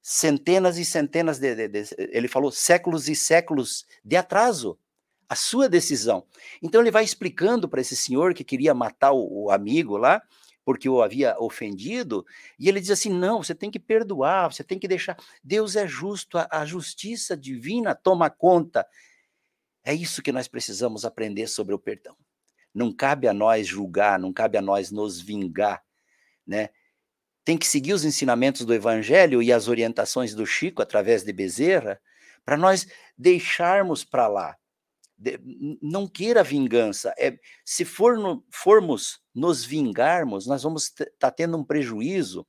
centenas 0.00 0.78
e 0.78 0.84
centenas 0.84 1.40
de, 1.40 1.54
de, 1.54 1.68
de, 1.68 1.96
ele 1.98 2.28
falou 2.28 2.52
séculos 2.52 3.08
e 3.08 3.16
séculos 3.16 3.84
de 4.04 4.14
atraso 4.14 4.78
a 5.28 5.34
sua 5.34 5.68
decisão. 5.68 6.24
Então 6.62 6.80
ele 6.80 6.92
vai 6.92 7.02
explicando 7.02 7.68
para 7.68 7.80
esse 7.80 7.96
senhor 7.96 8.32
que 8.32 8.44
queria 8.44 8.72
matar 8.72 9.10
o, 9.10 9.46
o, 9.46 9.50
amigo 9.50 9.96
lá, 9.96 10.22
porque 10.64 10.88
o 10.88 11.02
havia 11.02 11.36
ofendido, 11.40 12.24
e 12.58 12.68
ele 12.68 12.80
diz 12.80 12.90
assim: 12.90 13.10
"Não, 13.10 13.42
você 13.42 13.54
tem 13.54 13.70
que 13.70 13.80
perdoar, 13.80 14.52
você 14.52 14.62
tem 14.62 14.78
que 14.78 14.86
deixar. 14.86 15.16
Deus 15.42 15.74
é 15.74 15.86
justo, 15.88 16.38
a, 16.38 16.46
a 16.50 16.64
justiça 16.64 17.36
divina 17.36 17.92
toma 17.92 18.30
conta". 18.30 18.86
É 19.86 19.94
isso 19.94 20.20
que 20.20 20.32
nós 20.32 20.48
precisamos 20.48 21.04
aprender 21.04 21.46
sobre 21.46 21.72
o 21.72 21.78
perdão. 21.78 22.16
Não 22.74 22.92
cabe 22.92 23.28
a 23.28 23.32
nós 23.32 23.66
julgar, 23.66 24.18
não 24.18 24.32
cabe 24.32 24.58
a 24.58 24.60
nós 24.60 24.90
nos 24.90 25.20
vingar, 25.20 25.82
né? 26.46 26.70
tem 27.46 27.56
que 27.56 27.68
seguir 27.68 27.92
os 27.92 28.04
ensinamentos 28.04 28.64
do 28.64 28.74
Evangelho 28.74 29.40
e 29.40 29.52
as 29.52 29.68
orientações 29.68 30.34
do 30.34 30.44
Chico 30.44 30.82
através 30.82 31.22
de 31.22 31.32
Bezerra, 31.32 32.00
para 32.44 32.56
nós 32.56 32.88
deixarmos 33.16 34.04
para 34.04 34.26
lá. 34.26 34.56
De, 35.16 35.38
não 35.80 36.08
queira 36.08 36.42
vingança. 36.42 37.14
É, 37.16 37.38
se 37.64 37.84
for 37.84 38.18
no, 38.18 38.44
formos 38.50 39.20
nos 39.32 39.64
vingarmos, 39.64 40.44
nós 40.44 40.64
vamos 40.64 40.86
estar 40.86 41.06
tá 41.20 41.30
tendo 41.30 41.56
um 41.56 41.62
prejuízo 41.62 42.44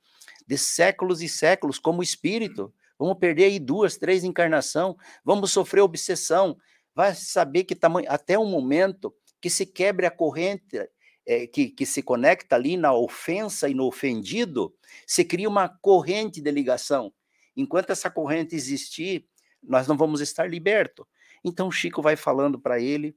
de 0.48 0.58
séculos 0.58 1.22
e 1.22 1.30
séculos 1.30 1.78
como 1.78 2.02
espírito. 2.02 2.74
Vamos 2.98 3.20
perder 3.20 3.44
aí 3.44 3.60
duas, 3.60 3.98
três 3.98 4.24
encarnação, 4.24 4.98
vamos 5.24 5.52
sofrer 5.52 5.82
obsessão. 5.82 6.58
Vai 6.98 7.14
saber 7.14 7.64
que 7.64 7.76
tamanho, 7.76 8.08
até 8.10 8.40
um 8.40 8.50
momento 8.50 9.16
que 9.40 9.52
se 9.52 9.68
quebre 9.68 10.08
a 10.08 10.10
corrente 10.10 10.90
é, 11.28 11.46
que, 11.46 11.70
que 11.70 11.86
se 11.86 12.02
conecta 12.02 12.56
ali 12.56 12.76
na 12.76 12.92
ofensa 12.92 13.70
e 13.70 13.76
no 13.76 13.86
ofendido, 13.86 14.76
se 15.06 15.24
cria 15.24 15.48
uma 15.48 15.70
corrente 15.70 16.42
de 16.42 16.50
ligação. 16.50 17.14
Enquanto 17.56 17.92
essa 17.92 18.10
corrente 18.10 18.56
existir, 18.56 19.28
nós 19.62 19.86
não 19.86 19.96
vamos 19.96 20.22
estar 20.22 20.50
libertos. 20.50 21.06
Então 21.44 21.70
Chico 21.70 22.02
vai 22.02 22.16
falando 22.16 22.60
para 22.60 22.80
ele, 22.80 23.16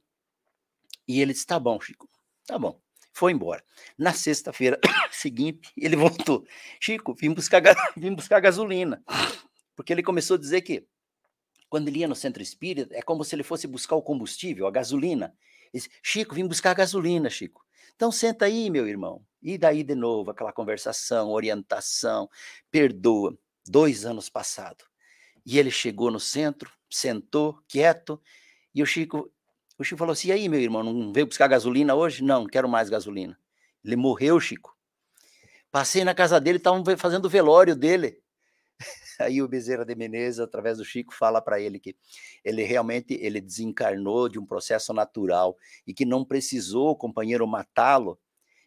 e 1.07 1.19
ele 1.19 1.33
diz: 1.33 1.43
tá 1.43 1.59
bom, 1.59 1.81
Chico, 1.81 2.07
tá 2.45 2.59
bom. 2.59 2.79
Foi 3.11 3.31
embora. 3.31 3.63
Na 3.97 4.13
sexta-feira 4.13 4.79
seguinte, 5.11 5.71
ele 5.75 5.95
voltou. 5.95 6.45
Chico, 6.79 7.15
vim 7.15 7.33
buscar, 7.33 7.63
vim 7.97 8.13
buscar 8.13 8.39
gasolina. 8.41 9.03
Porque 9.75 9.91
ele 9.91 10.03
começou 10.03 10.35
a 10.35 10.39
dizer 10.39 10.61
que 10.61 10.85
quando 11.71 11.87
ele 11.87 11.99
ia 11.99 12.07
no 12.07 12.15
centro 12.15 12.43
espírita, 12.43 12.93
é 12.93 13.01
como 13.01 13.23
se 13.23 13.33
ele 13.33 13.43
fosse 13.43 13.65
buscar 13.65 13.95
o 13.95 14.01
combustível, 14.01 14.67
a 14.67 14.71
gasolina. 14.71 15.33
Ele 15.73 15.81
Chico, 16.03 16.35
vim 16.35 16.45
buscar 16.45 16.73
gasolina, 16.73 17.29
Chico. 17.29 17.65
Então 17.95 18.11
senta 18.11 18.43
aí, 18.43 18.69
meu 18.69 18.85
irmão. 18.85 19.25
E 19.41 19.57
daí 19.57 19.81
de 19.81 19.95
novo 19.95 20.31
aquela 20.31 20.51
conversação, 20.51 21.31
orientação, 21.31 22.29
perdoa. 22.69 23.37
Dois 23.65 24.05
anos 24.05 24.27
passados. 24.27 24.85
E 25.45 25.57
ele 25.57 25.71
chegou 25.71 26.11
no 26.11 26.19
centro, 26.19 26.69
sentou, 26.89 27.57
quieto, 27.69 28.21
e 28.75 28.83
o 28.83 28.85
Chico, 28.85 29.31
o 29.77 29.83
Chico 29.85 29.97
falou 29.97 30.11
assim: 30.11 30.27
e 30.27 30.31
aí, 30.33 30.49
meu 30.49 30.59
irmão, 30.59 30.83
não 30.83 31.13
veio 31.13 31.25
buscar 31.25 31.47
gasolina 31.47 31.95
hoje? 31.95 32.21
Não, 32.21 32.41
não 32.41 32.47
quero 32.49 32.67
mais 32.67 32.89
gasolina. 32.89 33.39
Ele 33.81 33.95
morreu, 33.95 34.37
Chico. 34.41 34.75
Passei 35.71 36.03
na 36.03 36.13
casa 36.13 36.37
dele, 36.37 36.57
estavam 36.57 36.83
fazendo 36.97 37.25
o 37.25 37.29
velório 37.29 37.77
dele. 37.77 38.19
Aí 39.21 39.41
o 39.41 39.47
Bezerra 39.47 39.85
de 39.85 39.95
Menezes, 39.95 40.39
através 40.39 40.77
do 40.77 40.85
Chico, 40.85 41.13
fala 41.13 41.41
para 41.41 41.59
ele 41.59 41.79
que 41.79 41.95
ele 42.43 42.63
realmente 42.63 43.13
ele 43.21 43.39
desencarnou 43.39 44.27
de 44.27 44.39
um 44.39 44.45
processo 44.45 44.93
natural 44.93 45.57
e 45.85 45.93
que 45.93 46.05
não 46.05 46.25
precisou 46.25 46.89
o 46.89 46.95
companheiro 46.95 47.47
matá-lo 47.47 48.19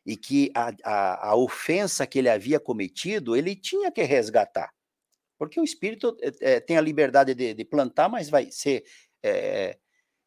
e 0.07 0.17
que 0.17 0.51
a, 0.55 0.73
a, 0.85 1.31
a, 1.31 1.37
ofensa 1.37 2.07
que 2.07 2.19
ele 2.19 2.29
havia 2.29 2.61
cometido 2.61 3.37
ele 3.37 3.57
tinha 3.57 3.91
que 3.91 4.03
resgatar. 4.03 4.73
Porque 5.39 5.59
o 5.59 5.65
espírito 5.65 6.17
é, 6.41 6.61
tem 6.61 6.77
a 6.77 6.81
liberdade 6.81 7.35
de, 7.35 7.55
de, 7.55 7.65
plantar, 7.65 8.09
mas 8.09 8.29
vai 8.29 8.51
ser 8.51 8.85
é, 9.23 9.79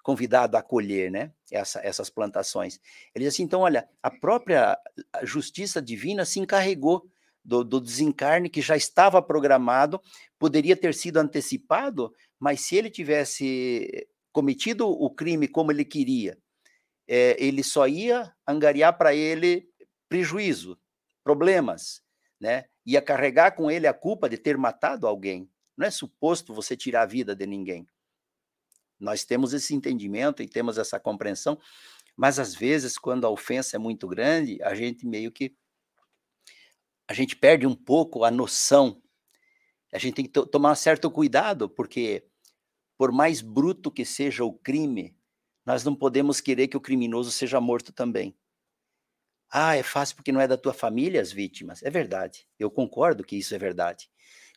convidado 0.03 0.57
a 0.57 0.61
colher 0.61 1.11
né, 1.11 1.31
essa, 1.51 1.79
essas 1.85 2.09
plantações. 2.09 2.79
Ele 3.13 3.25
diz 3.25 3.33
assim: 3.33 3.43
então, 3.43 3.61
olha, 3.61 3.87
a 4.01 4.09
própria 4.09 4.77
justiça 5.23 5.81
divina 5.81 6.25
se 6.25 6.39
encarregou 6.39 7.09
do, 7.47 7.63
do, 7.63 7.79
desencarne 7.79 8.49
que 8.49 8.61
já 8.61 8.75
estava 8.75 9.21
programado, 9.21 10.01
poderia 10.37 10.75
ter 10.75 10.93
sido 10.93 11.15
antecipado, 11.15 12.13
mas 12.37 12.59
se 12.59 12.75
ele 12.75 12.89
tivesse 12.89 14.05
cometido 14.33 14.85
o 14.85 15.09
crime 15.09 15.47
como 15.47 15.71
ele 15.71 15.85
queria, 15.85 16.37
é, 17.07 17.41
ele 17.41 17.63
só 17.63 17.87
ia 17.87 18.35
angariar 18.45 18.97
para 18.97 19.15
ele 19.15 19.69
prejuízo, 20.09 20.77
problemas, 21.23 22.01
né? 22.37 22.65
Ia 22.85 23.01
carregar 23.01 23.51
com 23.51 23.71
ele 23.71 23.87
a 23.87 23.93
culpa 23.93 24.27
de 24.27 24.37
ter 24.37 24.57
matado 24.57 25.07
alguém. 25.07 25.49
Não 25.77 25.87
é 25.87 25.91
suposto 25.91 26.53
você 26.53 26.75
tirar 26.75 27.03
a 27.03 27.05
vida 27.05 27.33
de 27.33 27.45
ninguém. 27.45 27.87
Nós 28.99 29.23
temos 29.23 29.53
esse 29.53 29.73
entendimento 29.73 30.43
e 30.43 30.49
temos 30.49 30.77
essa 30.77 30.99
compreensão, 30.99 31.57
mas 32.15 32.39
às 32.39 32.53
vezes, 32.53 32.97
quando 32.97 33.25
a 33.25 33.29
ofensa 33.29 33.77
é 33.77 33.79
muito 33.79 34.07
grande, 34.07 34.61
a 34.63 34.75
gente 34.75 35.05
meio 35.05 35.31
que 35.31 35.55
a 37.07 37.13
gente 37.13 37.35
perde 37.35 37.65
um 37.67 37.75
pouco 37.75 38.23
a 38.23 38.31
noção 38.31 39.01
A 39.93 39.97
gente 39.97 40.15
tem 40.15 40.25
que 40.25 40.31
tomar 40.47 40.75
certo 40.75 41.09
cuidado, 41.11 41.69
porque 41.69 42.25
por 42.97 43.11
mais 43.11 43.41
bruto 43.41 43.91
que 43.91 44.05
seja 44.05 44.43
o 44.45 44.53
crime, 44.53 45.17
nós 45.65 45.83
não 45.83 45.95
podemos 45.95 46.41
querer 46.41 46.67
que 46.67 46.77
o 46.77 46.81
criminoso 46.81 47.31
seja 47.31 47.61
morto 47.61 47.93
também. 47.93 48.35
Ah, 49.49 49.75
é 49.75 49.83
fácil 49.83 50.15
porque 50.15 50.31
não 50.31 50.41
é 50.41 50.47
da 50.47 50.57
tua 50.57 50.73
família 50.73 51.21
as 51.21 51.31
vítimas. 51.31 51.81
É 51.83 51.89
verdade. 51.89 52.45
Eu 52.59 52.69
concordo 52.69 53.23
que 53.23 53.37
isso 53.37 53.55
é 53.55 53.57
verdade. 53.57 54.09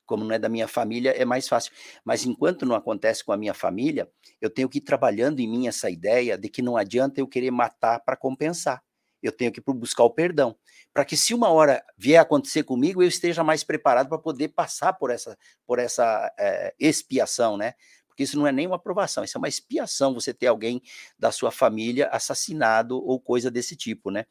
Como 0.04 0.24
não 0.24 0.34
é 0.34 0.38
da 0.38 0.48
minha 0.48 0.66
família, 0.66 1.10
é 1.12 1.24
mais 1.24 1.46
fácil. 1.48 1.72
Mas 2.04 2.24
enquanto 2.26 2.66
não 2.66 2.74
acontece 2.74 3.24
com 3.24 3.32
a 3.32 3.36
minha 3.36 3.54
família, 3.54 4.10
eu 4.40 4.50
tenho 4.50 4.68
que 4.68 4.78
ir 4.78 4.82
trabalhando 4.82 5.38
em 5.40 5.48
mim 5.48 5.68
essa 5.68 5.88
ideia 5.90 6.36
de 6.36 6.48
que 6.48 6.62
não 6.62 6.76
adianta 6.76 7.20
eu 7.20 7.28
querer 7.28 7.52
matar 7.52 8.00
para 8.00 8.16
compensar. 8.16 8.82
Eu 9.22 9.32
tenho 9.32 9.52
que 9.52 9.60
buscar 9.60 10.04
o 10.04 10.10
perdão. 10.10 10.56
Para 10.92 11.04
que 11.04 11.16
se 11.16 11.34
uma 11.34 11.48
hora 11.50 11.84
vier 11.96 12.20
acontecer 12.20 12.62
comigo, 12.62 13.02
eu 13.02 13.08
esteja 13.08 13.44
mais 13.44 13.62
preparado 13.62 14.08
para 14.08 14.18
poder 14.18 14.48
passar 14.48 14.92
por 14.94 15.10
essa, 15.10 15.36
por 15.66 15.78
essa 15.78 16.32
é, 16.38 16.74
expiação, 16.78 17.56
né? 17.56 17.74
Porque 18.08 18.24
isso 18.24 18.36
não 18.36 18.46
é 18.46 18.52
nem 18.52 18.66
uma 18.66 18.76
aprovação, 18.76 19.22
isso 19.22 19.38
é 19.38 19.40
uma 19.40 19.48
expiação 19.48 20.12
você 20.12 20.34
ter 20.34 20.48
alguém 20.48 20.82
da 21.18 21.30
sua 21.30 21.50
família 21.50 22.08
assassinado 22.08 22.96
ou 23.02 23.20
coisa 23.20 23.50
desse 23.50 23.76
tipo, 23.76 24.10
né? 24.10 24.26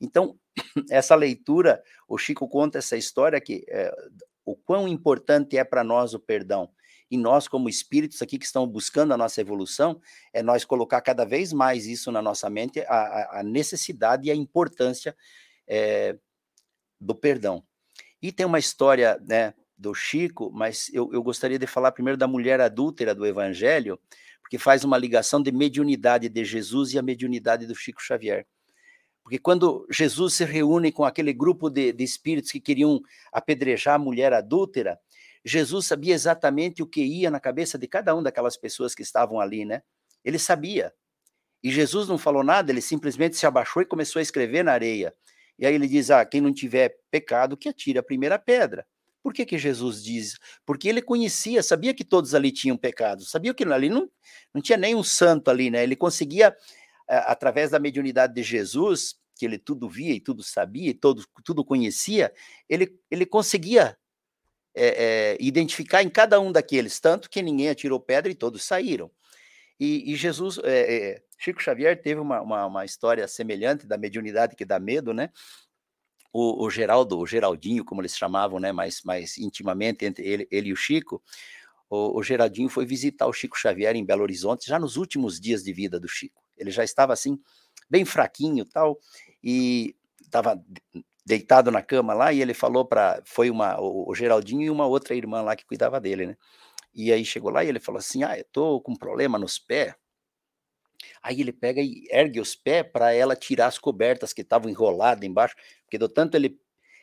Então, 0.00 0.38
essa 0.90 1.14
leitura, 1.14 1.82
o 2.08 2.16
Chico 2.16 2.48
conta 2.48 2.78
essa 2.78 2.96
história 2.96 3.40
que 3.40 3.64
é, 3.68 3.94
o 4.44 4.56
quão 4.56 4.88
importante 4.88 5.58
é 5.58 5.62
para 5.62 5.84
nós 5.84 6.14
o 6.14 6.18
perdão. 6.18 6.70
E 7.10 7.16
nós, 7.16 7.48
como 7.48 7.68
espíritos 7.68 8.20
aqui 8.20 8.38
que 8.38 8.44
estão 8.44 8.66
buscando 8.66 9.14
a 9.14 9.16
nossa 9.16 9.40
evolução, 9.40 10.00
é 10.32 10.42
nós 10.42 10.64
colocar 10.64 11.00
cada 11.00 11.24
vez 11.24 11.52
mais 11.52 11.86
isso 11.86 12.12
na 12.12 12.20
nossa 12.20 12.50
mente, 12.50 12.80
a, 12.80 13.40
a 13.40 13.42
necessidade 13.42 14.28
e 14.28 14.30
a 14.30 14.34
importância 14.34 15.16
é, 15.66 16.16
do 17.00 17.14
perdão. 17.14 17.64
E 18.20 18.32
tem 18.32 18.44
uma 18.44 18.58
história 18.58 19.18
né, 19.26 19.54
do 19.76 19.94
Chico, 19.94 20.50
mas 20.52 20.90
eu, 20.92 21.10
eu 21.12 21.22
gostaria 21.22 21.58
de 21.58 21.66
falar 21.66 21.92
primeiro 21.92 22.18
da 22.18 22.26
mulher 22.26 22.60
adúltera 22.60 23.14
do 23.14 23.24
Evangelho, 23.24 23.98
porque 24.42 24.58
faz 24.58 24.84
uma 24.84 24.98
ligação 24.98 25.42
de 25.42 25.52
mediunidade 25.52 26.28
de 26.28 26.44
Jesus 26.44 26.92
e 26.92 26.98
a 26.98 27.02
mediunidade 27.02 27.66
do 27.66 27.74
Chico 27.74 28.02
Xavier. 28.02 28.46
Porque 29.22 29.38
quando 29.38 29.86
Jesus 29.90 30.34
se 30.34 30.44
reúne 30.44 30.90
com 30.90 31.04
aquele 31.04 31.34
grupo 31.34 31.68
de, 31.68 31.92
de 31.92 32.02
espíritos 32.02 32.50
que 32.50 32.58
queriam 32.58 33.00
apedrejar 33.30 33.96
a 33.96 33.98
mulher 33.98 34.32
adúltera, 34.32 34.98
Jesus 35.48 35.86
sabia 35.86 36.14
exatamente 36.14 36.82
o 36.82 36.86
que 36.86 37.02
ia 37.02 37.30
na 37.30 37.40
cabeça 37.40 37.78
de 37.78 37.88
cada 37.88 38.14
uma 38.14 38.22
daquelas 38.22 38.56
pessoas 38.56 38.94
que 38.94 39.02
estavam 39.02 39.40
ali, 39.40 39.64
né? 39.64 39.82
Ele 40.24 40.38
sabia. 40.38 40.92
E 41.62 41.70
Jesus 41.70 42.06
não 42.08 42.18
falou 42.18 42.44
nada, 42.44 42.70
ele 42.70 42.80
simplesmente 42.80 43.36
se 43.36 43.46
abaixou 43.46 43.82
e 43.82 43.86
começou 43.86 44.20
a 44.20 44.22
escrever 44.22 44.62
na 44.62 44.72
areia. 44.72 45.14
E 45.58 45.66
aí 45.66 45.74
ele 45.74 45.88
diz: 45.88 46.10
Ah, 46.10 46.24
quem 46.24 46.40
não 46.40 46.52
tiver 46.52 46.96
pecado, 47.10 47.56
que 47.56 47.68
atire 47.68 47.98
a 47.98 48.02
primeira 48.02 48.38
pedra. 48.38 48.86
Por 49.20 49.32
que, 49.34 49.44
que 49.44 49.58
Jesus 49.58 50.04
diz? 50.04 50.38
Porque 50.64 50.88
ele 50.88 51.02
conhecia, 51.02 51.62
sabia 51.62 51.92
que 51.92 52.04
todos 52.04 52.34
ali 52.34 52.52
tinham 52.52 52.76
pecado, 52.76 53.24
sabia 53.24 53.52
que 53.52 53.64
ali 53.64 53.88
não, 53.88 54.08
não 54.54 54.62
tinha 54.62 54.78
nem 54.78 54.94
um 54.94 55.02
santo 55.02 55.50
ali, 55.50 55.70
né? 55.70 55.82
Ele 55.82 55.96
conseguia 55.96 56.56
através 57.08 57.70
da 57.70 57.78
mediunidade 57.78 58.34
de 58.34 58.42
Jesus, 58.42 59.16
que 59.34 59.46
ele 59.46 59.58
tudo 59.58 59.88
via 59.88 60.12
e 60.12 60.20
tudo 60.20 60.42
sabia 60.42 60.90
e 60.90 60.94
todo, 60.94 61.24
tudo 61.44 61.64
conhecia, 61.64 62.32
ele, 62.68 63.00
ele 63.10 63.24
conseguia 63.24 63.96
é, 64.78 65.32
é, 65.32 65.36
identificar 65.40 66.02
em 66.02 66.08
cada 66.08 66.40
um 66.40 66.52
daqueles, 66.52 67.00
tanto 67.00 67.28
que 67.28 67.42
ninguém 67.42 67.68
atirou 67.68 67.98
pedra 67.98 68.30
e 68.30 68.34
todos 68.34 68.62
saíram. 68.64 69.10
E, 69.78 70.12
e 70.12 70.16
Jesus, 70.16 70.58
é, 70.64 71.20
Chico 71.38 71.62
Xavier 71.62 72.00
teve 72.00 72.20
uma, 72.20 72.40
uma, 72.40 72.66
uma, 72.66 72.84
história 72.84 73.26
semelhante 73.28 73.86
da 73.86 73.96
mediunidade 73.96 74.56
que 74.56 74.64
dá 74.64 74.78
medo, 74.78 75.14
né? 75.14 75.30
O, 76.32 76.64
o, 76.64 76.70
Geraldo, 76.70 77.18
o 77.18 77.26
Geraldinho, 77.26 77.84
como 77.84 78.00
eles 78.00 78.16
chamavam, 78.16 78.60
né, 78.60 78.70
mais, 78.70 79.02
mais 79.02 79.38
intimamente 79.38 80.04
entre 80.04 80.26
ele, 80.26 80.48
ele 80.50 80.68
e 80.68 80.72
o 80.72 80.76
Chico, 80.76 81.22
o, 81.88 82.18
o 82.18 82.22
Geraldinho 82.22 82.68
foi 82.68 82.84
visitar 82.84 83.26
o 83.26 83.32
Chico 83.32 83.58
Xavier 83.58 83.96
em 83.96 84.04
Belo 84.04 84.22
Horizonte 84.22 84.66
já 84.66 84.78
nos 84.78 84.96
últimos 84.96 85.40
dias 85.40 85.62
de 85.62 85.72
vida 85.72 85.98
do 85.98 86.08
Chico. 86.08 86.42
Ele 86.56 86.70
já 86.70 86.84
estava 86.84 87.12
assim, 87.12 87.40
bem 87.88 88.04
fraquinho 88.04 88.64
tal, 88.64 88.98
e 89.42 89.96
estava 90.22 90.62
deitado 91.28 91.70
na 91.70 91.82
cama 91.82 92.14
lá, 92.14 92.32
e 92.32 92.40
ele 92.40 92.54
falou 92.54 92.86
para. 92.86 93.20
Foi 93.24 93.50
uma, 93.50 93.78
o, 93.80 94.14
Geraldinho 94.14 94.62
e 94.62 94.70
uma 94.70 94.86
outra 94.86 95.14
irmã 95.14 95.42
lá 95.42 95.54
que 95.54 95.66
cuidava 95.66 96.00
dele, 96.00 96.26
né? 96.26 96.36
E 96.94 97.12
aí 97.12 97.24
chegou 97.24 97.50
lá 97.50 97.62
e 97.62 97.68
ele 97.68 97.78
falou 97.78 97.98
assim: 97.98 98.24
Ah, 98.24 98.38
eu 98.38 98.44
tô 98.50 98.80
com 98.80 98.96
problema 98.96 99.38
nos 99.38 99.58
pés. 99.58 99.94
Aí 101.22 101.40
ele 101.40 101.52
pega 101.52 101.80
e 101.82 102.06
ergue 102.10 102.40
os 102.40 102.56
pés 102.56 102.84
para 102.90 103.12
ela 103.12 103.36
tirar 103.36 103.66
as 103.66 103.78
cobertas 103.78 104.32
que 104.32 104.40
estavam 104.40 104.70
enroladas 104.70 105.24
embaixo, 105.24 105.54
porque 105.84 105.98
do 105.98 106.08
tanto 106.08 106.36
ele 106.36 106.58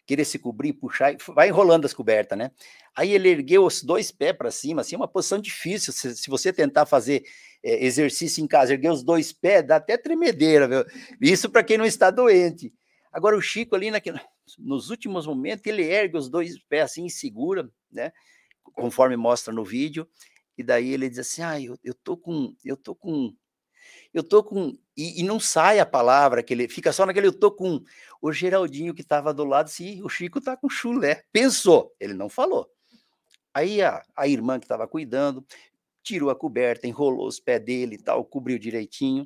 querer 0.05 0.25
se 0.25 0.37
cobrir, 0.39 0.73
puxar, 0.73 1.15
vai 1.29 1.49
enrolando 1.49 1.85
as 1.85 1.93
cobertas, 1.93 2.37
né? 2.37 2.51
Aí 2.95 3.11
ele 3.11 3.29
ergueu 3.29 3.65
os 3.65 3.83
dois 3.83 4.11
pés 4.11 4.33
para 4.37 4.51
cima, 4.51 4.81
assim, 4.81 4.95
uma 4.95 5.07
posição 5.07 5.39
difícil. 5.39 5.93
Se, 5.93 6.15
se 6.15 6.29
você 6.29 6.51
tentar 6.51 6.85
fazer 6.85 7.23
é, 7.63 7.85
exercício 7.85 8.43
em 8.43 8.47
casa, 8.47 8.73
erguer 8.73 8.91
os 8.91 9.03
dois 9.03 9.31
pés, 9.31 9.65
dá 9.65 9.77
até 9.77 9.97
tremedeira, 9.97 10.67
viu? 10.67 10.85
Isso 11.21 11.49
para 11.49 11.63
quem 11.63 11.77
não 11.77 11.85
está 11.85 12.11
doente. 12.11 12.73
Agora 13.15 13.37
o 13.37 13.41
Chico 13.41 13.75
ali 13.75 13.89
naquele, 13.89 14.19
nos 14.59 14.89
últimos 14.89 15.25
momentos, 15.25 15.65
ele 15.65 15.83
ergue 15.83 16.17
os 16.17 16.27
dois 16.27 16.59
pés 16.67 16.83
assim 16.83 17.07
segura, 17.07 17.71
né? 17.89 18.11
Conforme 18.73 19.15
mostra 19.15 19.53
no 19.53 19.63
vídeo. 19.63 20.05
E 20.57 20.61
daí 20.61 20.89
ele 20.89 21.07
diz 21.09 21.19
assim: 21.19 21.41
"Ah, 21.41 21.59
eu, 21.61 21.79
eu 21.81 21.93
tô 21.93 22.17
com 22.17 22.53
eu 22.65 22.75
tô 22.75 22.93
com 22.93 23.33
eu 24.13 24.21
tô 24.21 24.43
com. 24.43 24.77
E, 24.97 25.21
e, 25.21 25.23
não 25.23 25.39
sai 25.39 25.79
a 25.79 25.85
palavra, 25.85 26.43
que 26.43 26.53
ele 26.53 26.67
fica 26.67 26.91
só 26.91 27.05
naquele 27.05 27.27
eu 27.27 27.33
tô 27.33 27.49
com. 27.49 27.81
O 28.21 28.33
Geraldinho 28.33 28.93
que 28.93 29.01
estava 29.01 29.33
do 29.33 29.45
lado, 29.45 29.69
sim, 29.69 30.01
o 30.03 30.09
Chico 30.09 30.41
tá 30.41 30.57
com 30.57 30.69
chulé. 30.69 31.23
Pensou, 31.31 31.95
ele 31.99 32.13
não 32.13 32.27
falou. 32.27 32.69
Aí 33.53 33.81
a, 33.81 34.03
a 34.13 34.27
irmã 34.27 34.59
que 34.59 34.65
estava 34.65 34.87
cuidando 34.89 35.45
tirou 36.03 36.29
a 36.29 36.35
coberta, 36.35 36.85
enrolou 36.85 37.27
os 37.27 37.39
pés 37.39 37.63
dele 37.63 37.95
e 37.95 38.03
tal, 38.03 38.25
cobriu 38.25 38.59
direitinho. 38.59 39.25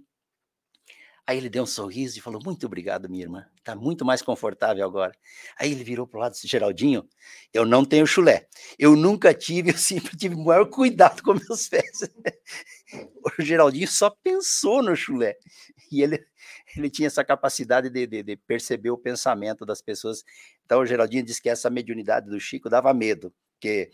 Aí 1.25 1.37
ele 1.37 1.49
deu 1.49 1.63
um 1.63 1.67
sorriso 1.67 2.17
e 2.17 2.21
falou: 2.21 2.41
Muito 2.43 2.65
obrigado, 2.65 3.09
minha 3.09 3.23
irmã. 3.23 3.45
Está 3.57 3.75
muito 3.75 4.03
mais 4.03 4.21
confortável 4.21 4.85
agora. 4.85 5.11
Aí 5.59 5.71
ele 5.71 5.83
virou 5.83 6.07
para 6.07 6.17
o 6.17 6.21
lado 6.21 6.31
e 6.31 6.35
disse: 6.35 6.47
Geraldinho, 6.47 7.07
eu 7.53 7.65
não 7.65 7.85
tenho 7.85 8.07
chulé. 8.07 8.47
Eu 8.77 8.95
nunca 8.95 9.33
tive, 9.33 9.71
eu 9.71 9.77
sempre 9.77 10.17
tive 10.17 10.35
o 10.35 10.43
maior 10.43 10.65
cuidado 10.69 11.21
com 11.21 11.33
meus 11.33 11.67
pés. 11.67 12.09
o 13.39 13.41
Geraldinho 13.41 13.87
só 13.87 14.09
pensou 14.23 14.81
no 14.81 14.95
chulé. 14.95 15.35
E 15.91 16.01
ele, 16.01 16.23
ele 16.75 16.89
tinha 16.89 17.07
essa 17.07 17.23
capacidade 17.23 17.89
de, 17.89 18.07
de, 18.07 18.23
de 18.23 18.35
perceber 18.35 18.91
o 18.91 18.97
pensamento 18.97 19.65
das 19.65 19.81
pessoas. 19.81 20.23
Então 20.65 20.81
o 20.81 20.85
Geraldinho 20.85 21.23
disse 21.23 21.41
que 21.41 21.49
essa 21.49 21.69
mediunidade 21.69 22.29
do 22.29 22.39
Chico 22.39 22.69
dava 22.69 22.93
medo, 22.93 23.33
porque 23.53 23.91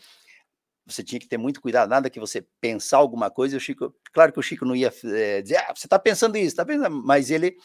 você 0.85 1.03
tinha 1.03 1.19
que 1.19 1.27
ter 1.27 1.37
muito 1.37 1.61
cuidado, 1.61 1.89
nada 1.89 2.09
que 2.09 2.19
você 2.19 2.45
pensar 2.61 2.97
alguma 2.97 3.31
coisa, 3.31 3.57
o 3.57 3.59
Chico, 3.59 3.93
claro 4.13 4.31
que 4.31 4.39
o 4.39 4.43
Chico 4.43 4.65
não 4.65 4.75
ia 4.75 4.93
é, 5.05 5.41
dizer, 5.41 5.57
ah, 5.57 5.73
você 5.75 5.87
está 5.87 5.97
pensando 5.97 6.37
isso, 6.37 6.55
tá 6.55 6.65
pensando, 6.65 7.01
mas 7.03 7.31
ele, 7.31 7.57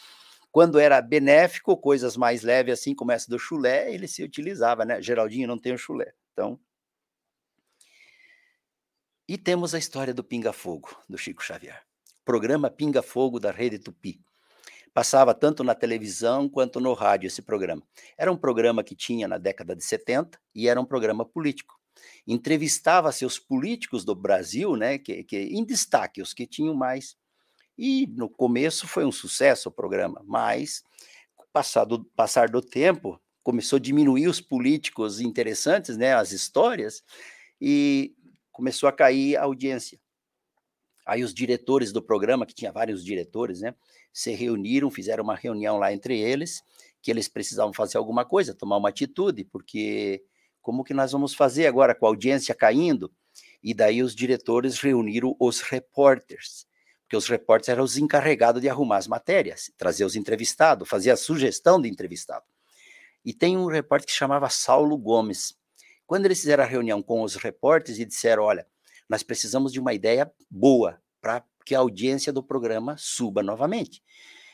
quando 0.51 0.79
era 0.79 0.99
benéfico, 1.01 1.77
coisas 1.77 2.17
mais 2.17 2.41
leves 2.41 2.79
assim, 2.79 2.95
como 2.95 3.11
essa 3.11 3.29
do 3.29 3.37
chulé, 3.37 3.93
ele 3.93 4.07
se 4.07 4.23
utilizava, 4.23 4.83
né? 4.83 5.01
Geraldinho 5.01 5.47
não 5.47 5.57
tem 5.57 5.73
o 5.73 5.77
chulé, 5.77 6.13
então... 6.33 6.59
E 9.29 9.37
temos 9.37 9.73
a 9.73 9.79
história 9.79 10.13
do 10.13 10.25
Pinga 10.25 10.51
Fogo, 10.51 10.93
do 11.07 11.17
Chico 11.17 11.41
Xavier. 11.41 11.81
Programa 12.25 12.69
Pinga 12.69 13.01
Fogo 13.01 13.39
da 13.39 13.49
Rede 13.49 13.79
Tupi. 13.79 14.19
Passava 14.93 15.33
tanto 15.33 15.63
na 15.63 15.73
televisão 15.73 16.49
quanto 16.49 16.81
no 16.81 16.93
rádio 16.93 17.27
esse 17.27 17.41
programa. 17.41 17.81
Era 18.17 18.29
um 18.29 18.35
programa 18.35 18.83
que 18.83 18.93
tinha 18.93 19.29
na 19.29 19.37
década 19.37 19.73
de 19.73 19.85
70 19.85 20.37
e 20.53 20.67
era 20.67 20.81
um 20.81 20.83
programa 20.83 21.23
político 21.23 21.80
entrevistava 22.27 23.11
seus 23.11 23.39
políticos 23.39 24.05
do 24.05 24.15
Brasil, 24.15 24.75
né, 24.75 24.97
que, 24.97 25.23
que 25.23 25.37
em 25.37 25.65
destaque, 25.65 26.21
os 26.21 26.33
que 26.33 26.45
tinham 26.45 26.73
mais. 26.73 27.15
E 27.77 28.07
no 28.07 28.29
começo 28.29 28.87
foi 28.87 29.05
um 29.05 29.11
sucesso 29.11 29.69
o 29.69 29.71
programa, 29.71 30.21
mas 30.25 30.83
passado 31.51 32.05
passar 32.15 32.49
do 32.49 32.61
tempo 32.61 33.19
começou 33.43 33.77
a 33.77 33.79
diminuir 33.79 34.27
os 34.27 34.39
políticos 34.39 35.19
interessantes, 35.19 35.97
né, 35.97 36.13
as 36.13 36.31
histórias, 36.31 37.03
e 37.59 38.15
começou 38.51 38.87
a 38.87 38.93
cair 38.93 39.35
a 39.35 39.43
audiência. 39.43 39.99
Aí 41.05 41.23
os 41.23 41.33
diretores 41.33 41.91
do 41.91 42.01
programa, 42.01 42.45
que 42.45 42.53
tinha 42.53 42.71
vários 42.71 43.03
diretores, 43.03 43.61
né, 43.61 43.73
se 44.13 44.31
reuniram, 44.31 44.91
fizeram 44.91 45.23
uma 45.23 45.35
reunião 45.35 45.77
lá 45.77 45.91
entre 45.91 46.19
eles, 46.19 46.61
que 47.01 47.09
eles 47.09 47.27
precisavam 47.27 47.73
fazer 47.73 47.97
alguma 47.97 48.23
coisa, 48.23 48.53
tomar 48.53 48.77
uma 48.77 48.89
atitude, 48.89 49.43
porque 49.45 50.23
como 50.61 50.83
que 50.83 50.93
nós 50.93 51.11
vamos 51.11 51.33
fazer 51.33 51.67
agora 51.67 51.95
com 51.95 52.05
a 52.05 52.09
audiência 52.09 52.53
caindo? 52.55 53.11
E 53.63 53.73
daí 53.73 54.01
os 54.01 54.15
diretores 54.15 54.79
reuniram 54.79 55.35
os 55.39 55.61
repórteres, 55.61 56.65
porque 57.03 57.15
os 57.15 57.27
repórteres 57.27 57.69
eram 57.69 57.83
os 57.83 57.97
encarregados 57.97 58.61
de 58.61 58.69
arrumar 58.69 58.97
as 58.97 59.07
matérias, 59.07 59.71
trazer 59.77 60.05
os 60.05 60.15
entrevistados, 60.15 60.87
fazer 60.87 61.11
a 61.11 61.17
sugestão 61.17 61.79
de 61.81 61.89
entrevistado. 61.89 62.45
E 63.23 63.33
tem 63.33 63.57
um 63.57 63.67
repórter 63.67 64.07
que 64.07 64.13
chamava 64.13 64.49
Saulo 64.49 64.97
Gomes. 64.97 65.55
Quando 66.07 66.25
eles 66.25 66.39
fizeram 66.39 66.63
a 66.63 66.67
reunião 66.67 67.01
com 67.01 67.21
os 67.21 67.35
repórteres 67.35 67.99
e 67.99 68.05
disseram, 68.05 68.43
olha, 68.43 68.65
nós 69.07 69.23
precisamos 69.23 69.71
de 69.71 69.79
uma 69.79 69.93
ideia 69.93 70.31
boa 70.49 71.01
para 71.21 71.43
que 71.65 71.75
a 71.75 71.79
audiência 71.79 72.33
do 72.33 72.41
programa 72.41 72.95
suba 72.97 73.43
novamente. 73.43 74.01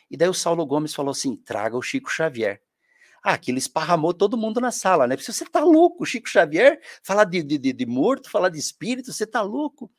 E 0.10 0.18
daí 0.18 0.28
o 0.28 0.34
Saulo 0.34 0.66
Gomes 0.66 0.94
falou 0.94 1.12
assim, 1.12 1.36
traga 1.36 1.78
o 1.78 1.82
Chico 1.82 2.12
Xavier. 2.12 2.62
Ah, 3.24 3.34
aquilo 3.34 3.58
esparramou 3.58 4.14
todo 4.14 4.38
mundo 4.38 4.62
na 4.62 4.72
sala, 4.72 5.08
né? 5.08 5.16
Porque 5.16 5.32
você 5.32 5.46
tá 5.46 5.64
louco, 5.64 6.06
Chico 6.06 6.30
Xavier, 6.30 6.80
falar 7.04 7.26
de, 7.26 7.44
de, 7.44 7.58
de 7.58 7.86
morto, 7.86 8.30
falar 8.30 8.50
de 8.50 8.60
espírito, 8.60 9.12
você 9.12 9.26
tá 9.26 9.42
louco. 9.42 9.92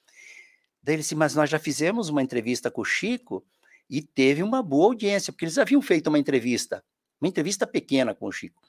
Daí 0.83 0.95
ele 0.95 1.03
disse, 1.03 1.15
mas 1.15 1.35
nós 1.35 1.51
já 1.51 1.59
fizemos 1.59 2.09
uma 2.09 2.23
entrevista 2.23 2.71
com 2.71 2.81
o 2.81 2.85
Chico 2.85 3.45
e 3.91 4.01
teve 4.03 4.43
uma 4.43 4.63
boa 4.63 4.87
audiência, 4.87 5.33
porque 5.33 5.45
eles 5.45 5.59
haviam 5.59 5.83
feito 5.83 6.07
uma 6.07 6.19
entrevista, 6.19 6.85
uma 7.21 7.29
entrevista 7.29 7.67
pequena 7.67 8.15
com 8.15 8.27
o 8.27 8.33
Chico. 8.33 8.63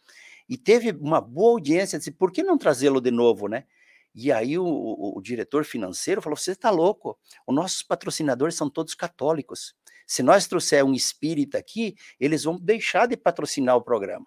E 0.48 0.58
teve 0.58 0.92
uma 0.92 1.22
boa 1.22 1.52
audiência, 1.52 1.98
disse, 1.98 2.12
por 2.12 2.32
que 2.32 2.42
não 2.42 2.58
trazê-lo 2.58 3.00
de 3.00 3.12
novo, 3.12 3.48
né? 3.48 3.66
E 4.14 4.32
aí 4.32 4.58
o, 4.58 4.66
o, 4.66 5.18
o 5.18 5.22
diretor 5.22 5.64
financeiro 5.64 6.22
falou, 6.22 6.36
você 6.36 6.52
está 6.52 6.70
louco, 6.70 7.18
os 7.48 7.56
nossos 7.56 7.84
patrocinadores 7.84 8.56
são 8.56 8.70
todos 8.70 8.96
católicos. 8.96 9.76
Se 10.08 10.24
nós 10.24 10.48
trouxer 10.48 10.84
um 10.84 10.94
espírita 10.94 11.58
aqui, 11.60 11.96
eles 12.20 12.44
vão 12.44 12.60
deixar 12.60 13.08
de 13.08 13.16
patrocinar 13.16 13.76
o 13.76 13.82
programa. 13.82 14.26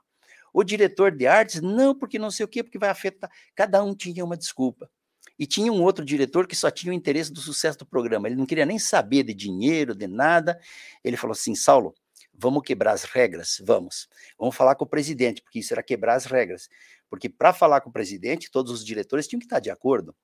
O 0.52 0.62
diretor 0.62 1.10
de 1.10 1.26
artes, 1.26 1.60
não, 1.60 1.94
porque 1.94 2.18
não 2.18 2.30
sei 2.30 2.44
o 2.44 2.48
quê, 2.48 2.62
porque 2.62 2.78
vai 2.78 2.90
afetar. 2.90 3.30
Cada 3.54 3.82
um 3.82 3.94
tinha 3.94 4.24
uma 4.24 4.36
desculpa. 4.36 4.90
E 5.38 5.46
tinha 5.46 5.72
um 5.72 5.82
outro 5.82 6.04
diretor 6.04 6.46
que 6.46 6.54
só 6.54 6.70
tinha 6.70 6.92
o 6.92 6.94
interesse 6.94 7.32
do 7.32 7.40
sucesso 7.40 7.78
do 7.78 7.86
programa. 7.86 8.28
Ele 8.28 8.36
não 8.36 8.46
queria 8.46 8.66
nem 8.66 8.78
saber 8.78 9.22
de 9.22 9.32
dinheiro, 9.32 9.94
de 9.94 10.06
nada. 10.06 10.60
Ele 11.02 11.16
falou 11.16 11.32
assim: 11.32 11.54
Saulo, 11.54 11.94
vamos 12.34 12.62
quebrar 12.62 12.92
as 12.92 13.04
regras? 13.04 13.60
Vamos. 13.64 14.08
Vamos 14.38 14.54
falar 14.54 14.74
com 14.74 14.84
o 14.84 14.88
presidente, 14.88 15.40
porque 15.42 15.60
isso 15.60 15.72
era 15.72 15.82
quebrar 15.82 16.16
as 16.16 16.26
regras. 16.26 16.68
Porque 17.08 17.28
para 17.28 17.52
falar 17.52 17.80
com 17.80 17.90
o 17.90 17.92
presidente, 17.92 18.50
todos 18.50 18.72
os 18.72 18.84
diretores 18.84 19.26
tinham 19.26 19.40
que 19.40 19.46
estar 19.46 19.60
de 19.60 19.70
acordo 19.70 20.14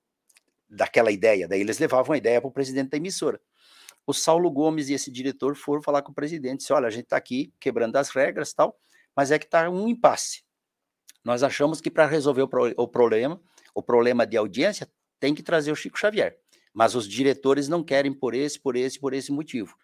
daquela 0.69 1.11
ideia. 1.11 1.49
Daí 1.49 1.61
eles 1.61 1.79
levavam 1.79 2.13
a 2.13 2.19
ideia 2.19 2.41
para 2.41 2.49
o 2.49 2.53
presidente 2.53 2.91
da 2.91 2.97
emissora. 2.99 3.41
O 4.07 4.13
Saulo 4.13 4.51
Gomes 4.51 4.89
e 4.89 4.95
esse 4.95 5.11
diretor 5.11 5.57
foram 5.57 5.83
falar 5.83 6.03
com 6.03 6.13
o 6.13 6.15
presidente. 6.15 6.61
Disse, 6.61 6.73
olha, 6.73 6.87
a 6.87 6.91
gente 6.91 7.05
está 7.05 7.17
aqui 7.17 7.53
quebrando 7.59 7.97
as 7.97 8.11
regras 8.11 8.53
tal 8.53 8.79
mas 9.19 9.33
é 9.33 9.39
que 9.39 9.47
está 9.47 9.69
um 9.69 9.89
impasse. 9.89 10.45
Nós 11.25 11.43
achamos 11.43 11.81
que 11.81 11.91
para 11.91 12.07
resolver 12.07 12.43
o, 12.43 12.47
pro, 12.47 12.73
o, 12.77 12.87
problema, 12.87 13.43
o 13.75 13.83
problema 13.83 14.25
de 14.25 14.37
audiência, 14.37 14.89
tem 15.19 15.35
que 15.35 15.43
trazer 15.43 15.73
o 15.73 15.75
Chico 15.75 15.99
Xavier. 15.99 16.39
Mas 16.73 16.95
os 16.95 17.09
diretores 17.09 17.67
não 17.67 17.83
querem 17.83 18.13
por 18.13 18.33
esse, 18.33 18.61
por 18.61 18.77
esse, 18.77 18.97
por 18.97 19.13
esse 19.13 19.33
motivo. 19.33 19.75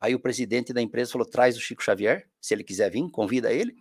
Aí 0.00 0.14
o 0.14 0.18
presidente 0.18 0.72
da 0.72 0.80
empresa 0.80 1.12
falou: 1.12 1.28
traz 1.28 1.58
o 1.58 1.60
Chico 1.60 1.82
Xavier, 1.82 2.26
se 2.40 2.54
ele 2.54 2.64
quiser 2.64 2.90
vir, 2.90 3.06
convida 3.10 3.52
ele, 3.52 3.74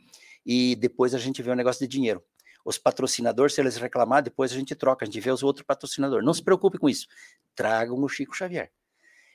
e 0.45 0.75
depois 0.75 1.15
a 1.15 1.17
gente 1.17 1.41
vê 1.41 1.49
o 1.49 1.53
um 1.53 1.55
negócio 1.55 1.79
de 1.79 1.87
dinheiro. 1.87 2.21
Os 2.65 2.77
patrocinadores, 2.77 3.53
se 3.53 3.61
eles 3.61 3.77
reclamar, 3.77 4.21
depois 4.21 4.51
a 4.51 4.55
gente 4.55 4.75
troca, 4.75 5.05
a 5.05 5.07
gente 5.07 5.21
vê 5.21 5.31
os 5.31 5.43
outros 5.43 5.65
patrocinadores. 5.65 6.25
Não 6.25 6.33
se 6.33 6.43
preocupe 6.43 6.77
com 6.77 6.89
isso. 6.89 7.07
Tragam 7.55 8.03
o 8.03 8.09
Chico 8.09 8.35
Xavier. 8.35 8.69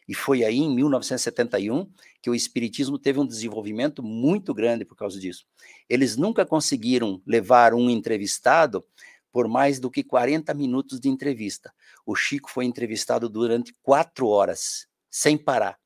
E 0.07 0.15
foi 0.15 0.45
aí, 0.45 0.59
em 0.59 0.75
1971, 0.75 1.91
que 2.21 2.29
o 2.29 2.35
Espiritismo 2.35 2.99
teve 2.99 3.19
um 3.19 3.27
desenvolvimento 3.27 4.03
muito 4.03 4.53
grande 4.53 4.85
por 4.85 4.97
causa 4.97 5.19
disso. 5.19 5.47
Eles 5.89 6.17
nunca 6.17 6.45
conseguiram 6.45 7.23
levar 7.27 7.73
um 7.73 7.89
entrevistado 7.89 8.85
por 9.33 9.49
mais 9.49 9.81
do 9.81 9.91
que 9.91 10.05
40 10.05 10.53
minutos 10.55 11.01
de 11.01 11.09
entrevista. 11.09 11.75
O 12.07 12.15
Chico 12.15 12.51
foi 12.51 12.67
entrevistado 12.67 13.29
durante 13.29 13.75
quatro 13.83 14.29
horas, 14.29 14.87
sem 15.11 15.37
parar, 15.37 15.79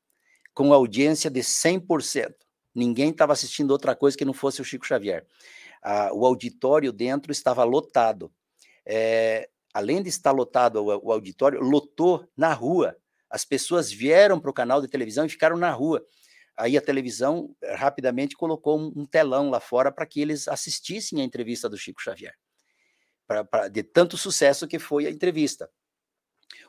com 0.53 0.73
audiência 0.73 1.31
de 1.31 1.39
100%. 1.39 2.33
Ninguém 2.75 3.09
estava 3.09 3.33
assistindo 3.33 3.71
outra 3.71 3.95
coisa 3.95 4.17
que 4.17 4.25
não 4.25 4.33
fosse 4.33 4.61
o 4.61 4.65
Chico 4.65 4.85
Xavier. 4.85 5.25
Ah, 5.81 6.11
o 6.13 6.25
auditório 6.25 6.91
dentro 6.91 7.31
estava 7.31 7.63
lotado. 7.63 8.31
É, 8.85 9.49
além 9.73 10.03
de 10.03 10.09
estar 10.09 10.31
lotado 10.31 10.75
o, 10.75 11.07
o 11.07 11.11
auditório, 11.11 11.59
lotou 11.61 12.27
na 12.35 12.53
rua 12.53 12.95
as 13.29 13.45
pessoas 13.45 13.91
vieram 13.91 14.39
para 14.39 14.49
o 14.49 14.53
canal 14.53 14.81
de 14.81 14.87
televisão 14.87 15.25
e 15.25 15.29
ficaram 15.29 15.57
na 15.57 15.71
rua. 15.71 16.05
Aí 16.57 16.77
a 16.77 16.81
televisão 16.81 17.55
eh, 17.61 17.75
rapidamente 17.75 18.35
colocou 18.35 18.79
um, 18.79 19.05
telão 19.05 19.49
lá 19.49 19.59
fora 19.59 19.91
para 19.91 20.05
que 20.05 20.19
eles 20.19 20.47
assistissem 20.47 21.21
a 21.21 21.23
entrevista 21.23 21.69
do 21.69 21.77
Chico 21.77 22.01
Xavier. 22.01 22.33
Pra, 23.25 23.45
pra, 23.45 23.67
de 23.67 23.83
tanto 23.83 24.17
sucesso 24.17 24.67
que 24.67 24.79
foi 24.79 25.05
a 25.05 25.11
entrevista. 25.11 25.69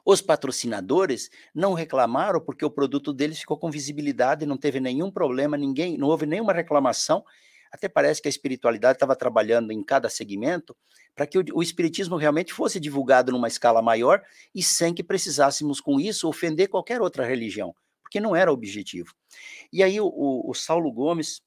Os 0.05 0.21
patrocinadores 0.21 1.31
não 1.55 1.73
reclamaram 1.73 2.41
porque 2.41 2.65
o 2.65 2.71
produto 2.71 3.13
deles 3.13 3.41
ficou 3.41 3.59
com 3.59 3.71
visibilidade, 3.71 4.47
não 4.47 4.57
teve 4.57 4.79
nenhum 4.79 5.11
problema, 5.11 5.57
ninguém, 5.57 5.97
não 5.97 6.09
houve 6.09 6.27
nenhuma 6.27 6.53
reclamação. 6.53 7.25
Até 7.71 7.89
parece 7.89 8.21
que 8.21 8.29
a 8.29 8.31
espiritualidade 8.31 8.97
estava 8.97 9.15
trabalhando 9.15 9.71
em 9.71 9.83
cada 9.83 10.09
segmento 10.09 10.77
para 11.15 11.27
que 11.27 11.39
o, 11.39 11.45
o, 11.55 11.63
espiritismo 11.63 12.17
realmente 12.17 12.53
fosse 12.53 12.81
divulgado 12.81 13.31
numa 13.31 13.49
escala 13.49 13.81
maior 13.81 14.23
e 14.55 14.63
sem 14.63 14.93
que 14.93 15.03
precisássemos 15.03 15.81
com 15.81 16.01
isso 16.01 16.29
ofender 16.29 16.69
qualquer 16.69 17.01
outra 17.01 17.25
religião, 17.25 17.75
porque 18.03 18.21
não 18.21 18.35
era 18.35 18.51
o 18.51 18.55
objetivo. 18.55 19.15
E 19.73 19.83
aí 19.83 20.01
o, 20.01 20.07
o, 20.07 20.51
o 20.51 20.55
Saulo 20.55 20.91
Gomes 20.91 21.43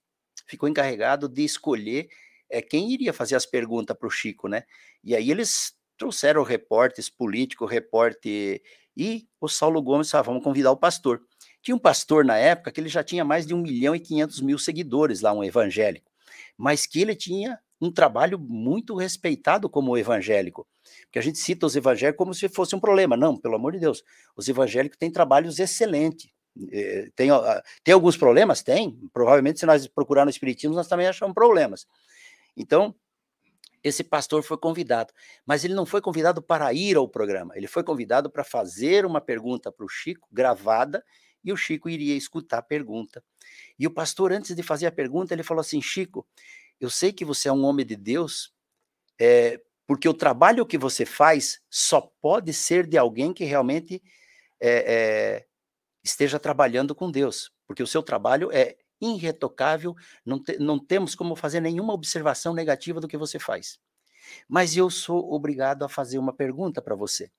ficou 0.48 0.70
encarregado 0.70 1.28
de 1.28 1.44
escolher 1.44 2.08
é, 2.50 2.62
quem 2.62 2.92
iria 2.92 3.12
fazer 3.12 3.36
as 3.36 3.46
perguntas 3.46 3.98
para 3.98 4.08
o 4.08 4.12
Chico, 4.12 4.48
né? 4.48 4.64
E 5.04 5.16
aí 5.16 5.32
eles 5.32 5.74
trouxeram 5.98 6.44
repórteres 6.44 7.10
políticos, 7.10 7.70
repórter 7.70 8.62
e 8.96 9.28
o 9.42 9.48
Saulo 9.48 9.82
Gomes 9.82 10.10
falou, 10.10 10.22
ah, 10.22 10.26
vamos 10.26 10.44
convidar 10.44 10.72
o 10.72 10.78
pastor. 10.78 11.22
Tinha 11.62 11.76
um 11.76 11.80
pastor 11.80 12.24
na 12.24 12.38
época 12.38 12.72
que 12.72 12.80
ele 12.80 12.90
já 12.90 13.04
tinha 13.04 13.24
mais 13.24 13.46
de 13.46 13.54
1 13.54 13.58
milhão 13.58 13.96
e 13.96 14.00
500 14.00 14.42
mil 14.42 14.60
seguidores 14.60 15.22
lá, 15.22 15.34
um 15.34 15.44
evangélico, 15.44 16.12
mas 16.58 16.86
que 16.86 17.02
ele 17.02 17.16
tinha 17.16 17.60
um 17.82 17.92
trabalho 17.92 18.40
muito 18.40 18.96
respeitado 18.96 19.70
como 19.70 19.98
evangélico. 19.98 20.68
Porque 21.06 21.20
a 21.20 21.22
gente 21.22 21.38
cita 21.38 21.66
os 21.66 21.76
evangélicos 21.76 22.18
como 22.18 22.34
se 22.34 22.48
fosse 22.48 22.76
um 22.76 22.80
problema. 22.80 23.18
Não, 23.18 23.38
pelo 23.38 23.56
amor 23.56 23.74
de 23.74 23.80
Deus. 23.80 24.04
Os 24.36 24.48
evangélicos 24.48 24.98
têm 24.98 25.12
trabalhos 25.12 25.60
excelentes. 25.60 26.32
Eh, 26.72 27.10
tem, 27.16 27.30
tem 27.84 27.94
alguns 27.94 28.16
problemas? 28.16 28.62
Tem. 28.62 28.98
Provavelmente, 29.12 29.60
se 29.60 29.66
nós 29.66 29.88
procurar 29.88 30.24
no 30.24 30.30
Espiritismo, 30.30 30.76
nós 30.76 30.88
também 30.88 31.08
achamos 31.08 31.34
problemas. 31.34 31.86
Então, 32.56 32.96
esse 33.84 34.04
pastor 34.04 34.44
foi 34.44 34.58
convidado, 34.58 35.14
mas 35.46 35.66
ele 35.66 35.74
não 35.74 35.86
foi 35.86 36.02
convidado 36.02 36.42
para 36.42 36.74
ir 36.74 36.96
ao 36.96 37.08
programa, 37.08 37.54
ele 37.58 37.68
foi 37.68 37.84
convidado 37.84 38.30
para 38.30 38.44
fazer 38.44 39.06
uma 39.06 39.20
pergunta 39.20 39.72
para 39.72 39.86
o 39.86 39.90
Chico, 39.90 40.28
gravada, 40.32 41.04
e 41.44 41.52
o 41.52 41.58
Chico 41.58 41.90
iria 41.90 42.16
escutar 42.16 42.60
a 42.60 42.64
pergunta. 42.64 43.24
E 43.78 43.86
o 43.86 43.92
pastor, 43.92 44.32
antes 44.32 44.56
de 44.56 44.64
fazer 44.64 44.88
a 44.88 44.92
pergunta, 44.92 45.34
ele 45.34 45.44
falou 45.44 45.62
assim: 45.62 45.82
Chico, 45.82 46.26
eu 46.80 46.90
sei 46.90 47.12
que 47.12 47.26
você 47.26 47.50
é 47.50 47.54
um 47.54 47.64
homem 47.66 47.86
de 47.86 47.96
Deus, 47.96 48.54
é, 49.20 49.62
porque 49.86 50.08
o 50.08 50.14
trabalho 50.14 50.66
que 50.66 50.78
você 50.78 51.06
faz 51.06 51.62
só 51.70 52.02
pode 52.22 52.54
ser 52.54 52.88
de 52.88 52.98
alguém 52.98 53.34
que 53.34 53.44
realmente 53.44 54.02
é, 54.60 54.94
é, 54.94 55.46
esteja 56.04 56.40
trabalhando 56.40 56.96
com 56.96 57.12
Deus, 57.12 57.52
porque 57.68 57.84
o 57.84 57.88
seu 57.88 58.02
trabalho 58.02 58.52
é 58.52 58.78
irretocável, 59.02 59.96
não, 60.26 60.42
te, 60.42 60.58
não 60.58 60.80
temos 60.80 61.16
como 61.16 61.36
fazer 61.36 61.60
nenhuma 61.60 61.94
observação 61.94 62.54
negativa 62.54 63.02
do 63.02 63.08
que 63.08 63.18
você 63.18 63.38
faz. 63.38 63.78
Mas 64.48 64.78
eu 64.78 64.90
sou 64.90 65.34
obrigado 65.34 65.84
a 65.84 65.90
fazer 65.90 66.18
uma 66.18 66.34
pergunta 66.34 66.82
para 66.82 66.96
você. 66.96 67.30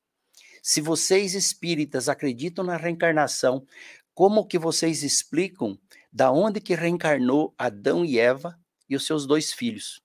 Se 0.66 0.80
vocês 0.80 1.34
espíritas 1.34 2.08
acreditam 2.08 2.64
na 2.64 2.78
reencarnação, 2.78 3.66
como 4.14 4.46
que 4.46 4.58
vocês 4.58 5.02
explicam 5.02 5.78
da 6.10 6.32
onde 6.32 6.58
que 6.58 6.74
reencarnou 6.74 7.54
Adão 7.58 8.02
e 8.02 8.18
Eva 8.18 8.58
e 8.88 8.96
os 8.96 9.04
seus 9.04 9.26
dois 9.26 9.52
filhos. 9.52 10.00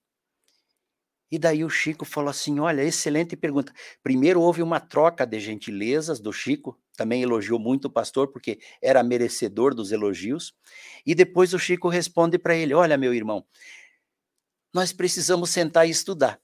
E 1.31 1.39
daí 1.39 1.63
o 1.63 1.69
Chico 1.69 2.03
falou 2.03 2.29
assim: 2.29 2.59
Olha, 2.59 2.83
excelente 2.83 3.37
pergunta. 3.37 3.71
Primeiro 4.03 4.41
houve 4.41 4.61
uma 4.61 4.81
troca 4.81 5.25
de 5.25 5.39
gentilezas 5.39 6.19
do 6.19 6.33
Chico, 6.33 6.77
também 6.97 7.21
elogiou 7.21 7.57
muito 7.57 7.85
o 7.85 7.89
pastor, 7.89 8.27
porque 8.27 8.59
era 8.81 9.01
merecedor 9.01 9.73
dos 9.73 9.93
elogios. 9.93 10.53
E 11.05 11.15
depois 11.15 11.53
o 11.53 11.59
Chico 11.59 11.87
responde 11.87 12.37
para 12.37 12.57
ele: 12.57 12.73
Olha, 12.73 12.97
meu 12.97 13.13
irmão, 13.13 13.45
nós 14.73 14.91
precisamos 14.91 15.51
sentar 15.51 15.87
e 15.87 15.91
estudar, 15.91 16.37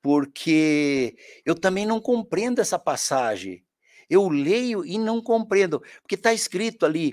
porque 0.00 1.16
eu 1.44 1.54
também 1.54 1.86
não 1.86 2.00
compreendo 2.00 2.60
essa 2.60 2.78
passagem. 2.78 3.64
Eu 4.08 4.28
leio 4.28 4.84
e 4.84 4.98
não 4.98 5.20
compreendo, 5.20 5.80
porque 6.00 6.14
está 6.14 6.32
escrito 6.32 6.86
ali: 6.86 7.12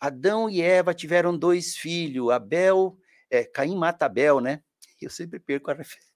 Adão 0.00 0.50
e 0.50 0.60
Eva 0.60 0.92
tiveram 0.92 1.36
dois 1.36 1.76
filhos, 1.76 2.30
Abel 2.30 2.98
é, 3.32 3.44
Caim 3.44 3.74
mata 3.74 4.04
Abel, 4.04 4.40
né? 4.40 4.62
Eu 5.00 5.08
sempre 5.08 5.40
perco 5.40 5.70
a 5.70 5.74
referência. 5.74 6.12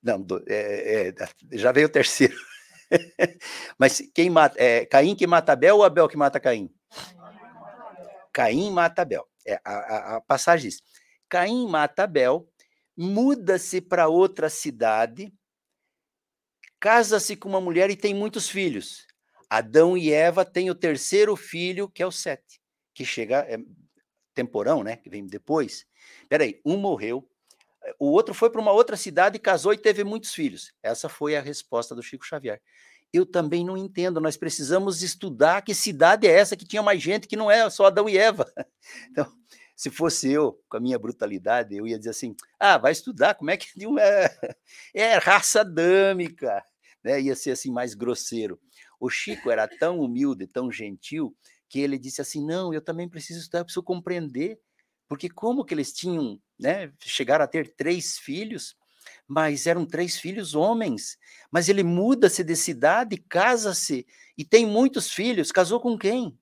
Não, 0.00 0.24
é, 0.46 1.08
é, 1.08 1.14
já 1.58 1.72
veio 1.72 1.88
o 1.88 1.90
terceiro. 1.90 2.36
Mas 3.76 4.00
quem 4.14 4.30
mata? 4.30 4.56
É, 4.62 4.86
Caim 4.86 5.16
que 5.16 5.26
mata 5.26 5.52
Abel 5.52 5.76
ou 5.76 5.84
Abel 5.84 6.08
que 6.08 6.16
mata 6.16 6.38
Caim? 6.38 6.72
Caim 8.32 8.70
mata 8.70 9.02
Abel. 9.02 9.28
É, 9.44 9.60
a, 9.64 9.72
a, 9.72 10.16
a 10.16 10.20
passagem 10.20 10.70
diz: 10.70 10.80
Caim 11.28 11.68
mata 11.68 12.04
Abel, 12.04 12.48
muda-se 12.96 13.80
para 13.80 14.08
outra 14.08 14.48
cidade, 14.48 15.32
casa-se 16.80 17.36
com 17.36 17.48
uma 17.48 17.60
mulher 17.60 17.90
e 17.90 17.96
tem 17.96 18.14
muitos 18.14 18.48
filhos. 18.48 19.06
Adão 19.48 19.96
e 19.96 20.12
Eva 20.12 20.44
têm 20.44 20.70
o 20.70 20.74
terceiro 20.74 21.36
filho, 21.36 21.88
que 21.88 22.02
é 22.02 22.06
o 22.06 22.12
Sete, 22.12 22.60
que 22.94 23.04
chega, 23.04 23.38
é, 23.48 23.58
temporão, 24.34 24.82
né, 24.82 24.96
que 24.96 25.08
vem 25.08 25.26
depois. 25.26 25.86
Peraí, 26.28 26.60
um 26.64 26.76
morreu, 26.76 27.28
eh, 27.84 27.94
o 27.98 28.10
outro 28.10 28.34
foi 28.34 28.50
para 28.50 28.60
uma 28.60 28.72
outra 28.72 28.96
cidade, 28.96 29.38
casou 29.38 29.72
e 29.72 29.78
teve 29.78 30.04
muitos 30.04 30.34
filhos. 30.34 30.72
Essa 30.82 31.08
foi 31.08 31.36
a 31.36 31.40
resposta 31.40 31.94
do 31.94 32.02
Chico 32.02 32.26
Xavier. 32.26 32.60
Eu 33.12 33.24
também 33.24 33.64
não 33.64 33.76
entendo, 33.76 34.20
nós 34.20 34.36
precisamos 34.36 35.02
estudar 35.02 35.62
que 35.62 35.74
cidade 35.74 36.26
é 36.26 36.32
essa 36.32 36.56
que 36.56 36.66
tinha 36.66 36.82
mais 36.82 37.00
gente, 37.00 37.28
que 37.28 37.36
não 37.36 37.50
é 37.50 37.68
só 37.70 37.86
Adão 37.86 38.08
e 38.08 38.18
Eva. 38.18 38.52
Então, 39.10 39.26
se 39.76 39.90
fosse 39.90 40.32
eu, 40.32 40.58
com 40.70 40.78
a 40.78 40.80
minha 40.80 40.98
brutalidade, 40.98 41.76
eu 41.76 41.86
ia 41.86 41.98
dizer 41.98 42.10
assim: 42.10 42.34
ah, 42.58 42.78
vai 42.78 42.92
estudar, 42.92 43.34
como 43.34 43.50
é 43.50 43.56
que. 43.58 43.66
É, 44.94 45.02
é 45.02 45.18
raça 45.18 45.62
dâmica, 45.62 46.64
né? 47.04 47.20
Ia 47.20 47.36
ser 47.36 47.50
assim 47.50 47.70
mais 47.70 47.92
grosseiro. 47.92 48.58
O 48.98 49.10
Chico 49.10 49.50
era 49.50 49.68
tão 49.68 50.00
humilde, 50.00 50.46
tão 50.46 50.72
gentil, 50.72 51.36
que 51.68 51.78
ele 51.78 51.98
disse 51.98 52.22
assim: 52.22 52.44
não, 52.44 52.72
eu 52.72 52.80
também 52.80 53.06
preciso 53.06 53.40
estudar, 53.40 53.58
eu 53.58 53.64
preciso 53.66 53.82
compreender, 53.82 54.58
porque 55.06 55.28
como 55.28 55.64
que 55.64 55.74
eles 55.74 55.92
tinham, 55.92 56.40
né? 56.58 56.90
Chegaram 57.00 57.44
a 57.44 57.48
ter 57.48 57.74
três 57.76 58.18
filhos, 58.18 58.74
mas 59.28 59.66
eram 59.66 59.84
três 59.84 60.18
filhos 60.18 60.54
homens. 60.54 61.18
Mas 61.50 61.68
ele 61.68 61.82
muda-se 61.82 62.42
de 62.42 62.56
cidade, 62.56 63.18
casa-se 63.18 64.06
e 64.38 64.44
tem 64.44 64.64
muitos 64.64 65.12
filhos. 65.12 65.52
Casou 65.52 65.80
com 65.80 65.98
quem? 65.98 66.38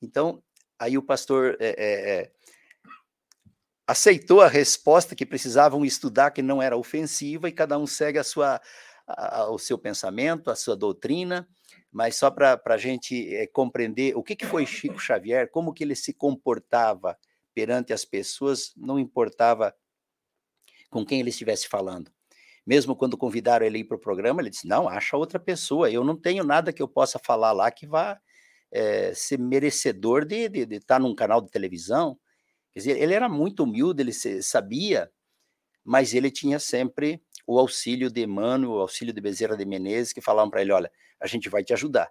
Então, 0.00 0.42
aí 0.82 0.98
o 0.98 1.02
pastor 1.02 1.56
é, 1.60 1.74
é, 1.78 2.32
aceitou 3.86 4.40
a 4.40 4.48
resposta 4.48 5.14
que 5.14 5.24
precisavam 5.24 5.84
estudar, 5.84 6.32
que 6.32 6.42
não 6.42 6.60
era 6.60 6.76
ofensiva, 6.76 7.48
e 7.48 7.52
cada 7.52 7.78
um 7.78 7.86
segue 7.86 8.18
a 8.18 8.24
sua, 8.24 8.60
a, 9.06 9.48
o 9.48 9.58
seu 9.58 9.78
pensamento, 9.78 10.50
a 10.50 10.56
sua 10.56 10.76
doutrina, 10.76 11.48
mas 11.90 12.16
só 12.16 12.30
para 12.30 12.60
a 12.66 12.76
gente 12.76 13.32
é, 13.34 13.46
compreender 13.46 14.16
o 14.16 14.24
que, 14.24 14.34
que 14.34 14.46
foi 14.46 14.66
Chico 14.66 14.98
Xavier, 14.98 15.48
como 15.50 15.72
que 15.72 15.84
ele 15.84 15.94
se 15.94 16.12
comportava 16.12 17.16
perante 17.54 17.92
as 17.92 18.04
pessoas, 18.04 18.72
não 18.76 18.98
importava 18.98 19.72
com 20.90 21.06
quem 21.06 21.20
ele 21.20 21.30
estivesse 21.30 21.68
falando. 21.68 22.10
Mesmo 22.66 22.96
quando 22.96 23.16
convidaram 23.16 23.64
ele 23.64 23.84
para 23.84 23.96
o 23.96 24.00
programa, 24.00 24.40
ele 24.40 24.50
disse: 24.50 24.68
Não, 24.68 24.88
acha 24.88 25.16
outra 25.16 25.38
pessoa, 25.38 25.90
eu 25.90 26.04
não 26.04 26.16
tenho 26.16 26.44
nada 26.44 26.72
que 26.72 26.82
eu 26.82 26.88
possa 26.88 27.18
falar 27.18 27.52
lá 27.52 27.70
que 27.70 27.86
vá 27.86 28.20
é, 28.72 29.12
ser 29.14 29.38
merecedor 29.38 30.24
de, 30.24 30.48
de, 30.48 30.66
de, 30.66 30.76
estar 30.76 30.98
num 30.98 31.14
canal 31.14 31.42
de 31.42 31.50
televisão. 31.50 32.18
Quer 32.72 32.80
dizer, 32.80 33.00
ele 33.00 33.12
era 33.12 33.28
muito 33.28 33.64
humilde, 33.64 34.02
ele 34.02 34.12
sabia, 34.42 35.10
mas 35.84 36.14
ele 36.14 36.30
tinha 36.30 36.58
sempre 36.58 37.22
o 37.46 37.58
auxílio 37.58 38.10
de 38.10 38.22
Emmanuel, 38.22 38.72
o 38.72 38.80
auxílio 38.80 39.12
de 39.12 39.20
Bezerra 39.20 39.56
de 39.56 39.66
Menezes, 39.66 40.12
que 40.12 40.22
falavam 40.22 40.50
para 40.50 40.62
ele: 40.62 40.72
olha, 40.72 40.90
a 41.20 41.26
gente 41.26 41.48
vai 41.50 41.62
te 41.62 41.74
ajudar. 41.74 42.10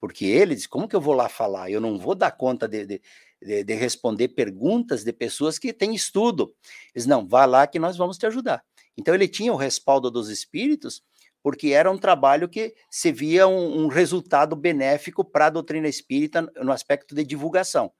Porque 0.00 0.24
ele 0.24 0.56
como 0.68 0.86
que 0.86 0.94
eu 0.94 1.00
vou 1.00 1.14
lá 1.14 1.28
falar? 1.28 1.70
Eu 1.70 1.80
não 1.80 1.98
vou 1.98 2.14
dar 2.14 2.30
conta 2.30 2.68
de, 2.68 2.86
de, 2.86 3.02
de, 3.42 3.64
de 3.64 3.74
responder 3.74 4.28
perguntas 4.28 5.02
de 5.02 5.12
pessoas 5.12 5.58
que 5.58 5.72
têm 5.72 5.94
estudo. 5.94 6.54
Eles: 6.94 7.06
não, 7.06 7.26
vá 7.26 7.44
lá 7.44 7.66
que 7.66 7.80
nós 7.80 7.96
vamos 7.96 8.16
te 8.16 8.26
ajudar. 8.26 8.64
Então 8.96 9.14
ele 9.14 9.26
tinha 9.26 9.52
o 9.52 9.56
respaldo 9.56 10.10
dos 10.10 10.28
espíritos 10.28 11.02
porque 11.48 11.68
era 11.68 11.90
um 11.90 11.96
trabalho 11.96 12.46
que 12.46 12.74
se 12.90 13.10
via 13.10 13.48
um, 13.48 13.84
um 13.84 13.88
resultado 13.88 14.54
benéfico 14.54 15.24
para 15.24 15.46
a 15.46 15.50
doutrina 15.50 15.88
espírita 15.88 16.42
no 16.56 16.70
aspecto 16.70 17.14
de 17.14 17.24
divulgação. 17.24 17.90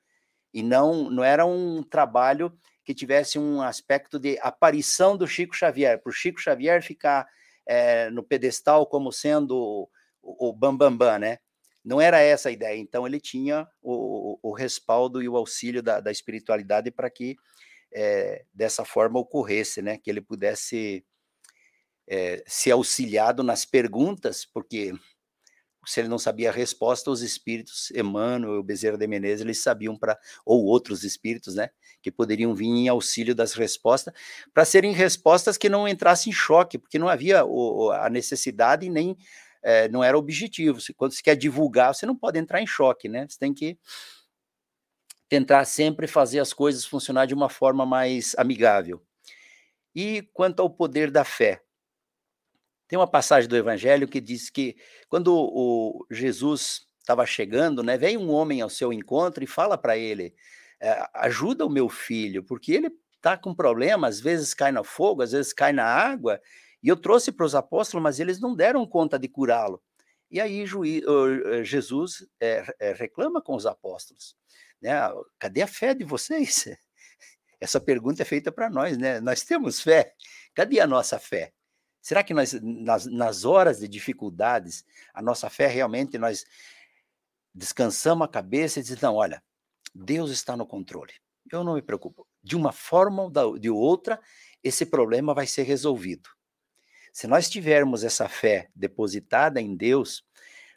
E 0.53 0.63
não, 0.63 1.09
não 1.09 1.25
era 1.25 1.47
um 1.47 1.83
trabalho 1.83 2.53
que 2.85 2.93
tivesse 2.93 3.39
um 3.39 3.63
aspecto 3.63 4.19
de 4.19 4.39
aparição 4.43 5.17
do 5.17 5.27
Chico 5.27 5.57
Xavier, 5.57 5.99
para 5.99 6.11
o 6.11 6.13
Chico 6.13 6.39
Xavier 6.39 6.83
ficar 6.83 7.27
é, 7.67 8.11
no 8.11 8.23
pedestal 8.23 8.87
como 8.87 9.11
sendo 9.11 9.89
o, 10.23 10.53
bambambam, 10.53 10.99
bam, 10.99 11.13
bam, 11.13 11.19
né? 11.19 11.39
Não 11.83 11.99
era 12.03 12.21
essa 12.21 12.51
a 12.51 12.53
ideia. 12.53 12.77
Então, 12.77 13.07
ele 13.07 13.19
tinha 13.19 13.67
o, 13.81 14.35
o, 14.43 14.51
o 14.51 14.53
respaldo 14.53 15.23
e 15.23 15.29
o 15.29 15.39
auxílio 15.39 15.83
da, 15.83 16.01
da 16.01 16.11
espiritualidade 16.11 16.91
para 16.91 17.09
que 17.09 17.35
é, 17.95 18.45
dessa 18.53 18.85
forma 18.85 19.19
ocorresse, 19.19 19.81
né? 19.81 19.97
Que 19.97 20.11
ele 20.11 20.21
pudesse 20.21 21.03
é, 22.09 22.43
ser 22.47 22.73
auxiliado 22.73 23.43
nas 23.43 23.65
perguntas, 23.65 24.45
porque 24.45 24.93
se 25.87 26.01
ele 26.01 26.09
não 26.09 26.19
sabia 26.19 26.51
a 26.51 26.53
resposta, 26.53 27.11
os 27.11 27.23
espíritos, 27.23 27.91
Emmanuel, 27.93 28.63
Bezerra 28.63 28.99
de 28.99 29.07
Menezes, 29.07 29.41
eles 29.41 29.63
sabiam 29.63 29.97
para, 29.97 30.19
ou 30.45 30.65
outros 30.65 31.03
espíritos, 31.03 31.55
né, 31.55 31.71
que 32.03 32.11
poderiam 32.11 32.55
vir 32.55 32.67
em 32.67 32.89
auxílio 32.89 33.35
das 33.35 33.55
respostas, 33.55 34.13
para 34.53 34.65
serem 34.65 34.93
respostas 34.93 35.57
que 35.57 35.69
não 35.69 35.89
entrassem 35.89 36.31
em 36.31 36.35
choque, 36.35 36.79
porque 36.79 36.99
não 36.99 37.09
havia 37.09 37.45
o, 37.45 37.91
a 37.91 38.11
necessidade 38.11 38.91
nem 38.91 39.17
é, 39.63 39.89
não 39.89 40.05
era 40.05 40.17
objetivo. 40.17 40.79
Quando 40.97 41.13
você 41.13 41.23
quer 41.23 41.37
divulgar, 41.37 41.95
você 41.95 42.07
não 42.07 42.17
pode 42.17 42.39
entrar 42.39 42.61
em 42.61 42.67
choque, 42.67 43.09
né? 43.09 43.27
Você 43.29 43.39
tem 43.39 43.53
que 43.53 43.77
tentar 45.29 45.65
sempre 45.65 46.07
fazer 46.07 46.41
as 46.41 46.53
coisas 46.53 46.85
funcionar 46.85 47.27
de 47.27 47.35
uma 47.35 47.49
forma 47.49 47.85
mais 47.85 48.35
amigável. 48.39 49.03
E 49.95 50.23
quanto 50.33 50.61
ao 50.61 50.71
poder 50.71 51.11
da 51.11 51.25
fé, 51.25 51.61
tem 52.89 52.99
uma 52.99 53.07
passagem 53.07 53.49
do 53.49 53.57
Evangelho 53.57 54.09
que 54.09 54.21
diz 54.21 54.49
que 54.49 54.77
quando 55.09 55.35
o 55.35 56.07
Jesus 56.11 56.87
estava 56.99 57.27
chegando, 57.27 57.83
né, 57.83 57.99
vem 57.99 58.17
um 58.17 58.31
homem 58.31 58.63
ao 58.63 58.71
seu 58.71 58.93
encontro 58.93 59.45
e 59.45 59.47
fala 59.47 59.77
para 59.77 59.97
ele: 59.97 60.35
é, 60.81 61.07
ajuda 61.15 61.67
o 61.67 61.71
meu 61.71 61.89
filho, 61.89 62.43
porque 62.43 62.73
ele 62.73 62.91
está 63.17 63.37
com 63.37 63.55
problema, 63.55 64.09
às 64.09 64.21
vezes 64.21 64.55
cai 64.55 64.73
no 64.73 64.83
fogo, 64.83 65.23
às 65.23 65.33
vezes 65.33 65.53
cai 65.53 65.73
na 65.73 65.85
água. 65.85 66.41
E 66.83 66.89
eu 66.89 66.97
trouxe 66.97 67.31
para 67.31 67.45
os 67.45 67.55
apóstolos, 67.55 68.03
mas 68.03 68.21
eles 68.21 68.41
não 68.41 68.55
deram 68.55 68.87
conta 68.87 69.19
de 69.19 69.29
curá-lo. 69.29 69.83
E 70.31 70.41
aí 70.41 70.65
Jesus 71.65 72.27
é, 72.41 72.65
é, 72.79 72.93
reclama 72.93 73.43
com 73.43 73.55
os 73.55 73.67
apóstolos, 73.67 74.37
né? 74.81 74.93
Cadê 75.39 75.63
a 75.63 75.67
fé 75.67 75.95
de 75.95 76.05
vocês? 76.05 76.69
Essa 77.61 77.81
pergunta 77.81 78.23
é 78.23 78.25
feita 78.25 78.53
para 78.53 78.71
nós, 78.71 78.97
né? 78.97 79.21
Nós 79.21 79.43
temos 79.43 79.81
fé. 79.81 80.15
Cadê 80.55 80.81
a 80.81 80.87
nossa 80.87 81.19
fé? 81.19 81.53
Será 82.09 82.25
que 82.25 82.33
nós, 82.33 82.59
nas, 82.63 83.05
nas 83.05 83.45
horas 83.45 83.81
de 83.81 83.87
dificuldades, 83.87 84.83
a 85.13 85.21
nossa 85.21 85.51
fé 85.51 85.67
realmente 85.67 86.17
nós 86.17 86.47
descansamos 87.55 88.25
a 88.25 88.31
cabeça 88.31 88.79
e 88.79 88.83
dizemos, 88.83 89.03
não, 89.03 89.15
olha, 89.17 89.43
Deus 89.95 90.31
está 90.31 90.57
no 90.57 90.67
controle. 90.67 91.13
Eu 91.53 91.63
não 91.63 91.75
me 91.75 91.83
preocupo. 91.83 92.27
De 92.43 92.57
uma 92.57 92.73
forma 92.73 93.25
ou 93.25 93.59
de 93.59 93.69
outra, 93.69 94.19
esse 94.65 94.87
problema 94.87 95.35
vai 95.35 95.47
ser 95.47 95.65
resolvido. 95.65 96.31
Se 97.13 97.27
nós 97.27 97.51
tivermos 97.51 98.03
essa 98.03 98.27
fé 98.27 98.71
depositada 98.75 99.61
em 99.61 99.77
Deus, 99.77 100.25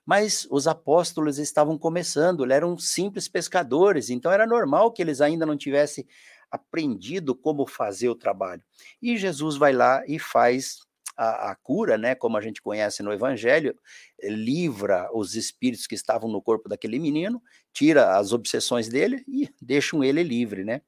mas 0.06 0.46
os 0.52 0.68
apóstolos 0.68 1.38
estavam 1.38 1.78
começando, 1.78 2.44
eles 2.44 2.58
eram 2.58 2.78
simples 2.78 3.30
pescadores, 3.30 4.10
então 4.10 4.34
era 4.34 4.46
normal 4.46 4.92
que 4.92 5.02
eles 5.02 5.22
ainda 5.22 5.46
não 5.46 5.56
tivessem 5.56 6.06
aprendido 6.52 7.34
como 7.34 7.66
fazer 7.66 8.10
o 8.10 8.16
trabalho. 8.16 8.62
E 9.02 9.16
Jesus 9.16 9.56
vai 9.56 9.72
lá 9.72 10.04
e 10.06 10.20
faz 10.20 10.91
a, 11.22 11.52
a, 11.52 11.56
cura, 11.56 12.00
né, 12.00 12.16
como 12.16 12.36
a 12.36 12.42
gente 12.42 12.60
conhece 12.64 13.04
no 13.04 13.14
Evangelho, 13.14 13.80
livra 14.24 15.08
os 15.14 15.36
espíritos 15.36 15.86
que 15.86 15.94
estavam 15.94 16.28
no 16.28 16.42
corpo 16.42 16.68
daquele 16.68 16.98
menino, 16.98 17.40
tira 17.72 18.18
as 18.18 18.34
obsessões 18.34 18.90
dele 18.90 19.24
e 19.28 19.48
deixam 19.62 20.04
ele 20.04 20.24
livre, 20.24 20.64
né? 20.64 20.82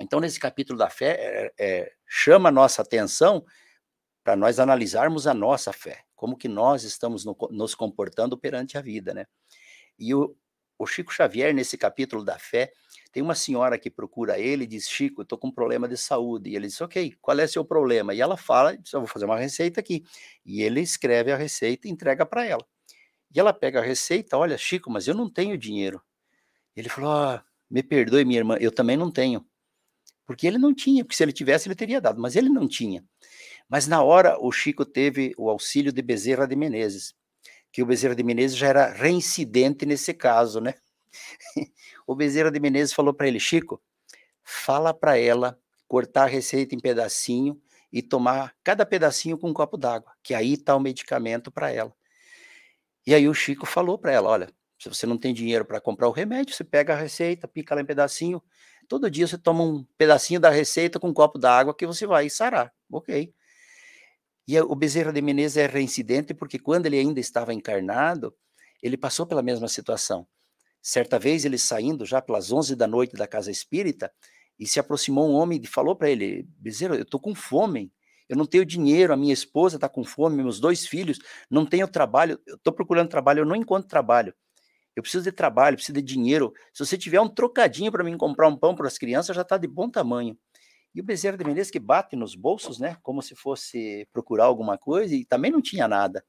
Então, 0.00 0.20
nesse 0.20 0.40
capítulo 0.40 0.78
da 0.78 0.88
fé, 0.88 1.16
é, 1.18 1.52
é, 1.58 1.92
chama 2.06 2.48
a 2.48 2.52
nossa 2.52 2.80
atenção 2.80 3.44
para 4.24 4.34
nós 4.34 4.58
analisarmos 4.58 5.26
a 5.26 5.34
nossa 5.34 5.70
fé, 5.70 6.02
como 6.16 6.34
que 6.34 6.48
nós 6.48 6.82
estamos 6.82 7.22
no, 7.22 7.36
nos 7.50 7.74
comportando 7.74 8.38
perante 8.38 8.78
a 8.78 8.80
vida, 8.80 9.12
né? 9.12 9.26
E 9.98 10.14
o, 10.14 10.34
o 10.78 10.86
Chico 10.86 11.12
Xavier, 11.12 11.52
nesse 11.52 11.76
capítulo 11.76 12.24
da 12.24 12.38
fé, 12.38 12.72
tem 13.12 13.22
uma 13.22 13.34
senhora 13.34 13.78
que 13.78 13.90
procura 13.90 14.38
ele 14.38 14.64
e 14.64 14.66
diz: 14.66 14.88
Chico, 14.88 15.22
estou 15.22 15.36
com 15.36 15.48
um 15.48 15.52
problema 15.52 15.88
de 15.88 15.96
saúde. 15.96 16.50
E 16.50 16.56
ele 16.56 16.66
diz: 16.66 16.80
Ok, 16.80 17.14
qual 17.20 17.38
é 17.38 17.46
seu 17.46 17.64
problema? 17.64 18.14
E 18.14 18.20
ela 18.20 18.36
fala: 18.36 18.74
Eu 18.74 19.00
vou 19.00 19.06
fazer 19.06 19.24
uma 19.24 19.38
receita 19.38 19.80
aqui. 19.80 20.04
E 20.44 20.62
ele 20.62 20.80
escreve 20.80 21.32
a 21.32 21.36
receita 21.36 21.88
e 21.88 21.90
entrega 21.90 22.24
para 22.24 22.44
ela. 22.46 22.64
E 23.34 23.40
ela 23.40 23.52
pega 23.52 23.80
a 23.80 23.82
receita: 23.82 24.36
Olha, 24.38 24.56
Chico, 24.56 24.90
mas 24.90 25.08
eu 25.08 25.14
não 25.14 25.28
tenho 25.28 25.58
dinheiro. 25.58 26.00
Ele 26.76 26.88
falou: 26.88 27.10
oh, 27.12 27.40
Me 27.70 27.82
perdoe, 27.82 28.24
minha 28.24 28.38
irmã, 28.40 28.56
eu 28.60 28.72
também 28.72 28.96
não 28.96 29.10
tenho. 29.10 29.44
Porque 30.26 30.46
ele 30.46 30.58
não 30.58 30.72
tinha, 30.72 31.04
porque 31.04 31.16
se 31.16 31.24
ele 31.24 31.32
tivesse, 31.32 31.66
ele 31.66 31.74
teria 31.74 32.00
dado, 32.00 32.20
mas 32.20 32.36
ele 32.36 32.48
não 32.48 32.68
tinha. 32.68 33.04
Mas 33.68 33.88
na 33.88 34.02
hora, 34.02 34.38
o 34.40 34.52
Chico 34.52 34.84
teve 34.84 35.34
o 35.36 35.50
auxílio 35.50 35.92
de 35.92 36.00
Bezerra 36.02 36.46
de 36.46 36.54
Menezes, 36.54 37.14
que 37.72 37.82
o 37.82 37.86
Bezerra 37.86 38.14
de 38.14 38.22
Menezes 38.22 38.56
já 38.56 38.68
era 38.68 38.92
reincidente 38.92 39.84
nesse 39.84 40.14
caso, 40.14 40.60
né? 40.60 40.74
O 42.06 42.14
Bezerra 42.14 42.50
de 42.50 42.60
Menezes 42.60 42.92
falou 42.92 43.14
para 43.14 43.28
ele, 43.28 43.40
Chico, 43.40 43.82
fala 44.42 44.92
para 44.92 45.18
ela 45.18 45.58
cortar 45.86 46.24
a 46.24 46.26
receita 46.26 46.74
em 46.74 46.80
pedacinho 46.80 47.60
e 47.92 48.02
tomar 48.02 48.54
cada 48.62 48.86
pedacinho 48.86 49.36
com 49.36 49.48
um 49.48 49.54
copo 49.54 49.76
d'água, 49.76 50.12
que 50.22 50.34
aí 50.34 50.54
está 50.54 50.76
o 50.76 50.80
medicamento 50.80 51.50
para 51.50 51.70
ela. 51.70 51.92
E 53.06 53.14
aí 53.14 53.28
o 53.28 53.34
Chico 53.34 53.66
falou 53.66 53.98
para 53.98 54.12
ela, 54.12 54.28
olha, 54.28 54.48
se 54.78 54.88
você 54.88 55.06
não 55.06 55.18
tem 55.18 55.34
dinheiro 55.34 55.64
para 55.64 55.80
comprar 55.80 56.08
o 56.08 56.12
remédio, 56.12 56.54
você 56.54 56.64
pega 56.64 56.94
a 56.94 56.96
receita, 56.96 57.48
pica 57.48 57.74
ela 57.74 57.82
em 57.82 57.86
pedacinho, 57.86 58.42
todo 58.88 59.10
dia 59.10 59.26
você 59.26 59.36
toma 59.36 59.62
um 59.62 59.84
pedacinho 59.98 60.40
da 60.40 60.50
receita 60.50 60.98
com 60.98 61.08
um 61.08 61.14
copo 61.14 61.38
d'água 61.38 61.74
que 61.74 61.86
você 61.86 62.06
vai 62.06 62.30
sarar, 62.30 62.72
ok. 62.90 63.32
E 64.46 64.60
o 64.60 64.74
Bezerra 64.74 65.12
de 65.12 65.22
Menezes 65.22 65.56
é 65.56 65.66
reincidente 65.66 66.34
porque 66.34 66.58
quando 66.58 66.86
ele 66.86 66.98
ainda 66.98 67.20
estava 67.20 67.54
encarnado, 67.54 68.34
ele 68.82 68.96
passou 68.96 69.26
pela 69.26 69.42
mesma 69.42 69.68
situação. 69.68 70.26
Certa 70.82 71.18
vez 71.18 71.44
ele 71.44 71.58
saindo 71.58 72.06
já 72.06 72.22
pelas 72.22 72.50
11 72.52 72.74
da 72.76 72.86
noite 72.86 73.14
da 73.16 73.26
casa 73.26 73.50
espírita 73.50 74.12
e 74.58 74.66
se 74.66 74.80
aproximou 74.80 75.28
um 75.30 75.34
homem 75.34 75.60
e 75.62 75.66
falou 75.66 75.94
para 75.96 76.10
ele: 76.10 76.46
Bezerra, 76.58 76.96
eu 76.96 77.02
estou 77.02 77.20
com 77.20 77.34
fome, 77.34 77.92
eu 78.28 78.36
não 78.36 78.46
tenho 78.46 78.64
dinheiro, 78.64 79.12
a 79.12 79.16
minha 79.16 79.34
esposa 79.34 79.76
está 79.76 79.88
com 79.88 80.04
fome, 80.04 80.36
meus 80.42 80.60
dois 80.60 80.86
filhos, 80.86 81.18
não 81.50 81.66
tenho 81.66 81.86
trabalho, 81.88 82.40
eu 82.46 82.56
estou 82.56 82.72
procurando 82.72 83.08
trabalho, 83.10 83.40
eu 83.40 83.46
não 83.46 83.56
encontro 83.56 83.88
trabalho. 83.88 84.34
eu 84.96 85.02
preciso 85.02 85.24
de 85.24 85.32
trabalho, 85.32 85.76
preciso 85.76 85.94
de 85.94 86.02
dinheiro. 86.02 86.52
Se 86.74 86.84
você 86.84 86.98
tiver 86.98 87.20
um 87.20 87.28
trocadinho 87.28 87.92
para 87.92 88.04
mim 88.04 88.16
comprar 88.16 88.48
um 88.48 88.56
pão 88.56 88.74
para 88.74 88.86
as 88.88 88.98
crianças, 88.98 89.34
já 89.36 89.42
está 89.42 89.56
de 89.58 89.66
bom 89.68 89.88
tamanho. 89.90 90.36
E 90.94 91.00
o 91.00 91.04
Bezerra 91.04 91.36
de 91.38 91.44
Menezes 91.44 91.70
que 91.70 91.78
bate 91.80 92.16
nos 92.16 92.34
bolsos, 92.34 92.78
né? 92.80 92.96
Como 93.02 93.22
se 93.22 93.34
fosse 93.36 94.08
procurar 94.12 94.46
alguma 94.46 94.78
coisa, 94.78 95.14
e 95.14 95.24
também 95.24 95.50
não 95.52 95.62
tinha 95.62 95.88
nada. 95.88 96.24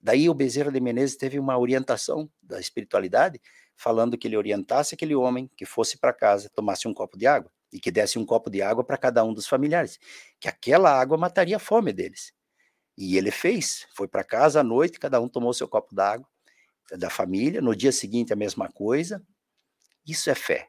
Daí 0.00 0.28
o 0.28 0.34
Bezerra 0.34 0.72
de 0.72 0.80
Menezes 0.80 1.16
teve 1.16 1.38
uma 1.38 1.58
orientação 1.58 2.30
da 2.42 2.58
espiritualidade, 2.58 3.40
falando 3.76 4.16
que 4.16 4.26
ele 4.26 4.36
orientasse 4.36 4.94
aquele 4.94 5.14
homem 5.14 5.50
que 5.56 5.66
fosse 5.66 5.98
para 5.98 6.12
casa, 6.12 6.50
tomasse 6.54 6.88
um 6.88 6.94
copo 6.94 7.18
de 7.18 7.26
água 7.26 7.50
e 7.72 7.78
que 7.78 7.90
desse 7.90 8.18
um 8.18 8.26
copo 8.26 8.50
de 8.50 8.62
água 8.62 8.82
para 8.82 8.96
cada 8.96 9.22
um 9.24 9.32
dos 9.32 9.46
familiares, 9.46 9.98
que 10.40 10.48
aquela 10.48 10.90
água 10.90 11.16
mataria 11.16 11.56
a 11.56 11.60
fome 11.60 11.92
deles. 11.92 12.32
E 12.96 13.16
ele 13.16 13.30
fez, 13.30 13.86
foi 13.94 14.08
para 14.08 14.24
casa 14.24 14.60
à 14.60 14.64
noite, 14.64 14.98
cada 14.98 15.20
um 15.20 15.28
tomou 15.28 15.52
seu 15.54 15.68
copo 15.68 15.94
d'água 15.94 16.26
da 16.96 17.10
família, 17.10 17.60
no 17.60 17.74
dia 17.74 17.92
seguinte 17.92 18.32
a 18.32 18.36
mesma 18.36 18.68
coisa. 18.68 19.22
Isso 20.06 20.30
é 20.30 20.34
fé. 20.34 20.68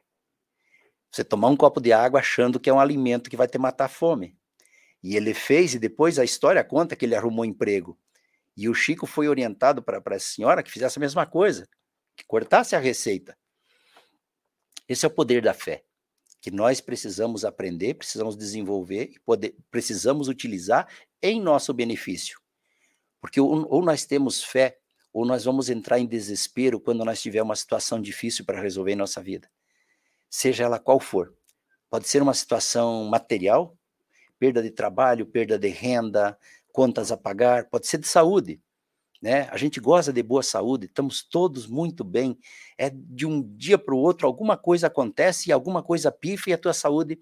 Você 1.10 1.24
tomar 1.24 1.48
um 1.48 1.56
copo 1.56 1.80
de 1.80 1.92
água 1.92 2.20
achando 2.20 2.60
que 2.60 2.70
é 2.70 2.72
um 2.72 2.80
alimento 2.80 3.28
que 3.28 3.36
vai 3.36 3.46
te 3.46 3.58
matar 3.58 3.86
a 3.86 3.88
fome. 3.88 4.36
E 5.02 5.16
ele 5.16 5.34
fez, 5.34 5.74
e 5.74 5.78
depois 5.78 6.18
a 6.18 6.24
história 6.24 6.62
conta 6.62 6.94
que 6.94 7.04
ele 7.04 7.16
arrumou 7.16 7.44
emprego. 7.44 7.98
E 8.56 8.68
o 8.68 8.74
Chico 8.74 9.06
foi 9.06 9.28
orientado 9.28 9.82
para 9.82 10.02
essa 10.10 10.34
senhora 10.34 10.62
que 10.62 10.70
fizesse 10.70 10.98
a 10.98 11.00
mesma 11.00 11.26
coisa, 11.26 11.68
que 12.16 12.24
cortasse 12.24 12.76
a 12.76 12.78
receita. 12.78 13.36
Esse 14.88 15.06
é 15.06 15.08
o 15.08 15.12
poder 15.12 15.42
da 15.42 15.54
fé, 15.54 15.84
que 16.40 16.50
nós 16.50 16.80
precisamos 16.80 17.44
aprender, 17.44 17.94
precisamos 17.94 18.36
desenvolver 18.36 19.10
e 19.14 19.18
poder, 19.20 19.56
precisamos 19.70 20.28
utilizar 20.28 20.88
em 21.22 21.40
nosso 21.40 21.72
benefício. 21.72 22.40
Porque 23.20 23.40
ou, 23.40 23.66
ou 23.70 23.82
nós 23.82 24.04
temos 24.04 24.42
fé, 24.42 24.78
ou 25.12 25.24
nós 25.24 25.44
vamos 25.44 25.70
entrar 25.70 25.98
em 25.98 26.06
desespero 26.06 26.80
quando 26.80 27.04
nós 27.04 27.22
tiver 27.22 27.42
uma 27.42 27.56
situação 27.56 28.00
difícil 28.00 28.44
para 28.44 28.60
resolver 28.60 28.92
em 28.92 28.96
nossa 28.96 29.22
vida 29.22 29.48
seja 30.32 30.64
ela 30.64 30.78
qual 30.78 30.98
for. 30.98 31.34
Pode 31.90 32.08
ser 32.08 32.22
uma 32.22 32.32
situação 32.32 33.04
material, 33.04 33.76
perda 34.38 34.62
de 34.62 34.70
trabalho, 34.70 35.26
perda 35.26 35.58
de 35.58 35.68
renda, 35.68 36.38
contas 36.72 37.12
a 37.12 37.16
pagar, 37.16 37.68
pode 37.68 37.86
ser 37.86 37.98
de 37.98 38.08
saúde. 38.08 38.60
Né? 39.20 39.48
A 39.50 39.56
gente 39.56 39.78
goza 39.78 40.12
de 40.12 40.22
boa 40.22 40.42
saúde, 40.42 40.86
estamos 40.86 41.22
todos 41.22 41.68
muito 41.68 42.02
bem. 42.02 42.36
É 42.76 42.90
de 42.90 43.24
um 43.24 43.40
dia 43.56 43.78
para 43.78 43.94
o 43.94 43.98
outro, 43.98 44.26
alguma 44.26 44.56
coisa 44.56 44.88
acontece 44.88 45.48
e 45.48 45.52
alguma 45.52 45.82
coisa 45.82 46.10
pifa 46.10 46.50
e 46.50 46.52
a 46.52 46.58
tua 46.58 46.72
saúde. 46.72 47.20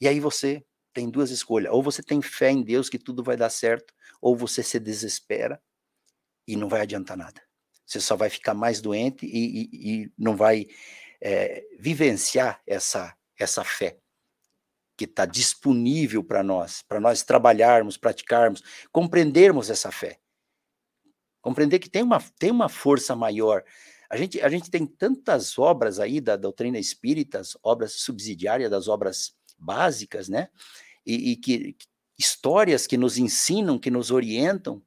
E 0.00 0.08
aí 0.08 0.18
você 0.18 0.64
tem 0.94 1.10
duas 1.10 1.30
escolhas: 1.30 1.72
ou 1.74 1.82
você 1.82 2.02
tem 2.02 2.22
fé 2.22 2.50
em 2.50 2.62
Deus 2.62 2.88
que 2.88 2.98
tudo 2.98 3.22
vai 3.22 3.36
dar 3.36 3.50
certo, 3.50 3.92
ou 4.20 4.34
você 4.34 4.62
se 4.62 4.80
desespera 4.80 5.60
e 6.48 6.56
não 6.56 6.68
vai 6.68 6.80
adiantar 6.80 7.18
nada. 7.18 7.42
Você 7.84 8.00
só 8.00 8.16
vai 8.16 8.30
ficar 8.30 8.54
mais 8.54 8.80
doente 8.80 9.26
e, 9.26 9.62
e, 9.62 10.02
e 10.02 10.12
não 10.18 10.34
vai 10.36 10.66
é, 11.20 11.64
vivenciar 11.78 12.62
essa, 12.66 13.14
essa 13.38 13.62
fé 13.62 13.98
que 14.96 15.04
está 15.04 15.26
disponível 15.26 16.24
para 16.24 16.42
nós, 16.42 16.82
para 16.82 17.00
nós 17.00 17.22
trabalharmos, 17.22 17.96
praticarmos, 17.96 18.62
compreendermos 18.90 19.70
essa 19.70 19.90
fé. 19.90 20.18
Compreender 21.40 21.78
que 21.78 21.90
tem 21.90 22.02
uma, 22.02 22.20
tem 22.38 22.50
uma 22.50 22.68
força 22.68 23.14
maior. 23.14 23.62
A 24.10 24.16
gente, 24.16 24.40
a 24.40 24.48
gente 24.48 24.70
tem 24.70 24.86
tantas 24.86 25.58
obras 25.58 26.00
aí 26.00 26.20
da 26.20 26.36
doutrina 26.36 26.78
espírita, 26.78 27.42
obras 27.62 27.92
subsidiárias 27.92 28.70
das 28.70 28.88
obras 28.88 29.36
básicas, 29.58 30.28
né? 30.28 30.48
E, 31.04 31.32
e 31.32 31.36
que 31.36 31.76
histórias 32.18 32.86
que 32.86 32.96
nos 32.96 33.18
ensinam, 33.18 33.78
que 33.78 33.90
nos 33.90 34.10
orientam, 34.10 34.82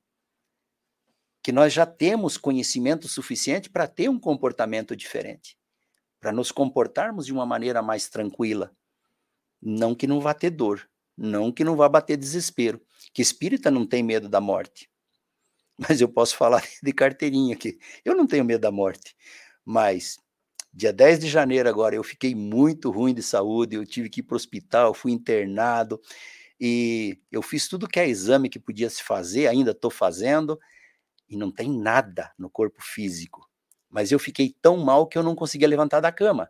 que 1.43 1.51
nós 1.51 1.71
já 1.71 1.85
temos 1.85 2.37
conhecimento 2.37 3.07
suficiente 3.07 3.69
para 3.69 3.87
ter 3.87 4.09
um 4.09 4.19
comportamento 4.19 4.95
diferente 4.95 5.59
para 6.19 6.31
nos 6.31 6.51
comportarmos 6.51 7.25
de 7.25 7.33
uma 7.33 7.45
maneira 7.45 7.81
mais 7.81 8.09
tranquila. 8.09 8.71
Não 9.61 9.95
que 9.95 10.07
não 10.07 10.19
vá 10.21 10.33
ter 10.33 10.49
dor, 10.51 10.89
não 11.17 11.51
que 11.51 11.63
não 11.63 11.75
vá 11.75 11.89
bater 11.89 12.17
desespero, 12.17 12.81
que 13.13 13.21
espírita 13.21 13.69
não 13.71 13.85
tem 13.85 14.03
medo 14.03 14.29
da 14.29 14.41
morte. 14.41 14.89
Mas 15.77 16.01
eu 16.01 16.09
posso 16.09 16.35
falar 16.37 16.63
de 16.83 16.93
carteirinha 16.93 17.55
aqui. 17.55 17.79
Eu 18.05 18.15
não 18.15 18.27
tenho 18.27 18.45
medo 18.45 18.61
da 18.61 18.71
morte, 18.71 19.15
mas 19.65 20.17
dia 20.73 20.93
10 20.93 21.19
de 21.19 21.27
janeiro 21.27 21.69
agora 21.69 21.95
eu 21.95 22.03
fiquei 22.03 22.35
muito 22.35 22.91
ruim 22.91 23.13
de 23.13 23.23
saúde, 23.23 23.75
eu 23.75 23.85
tive 23.85 24.09
que 24.09 24.19
ir 24.21 24.23
para 24.23 24.35
o 24.35 24.37
hospital, 24.37 24.93
fui 24.93 25.11
internado 25.11 26.01
e 26.59 27.19
eu 27.31 27.41
fiz 27.41 27.67
tudo 27.67 27.87
que 27.87 27.99
é 27.99 28.07
exame 28.07 28.49
que 28.49 28.59
podia 28.59 28.89
se 28.89 29.03
fazer, 29.03 29.47
ainda 29.47 29.71
estou 29.71 29.91
fazendo, 29.91 30.59
e 31.29 31.37
não 31.37 31.51
tem 31.51 31.69
nada 31.71 32.31
no 32.37 32.49
corpo 32.49 32.81
físico 32.81 33.49
mas 33.89 34.11
eu 34.11 34.19
fiquei 34.19 34.55
tão 34.61 34.77
mal 34.77 35.07
que 35.07 35.17
eu 35.17 35.23
não 35.23 35.35
conseguia 35.35 35.67
levantar 35.67 35.99
da 35.99 36.11
cama. 36.11 36.49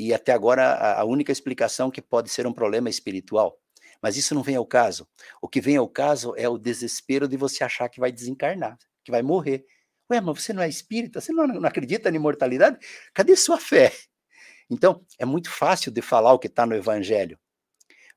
E 0.00 0.14
até 0.14 0.32
agora 0.32 0.98
a, 0.98 1.04
única 1.04 1.30
explicação 1.30 1.90
que 1.90 2.00
pode 2.00 2.30
ser 2.30 2.46
um 2.46 2.52
problema 2.54 2.88
espiritual. 2.88 3.60
Mas 4.00 4.16
isso 4.16 4.34
não 4.34 4.42
vem 4.42 4.56
ao 4.56 4.64
caso. 4.64 5.06
O 5.42 5.48
que 5.48 5.60
vem 5.60 5.76
ao 5.76 5.86
caso 5.86 6.32
é 6.38 6.48
o 6.48 6.56
desespero 6.56 7.28
de 7.28 7.36
você 7.36 7.62
achar 7.62 7.86
que 7.90 8.00
vai 8.00 8.10
desencarnar, 8.10 8.78
que 9.04 9.10
vai 9.10 9.20
morrer. 9.20 9.62
Ué, 10.10 10.18
mas 10.18 10.42
você 10.42 10.54
não 10.54 10.62
é 10.62 10.68
espírita? 10.70 11.20
Você 11.20 11.32
não, 11.34 11.46
não 11.46 11.68
acredita 11.68 12.10
na 12.10 12.16
imortalidade? 12.16 12.78
Cadê 13.12 13.36
sua 13.36 13.58
fé? 13.58 13.92
Então, 14.70 15.04
é 15.18 15.26
muito 15.26 15.50
fácil 15.50 15.92
de 15.92 16.00
falar 16.00 16.32
o 16.32 16.38
que 16.38 16.46
está 16.46 16.64
no 16.64 16.74
Evangelho 16.74 17.38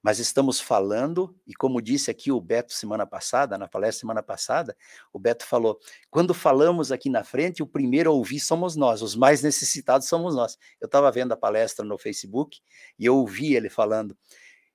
mas 0.03 0.19
estamos 0.19 0.59
falando, 0.59 1.33
e 1.47 1.53
como 1.53 1.81
disse 1.81 2.11
aqui 2.11 2.29
o 2.29 2.41
Beto 2.41 2.73
semana 2.73 3.07
passada, 3.07 3.57
na 3.57 3.69
palestra 3.69 4.01
semana 4.01 4.21
passada, 4.21 4.75
o 5.13 5.17
Beto 5.17 5.45
falou: 5.45 5.79
quando 6.11 6.33
falamos 6.33 6.91
aqui 6.91 7.09
na 7.09 7.23
frente, 7.23 7.63
o 7.63 7.67
primeiro 7.67 8.09
a 8.09 8.13
ouvir 8.13 8.41
somos 8.41 8.75
nós, 8.75 9.01
os 9.01 9.15
mais 9.15 9.41
necessitados 9.41 10.09
somos 10.09 10.35
nós. 10.35 10.57
Eu 10.81 10.87
estava 10.87 11.09
vendo 11.09 11.31
a 11.31 11.37
palestra 11.37 11.85
no 11.85 11.97
Facebook 11.97 12.59
e 12.99 13.05
eu 13.05 13.15
ouvi 13.15 13.55
ele 13.55 13.69
falando 13.69 14.17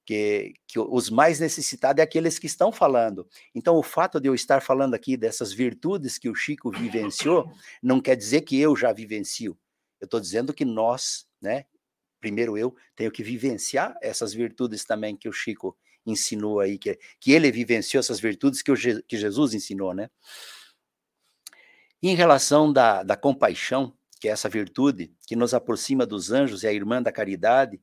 que, 0.06 0.54
que 0.66 0.80
os 0.80 1.10
mais 1.10 1.38
necessitados 1.38 2.00
é 2.00 2.02
aqueles 2.02 2.38
que 2.38 2.46
estão 2.46 2.72
falando. 2.72 3.28
Então, 3.54 3.76
o 3.76 3.82
fato 3.82 4.18
de 4.18 4.26
eu 4.30 4.34
estar 4.34 4.62
falando 4.62 4.94
aqui 4.94 5.18
dessas 5.18 5.52
virtudes 5.52 6.16
que 6.16 6.30
o 6.30 6.34
Chico 6.34 6.70
vivenciou, 6.70 7.52
não 7.82 8.00
quer 8.00 8.16
dizer 8.16 8.40
que 8.40 8.58
eu 8.58 8.74
já 8.74 8.90
vivencio. 8.90 9.58
Eu 10.00 10.06
estou 10.06 10.18
dizendo 10.18 10.54
que 10.54 10.64
nós, 10.64 11.26
né, 11.38 11.66
primeiro 12.20 12.56
eu 12.56 12.74
tenho 12.96 13.10
que 13.10 13.22
vivenciar 13.22 13.96
essas 14.02 14.32
virtudes 14.32 14.84
também 14.84 15.16
que 15.16 15.28
o 15.28 15.32
Chico 15.32 15.76
ensinou 16.04 16.60
aí, 16.60 16.78
que, 16.78 16.98
que 17.20 17.32
ele 17.32 17.50
vivenciou 17.50 18.00
essas 18.00 18.18
virtudes 18.18 18.62
que, 18.62 18.72
o, 18.72 18.76
que 18.76 19.16
Jesus 19.16 19.54
ensinou, 19.54 19.92
né? 19.94 20.08
em 22.02 22.14
relação 22.14 22.72
da, 22.72 23.02
da 23.02 23.16
compaixão, 23.16 23.92
que 24.20 24.28
é 24.28 24.32
essa 24.32 24.48
virtude 24.48 25.12
que 25.26 25.36
nos 25.36 25.54
aproxima 25.54 26.06
dos 26.06 26.30
anjos 26.30 26.62
e 26.62 26.66
a 26.66 26.72
irmã 26.72 27.02
da 27.02 27.12
caridade, 27.12 27.80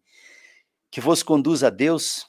que 0.90 1.02
vos 1.02 1.22
conduz 1.22 1.64
a 1.64 1.70
Deus, 1.70 2.26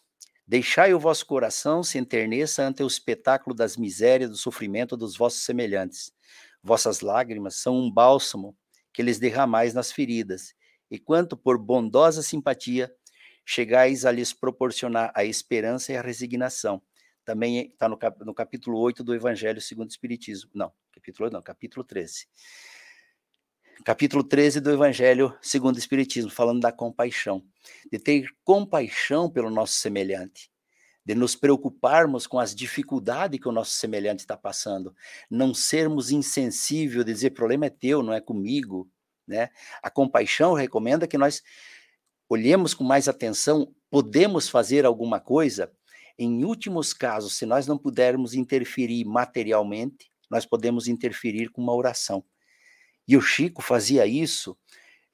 deixai 0.47 0.93
o 0.95 0.99
vosso 0.99 1.27
coração 1.27 1.83
se 1.83 1.99
enterneça 1.99 2.63
ante 2.63 2.83
o 2.83 2.87
espetáculo 2.87 3.55
das 3.55 3.77
misérias, 3.77 4.31
do 4.31 4.37
sofrimento 4.37 4.97
dos 4.97 5.17
vossos 5.17 5.45
semelhantes. 5.45 6.13
Vossas 6.63 7.01
lágrimas 7.01 7.57
são 7.57 7.77
um 7.77 7.91
bálsamo 7.91 8.57
que 8.93 9.03
lhes 9.03 9.19
derramais 9.19 9.75
nas 9.75 9.93
feridas, 9.93 10.55
e 10.91 10.99
quanto 10.99 11.37
por 11.37 11.59
bondosa 11.59 12.23
simpatia 12.23 12.93
chegais 13.45 14.05
a 14.05 14.11
lhes 14.11 14.33
proporcionar 14.33 15.13
a 15.15 15.25
esperança 15.25 15.93
e 15.93 15.97
a 15.97 16.03
resignação. 16.03 16.83
Também 17.25 17.69
está 17.69 17.89
no, 17.89 17.97
cap, 17.97 18.25
no 18.25 18.35
capítulo 18.35 18.79
8 18.79 19.03
do 19.03 19.15
Evangelho 19.15 19.61
segundo 19.61 19.89
o 19.89 19.93
Espiritismo. 19.93 20.51
Não, 20.55 20.73
capítulo 20.93 21.27
8 21.27 21.33
não, 21.33 21.43
capítulo 21.43 21.85
13. 21.85 22.27
Capítulo 23.85 24.25
13 24.25 24.61
do 24.61 24.71
Evangelho 24.71 25.37
segundo 25.41 25.77
o 25.77 25.79
Espiritismo, 25.79 26.31
falando 26.31 26.61
da 26.61 26.73
compaixão. 26.73 27.45
De 27.91 27.99
ter 27.99 28.29
compaixão 28.45 29.31
pelo 29.31 29.51
nosso 29.51 29.75
semelhante 29.75 30.51
de 31.07 31.15
nos 31.15 31.37
preocuparmos 31.37 32.27
com 32.27 32.37
as 32.37 32.53
dificuldades 32.53 33.39
que 33.39 33.49
o 33.49 33.53
nosso 33.53 33.71
semelhante 33.71 34.21
está 34.21 34.37
passando, 34.37 34.93
não 35.31 35.55
sermos 35.55 36.11
insensíveis, 36.11 37.05
dizer 37.05 37.31
problema 37.31 37.67
é 37.67 37.71
teu, 37.71 38.03
não 38.03 38.13
é 38.13 38.21
comigo, 38.21 38.91
né? 39.27 39.51
A 39.83 39.91
compaixão 39.91 40.55
recomenda 40.55 41.07
que 41.07 41.19
nós 41.19 41.43
olhemos 42.29 42.75
com 42.75 42.85
mais 42.85 43.09
atenção, 43.09 43.73
podemos 43.91 44.49
fazer 44.49 44.85
alguma 44.85 45.21
coisa? 45.21 45.71
Em 46.19 46.45
últimos 46.45 46.93
casos, 46.93 47.35
se 47.35 47.45
nós 47.45 47.67
não 47.67 47.77
pudermos 47.77 48.35
interferir 48.35 49.05
materialmente, 49.05 50.11
nós 50.31 50.47
podemos 50.47 50.89
interferir 50.89 51.49
com 51.51 51.63
uma 51.63 51.75
oração. 51.75 52.25
E 53.07 53.17
o 53.17 53.21
Chico 53.21 53.63
fazia 53.63 54.07
isso 54.07 54.57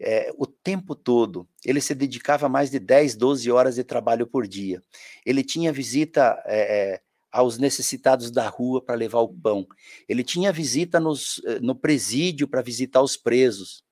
é, 0.02 0.32
o 0.36 0.46
tempo 0.46 0.94
todo. 0.94 1.48
Ele 1.64 1.80
se 1.80 1.94
dedicava 1.94 2.46
a 2.46 2.48
mais 2.48 2.70
de 2.70 2.78
10, 2.78 3.14
12 3.14 3.50
horas 3.50 3.76
de 3.76 3.84
trabalho 3.84 4.26
por 4.26 4.46
dia. 4.46 4.82
Ele 5.24 5.44
tinha 5.44 5.72
visita 5.72 6.42
é, 6.46 7.00
aos 7.30 7.56
necessitados 7.56 8.30
da 8.30 8.48
rua 8.48 8.84
para 8.84 8.96
levar 8.96 9.20
o 9.20 9.28
pão. 9.28 9.66
Ele 10.08 10.24
tinha 10.24 10.52
visita 10.52 10.98
nos, 10.98 11.40
no 11.60 11.74
presídio 11.74 12.48
para 12.48 12.60
visitar 12.60 13.00
os 13.00 13.16
presos. 13.16 13.84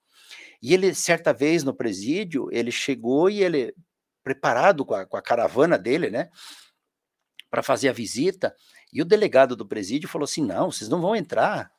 E 0.63 0.75
ele, 0.75 0.95
certa 0.95 1.33
vez 1.33 1.65
no 1.65 1.75
presídio, 1.75 2.49
ele 2.53 2.71
chegou 2.71 3.31
e 3.31 3.43
ele, 3.43 3.75
preparado 4.23 4.85
com 4.85 4.95
a, 4.95 5.07
com 5.07 5.17
a 5.17 5.23
caravana 5.23 5.79
dele, 5.79 6.11
né, 6.11 6.29
para 7.51 7.63
fazer 7.63 7.89
a 7.89 7.93
visita, 7.93 8.55
e 8.93 9.01
o 9.01 9.05
delegado 9.05 9.57
do 9.57 9.67
presídio 9.67 10.09
falou 10.09 10.25
assim: 10.25 10.45
não, 10.45 10.71
vocês 10.71 10.89
não 10.89 11.01
vão 11.01 11.17
entrar, 11.17 11.73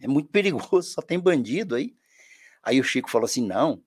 é 0.00 0.08
muito 0.08 0.28
perigoso, 0.30 0.82
só 0.82 1.00
tem 1.00 1.18
bandido 1.18 1.74
aí. 1.74 1.94
Aí 2.62 2.80
o 2.80 2.84
Chico 2.84 3.10
falou 3.10 3.26
assim: 3.26 3.46
não, 3.46 3.82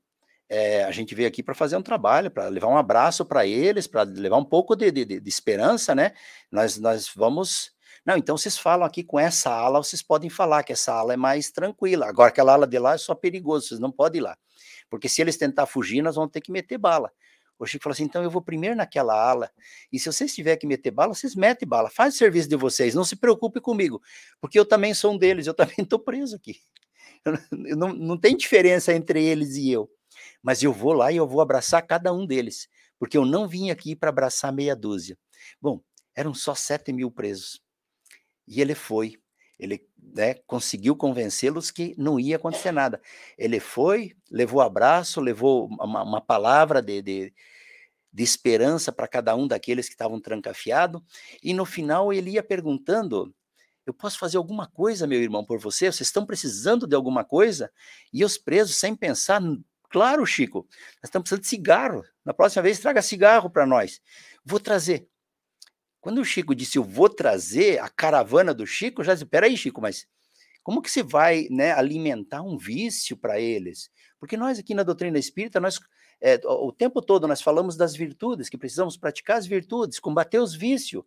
é, 0.47 0.83
a 0.83 0.91
gente 0.91 1.15
veio 1.15 1.27
aqui 1.27 1.43
para 1.43 1.55
fazer 1.55 1.75
um 1.75 1.81
trabalho, 1.81 2.31
para 2.31 2.47
levar 2.47 2.67
um 2.67 2.77
abraço 2.77 3.25
para 3.25 3.45
eles, 3.45 3.87
para 3.87 4.03
levar 4.03 4.37
um 4.37 4.45
pouco 4.45 4.75
de, 4.75 4.91
de, 4.91 5.05
de, 5.05 5.29
esperança, 5.29 5.95
né? 5.95 6.13
Nós, 6.51 6.77
nós 6.77 7.09
vamos. 7.15 7.74
Não, 8.05 8.17
então 8.17 8.37
vocês 8.37 8.57
falam 8.57 8.85
aqui 8.85 9.03
com 9.03 9.19
essa 9.19 9.49
ala, 9.49 9.81
vocês 9.81 10.01
podem 10.01 10.29
falar 10.29 10.63
que 10.63 10.73
essa 10.73 10.93
ala 10.93 11.13
é 11.13 11.17
mais 11.17 11.51
tranquila. 11.51 12.07
Agora, 12.07 12.29
aquela 12.29 12.53
ala 12.53 12.67
de 12.67 12.77
lá 12.77 12.93
é 12.93 12.97
só 12.97 13.15
perigoso, 13.15 13.67
vocês 13.67 13.79
não 13.79 13.91
podem 13.91 14.19
ir 14.19 14.23
lá. 14.23 14.37
Porque 14.89 15.09
se 15.09 15.21
eles 15.21 15.37
tentar 15.37 15.65
fugir, 15.65 16.01
nós 16.01 16.15
vamos 16.15 16.31
ter 16.31 16.41
que 16.41 16.51
meter 16.51 16.77
bala. 16.77 17.11
O 17.57 17.65
Chico 17.65 17.83
falou 17.83 17.93
assim: 17.93 18.03
então 18.03 18.21
eu 18.21 18.29
vou 18.29 18.41
primeiro 18.41 18.75
naquela 18.75 19.13
ala, 19.13 19.49
e 19.91 19.97
se 19.97 20.11
vocês 20.11 20.35
tiverem 20.35 20.59
que 20.59 20.67
meter 20.67 20.91
bala, 20.91 21.15
vocês 21.15 21.35
metem 21.35 21.67
bala, 21.67 21.89
faz 21.89 22.15
o 22.15 22.17
serviço 22.17 22.49
de 22.49 22.55
vocês, 22.55 22.93
não 22.93 23.05
se 23.05 23.15
preocupe 23.15 23.61
comigo, 23.61 24.01
porque 24.41 24.59
eu 24.59 24.65
também 24.65 24.93
sou 24.93 25.13
um 25.13 25.17
deles, 25.17 25.47
eu 25.47 25.53
também 25.55 25.77
estou 25.79 25.99
preso 25.99 26.35
aqui. 26.35 26.59
Eu 27.25 27.75
não, 27.75 27.93
não 27.93 28.17
tem 28.19 28.37
diferença 28.37 28.93
entre 28.93 29.23
eles 29.23 29.55
e 29.55 29.71
eu 29.71 29.89
mas 30.41 30.61
eu 30.61 30.71
vou 30.71 30.93
lá 30.93 31.11
e 31.11 31.17
eu 31.17 31.27
vou 31.27 31.41
abraçar 31.41 31.85
cada 31.85 32.13
um 32.13 32.25
deles, 32.25 32.67
porque 32.99 33.17
eu 33.17 33.25
não 33.25 33.47
vim 33.47 33.69
aqui 33.69 33.95
para 33.95 34.09
abraçar 34.09 34.53
meia 34.53 34.75
dúzia. 34.75 35.17
Bom, 35.61 35.81
eram 36.15 36.33
só 36.33 36.53
sete 36.53 36.93
mil 36.93 37.11
presos. 37.11 37.61
E 38.47 38.61
ele 38.61 38.75
foi, 38.75 39.17
ele 39.59 39.87
né, 39.97 40.35
conseguiu 40.45 40.95
convencê-los 40.95 41.71
que 41.71 41.95
não 41.97 42.19
ia 42.19 42.35
acontecer 42.35 42.71
nada. 42.71 43.01
Ele 43.37 43.59
foi, 43.59 44.15
levou 44.29 44.61
abraço, 44.61 45.19
levou 45.21 45.67
uma, 45.67 46.03
uma 46.03 46.21
palavra 46.21 46.81
de, 46.81 47.01
de, 47.01 47.33
de 48.11 48.23
esperança 48.23 48.91
para 48.91 49.07
cada 49.07 49.35
um 49.35 49.47
daqueles 49.47 49.87
que 49.87 49.93
estavam 49.93 50.19
trancafiados, 50.19 51.01
e 51.43 51.53
no 51.53 51.65
final 51.65 52.13
ele 52.13 52.31
ia 52.31 52.43
perguntando 52.43 53.33
eu 53.85 53.93
posso 53.93 54.17
fazer 54.17 54.37
alguma 54.37 54.65
coisa, 54.65 55.05
meu 55.05 55.21
irmão, 55.21 55.45
por 55.45 55.59
você? 55.59 55.85
Vocês 55.91 56.07
estão 56.07 56.25
precisando 56.25 56.87
de 56.87 56.95
alguma 56.95 57.23
coisa? 57.23 57.71
E 58.11 58.25
os 58.25 58.35
presos, 58.35 58.77
sem 58.77 58.95
pensar, 58.95 59.39
Claro, 59.95 60.25
Chico, 60.25 60.67
nós 60.97 61.05
estamos 61.05 61.23
precisando 61.23 61.43
de 61.43 61.47
cigarro. 61.47 62.03
Na 62.25 62.33
próxima 62.33 62.63
vez, 62.63 62.79
traga 62.79 63.01
cigarro 63.01 63.49
para 63.49 63.65
nós. 63.65 64.01
Vou 64.43 64.59
trazer. 64.59 65.07
Quando 66.05 66.21
o 66.21 66.23
Chico 66.23 66.53
disse, 66.53 66.77
eu 66.77 66.83
vou 66.83 67.09
trazer 67.09 67.81
a 67.81 67.89
caravana 67.89 68.53
do 68.53 68.63
Chico, 68.67 69.03
já 69.03 69.15
disse, 69.15 69.25
peraí, 69.25 69.57
Chico, 69.57 69.81
mas 69.81 70.05
como 70.61 70.79
que 70.79 70.91
você 70.91 71.01
vai 71.01 71.47
né, 71.49 71.71
alimentar 71.71 72.43
um 72.43 72.59
vício 72.59 73.17
para 73.17 73.39
eles? 73.39 73.89
Porque 74.19 74.37
nós 74.37 74.59
aqui 74.59 74.75
na 74.75 74.83
doutrina 74.83 75.17
espírita, 75.17 75.59
nós 75.59 75.79
é, 76.21 76.39
o 76.45 76.71
tempo 76.71 77.01
todo 77.01 77.27
nós 77.27 77.41
falamos 77.41 77.75
das 77.75 77.95
virtudes, 77.95 78.49
que 78.49 78.55
precisamos 78.55 78.95
praticar 78.95 79.37
as 79.37 79.47
virtudes, 79.47 79.97
combater 79.97 80.37
os 80.37 80.53
vícios. 80.53 81.03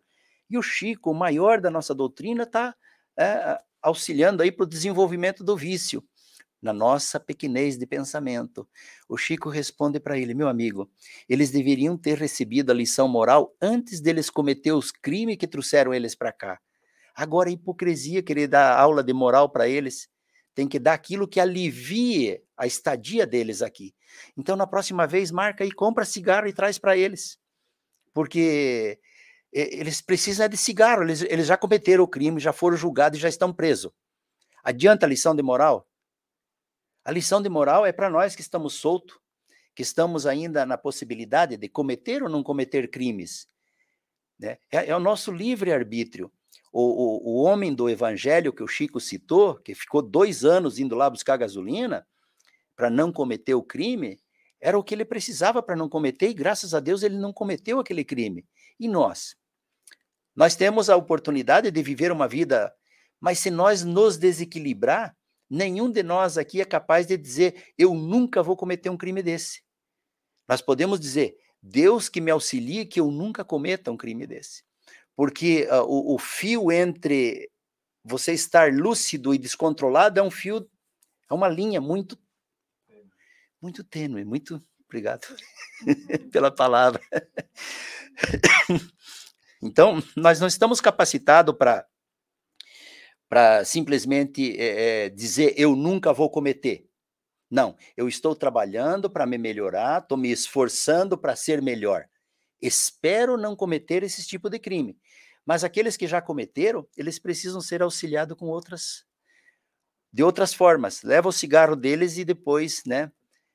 E 0.49 0.57
o 0.57 0.61
Chico, 0.61 1.11
o 1.11 1.15
maior 1.15 1.61
da 1.61 1.71
nossa 1.71 1.95
doutrina, 1.95 2.43
está 2.43 2.75
é, 3.17 3.57
auxiliando 3.81 4.43
aí 4.43 4.51
para 4.51 4.65
o 4.65 4.69
desenvolvimento 4.69 5.45
do 5.45 5.55
vício 5.55 6.03
na 6.61 6.73
nossa 6.73 7.19
pequenez 7.19 7.77
de 7.77 7.85
pensamento. 7.85 8.67
O 9.07 9.17
Chico 9.17 9.49
responde 9.49 9.99
para 9.99 10.17
ele: 10.17 10.33
meu 10.33 10.47
amigo, 10.47 10.89
eles 11.27 11.51
deveriam 11.51 11.97
ter 11.97 12.17
recebido 12.17 12.71
a 12.71 12.75
lição 12.75 13.07
moral 13.07 13.55
antes 13.61 14.01
deles 14.01 14.29
cometer 14.29 14.71
os 14.71 14.91
crimes 14.91 15.37
que 15.37 15.47
trouxeram 15.47 15.93
eles 15.93 16.15
para 16.15 16.31
cá. 16.31 16.59
Agora, 17.15 17.49
a 17.49 17.51
hipocrisia 17.51 18.23
querer 18.23 18.47
dar 18.47 18.77
aula 18.77 19.03
de 19.03 19.13
moral 19.13 19.49
para 19.49 19.67
eles, 19.67 20.07
tem 20.55 20.67
que 20.67 20.79
dar 20.79 20.93
aquilo 20.93 21.27
que 21.27 21.39
alivie 21.39 22.41
a 22.57 22.67
estadia 22.67 23.25
deles 23.25 23.61
aqui. 23.61 23.93
Então, 24.37 24.55
na 24.55 24.67
próxima 24.67 25.07
vez, 25.07 25.31
marca 25.31 25.65
e 25.65 25.71
compra 25.71 26.05
cigarro 26.05 26.47
e 26.47 26.53
traz 26.53 26.77
para 26.77 26.97
eles. 26.97 27.37
Porque 28.13 28.99
eles 29.51 30.01
precisam 30.01 30.47
de 30.47 30.57
cigarro, 30.57 31.03
eles, 31.03 31.21
eles 31.23 31.47
já 31.47 31.57
cometeram 31.57 32.03
o 32.03 32.07
crime, 32.07 32.39
já 32.39 32.53
foram 32.53 32.77
julgados 32.77 33.17
e 33.17 33.21
já 33.21 33.29
estão 33.29 33.53
presos. 33.53 33.91
Adianta 34.63 35.05
a 35.05 35.09
lição 35.09 35.35
de 35.35 35.41
moral? 35.41 35.88
A 37.03 37.11
lição 37.11 37.41
de 37.41 37.49
moral 37.49 37.85
é 37.85 37.91
para 37.91 38.09
nós 38.09 38.35
que 38.35 38.41
estamos 38.41 38.73
soltos, 38.73 39.17
que 39.75 39.81
estamos 39.81 40.25
ainda 40.25 40.65
na 40.65 40.77
possibilidade 40.77 41.57
de 41.57 41.69
cometer 41.69 42.21
ou 42.21 42.29
não 42.29 42.43
cometer 42.43 42.89
crimes. 42.89 43.47
Né? 44.37 44.57
É, 44.71 44.89
é 44.89 44.95
o 44.95 44.99
nosso 44.99 45.31
livre-arbítrio. 45.31 46.31
O, 46.71 46.81
o, 46.81 47.29
o, 47.31 47.43
homem 47.43 47.73
do 47.73 47.89
evangelho 47.89 48.53
que 48.53 48.61
o 48.61 48.67
Chico 48.67 48.99
citou, 48.99 49.55
que 49.55 49.73
ficou 49.73 50.01
dois 50.01 50.45
anos 50.45 50.77
indo 50.77 50.95
lá 50.95 51.09
buscar 51.09 51.35
gasolina 51.35 52.05
para 52.75 52.89
não 52.89 53.11
cometer 53.11 53.55
o 53.55 53.63
crime, 53.63 54.19
era 54.61 54.77
o 54.77 54.83
que 54.83 54.93
ele 54.93 55.05
precisava 55.05 55.63
para 55.63 55.75
não 55.75 55.89
cometer, 55.89 56.29
e 56.29 56.33
graças 56.33 56.73
a 56.73 56.79
Deus 56.79 57.01
ele 57.01 57.17
não 57.17 57.33
cometeu 57.33 57.79
aquele 57.79 58.03
crime. 58.03 58.45
E 58.79 58.87
nós? 58.87 59.35
Nós 60.35 60.55
temos 60.55 60.89
a 60.89 60.95
oportunidade 60.95 61.71
de 61.71 61.81
viver 61.81 62.11
uma 62.11 62.27
vida, 62.27 62.73
mas 63.19 63.39
se 63.39 63.49
nós 63.49 63.83
nos 63.83 64.17
desequilibrar, 64.17 65.17
Nenhum 65.49 65.91
de 65.91 66.03
nós 66.03 66.37
aqui 66.37 66.61
é 66.61 66.65
capaz 66.65 67.07
de 67.07 67.17
dizer, 67.17 67.73
eu 67.77 67.93
nunca 67.95 68.43
vou 68.43 68.55
cometer 68.55 68.89
um 68.89 68.97
crime 68.97 69.23
desse. 69.23 69.63
Nós 70.47 70.61
podemos 70.61 70.99
dizer, 70.99 71.37
Deus 71.61 72.07
que 72.07 72.21
me 72.21 72.31
auxilie 72.31 72.85
que 72.85 72.99
eu 72.99 73.11
nunca 73.11 73.43
cometa 73.43 73.91
um 73.91 73.97
crime 73.97 74.27
desse. 74.27 74.63
Porque 75.15 75.67
uh, 75.71 75.83
o, 75.83 76.15
o 76.15 76.19
fio 76.19 76.71
entre 76.71 77.49
você 78.03 78.33
estar 78.33 78.73
lúcido 78.73 79.33
e 79.33 79.37
descontrolado 79.37 80.19
é 80.19 80.23
um 80.23 80.31
fio, 80.31 80.69
é 81.29 81.33
uma 81.33 81.47
linha 81.47 81.81
muito, 81.81 82.17
muito 83.61 83.83
tênue, 83.83 84.23
muito 84.23 84.63
obrigado 84.85 85.27
pela 86.31 86.49
palavra. 86.49 87.01
então, 89.61 90.01
nós 90.15 90.39
não 90.39 90.47
estamos 90.47 90.79
capacitados 90.79 91.55
para 91.55 91.85
para 93.29 93.63
simplesmente 93.63 94.59
é, 94.59 95.09
dizer 95.09 95.53
eu 95.55 95.75
nunca 95.75 96.11
vou 96.11 96.29
cometer. 96.29 96.85
Não, 97.49 97.75
eu 97.95 98.07
estou 98.07 98.35
trabalhando 98.35 99.09
para 99.09 99.25
me 99.25 99.37
melhorar, 99.37 100.01
estou 100.01 100.17
me 100.17 100.31
esforçando 100.31 101.17
para 101.17 101.35
ser 101.35 101.61
melhor. 101.61 102.07
Espero 102.61 103.37
não 103.37 103.55
cometer 103.55 104.03
esse 104.03 104.25
tipo 104.27 104.49
de 104.49 104.59
crime. 104.59 104.97
Mas 105.45 105.63
aqueles 105.63 105.97
que 105.97 106.07
já 106.07 106.21
cometeram, 106.21 106.87
eles 106.97 107.17
precisam 107.17 107.61
ser 107.61 107.81
auxiliados 107.81 108.37
com 108.37 108.47
outras 108.47 109.05
de 110.11 110.23
outras 110.23 110.53
formas. 110.53 111.03
Leva 111.03 111.29
o 111.29 111.31
cigarro 111.31 111.75
deles 111.75 112.17
e 112.17 112.25
depois, 112.25 112.83
né, 112.85 113.11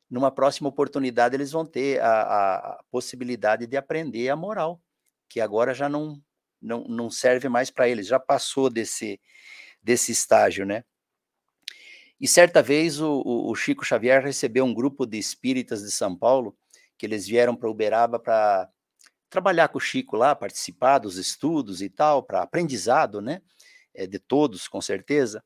numa 0.08 0.30
próxima 0.30 0.68
oportunidade 0.68 1.34
eles 1.34 1.50
vão 1.50 1.66
ter 1.66 2.00
a, 2.00 2.58
a 2.58 2.84
possibilidade 2.90 3.66
de 3.66 3.76
aprender 3.76 4.28
a 4.28 4.36
moral, 4.36 4.80
que 5.28 5.40
agora 5.40 5.74
já 5.74 5.88
não 5.88 6.22
não, 6.64 6.84
não 6.84 7.10
serve 7.10 7.48
mais 7.48 7.70
para 7.70 7.88
eles, 7.88 8.06
já 8.06 8.18
passou 8.18 8.70
desse 8.70 9.20
desse 9.84 10.10
estágio, 10.10 10.64
né? 10.64 10.82
E 12.18 12.26
certa 12.26 12.62
vez 12.62 13.00
o, 13.00 13.22
o, 13.24 13.54
Chico 13.54 13.84
Xavier 13.84 14.22
recebeu 14.22 14.64
um 14.64 14.72
grupo 14.72 15.04
de 15.04 15.18
espíritas 15.18 15.82
de 15.82 15.90
São 15.90 16.16
Paulo, 16.16 16.56
que 16.96 17.04
eles 17.04 17.26
vieram 17.26 17.54
para 17.54 17.68
Uberaba 17.68 18.18
para 18.18 18.70
trabalhar 19.28 19.68
com 19.68 19.78
o 19.78 19.80
Chico 19.80 20.16
lá, 20.16 20.34
participar 20.34 20.98
dos 20.98 21.18
estudos 21.18 21.82
e 21.82 21.90
tal, 21.90 22.22
para 22.22 22.42
aprendizado, 22.42 23.20
né? 23.20 23.42
É, 23.92 24.06
de 24.06 24.18
todos, 24.18 24.66
com 24.66 24.80
certeza. 24.80 25.44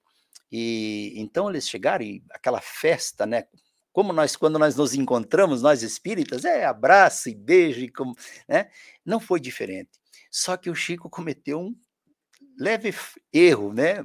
E 0.52 1.12
então 1.16 1.50
eles 1.50 1.68
chegaram 1.68 2.04
e 2.04 2.22
aquela 2.30 2.60
festa, 2.60 3.26
né? 3.26 3.44
Como 3.92 4.12
nós, 4.12 4.36
quando 4.36 4.58
nós 4.58 4.76
nos 4.76 4.94
encontramos, 4.94 5.62
nós 5.62 5.82
espíritas, 5.82 6.44
é 6.44 6.64
abraço 6.64 7.28
e 7.28 7.34
beijo, 7.34 7.80
e 7.80 7.90
como, 7.90 8.14
né? 8.46 8.70
Não 9.04 9.18
foi 9.18 9.40
diferente. 9.40 9.90
Só 10.30 10.56
que 10.56 10.70
o 10.70 10.74
Chico 10.74 11.10
cometeu 11.10 11.58
um 11.58 11.74
leve 12.58 12.94
erro, 13.32 13.72
né? 13.72 14.04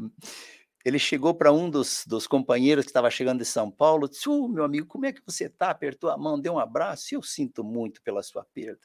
Ele 0.86 1.00
chegou 1.00 1.34
para 1.34 1.52
um 1.52 1.70
dos, 1.70 2.04
dos 2.06 2.28
companheiros 2.28 2.84
que 2.84 2.90
estava 2.90 3.10
chegando 3.10 3.40
de 3.40 3.46
São 3.46 3.72
Paulo, 3.72 4.10
disse: 4.10 4.28
oh, 4.28 4.48
meu 4.48 4.64
amigo, 4.64 4.86
como 4.86 5.06
é 5.06 5.14
que 5.14 5.22
você 5.26 5.46
está? 5.46 5.70
Apertou 5.70 6.10
a 6.10 6.18
mão, 6.18 6.40
deu 6.40 6.54
um 6.54 6.60
abraço, 6.60 7.16
eu 7.16 7.22
sinto 7.24 7.64
muito 7.64 8.02
pela 8.02 8.22
sua 8.22 8.46
perda. 8.54 8.82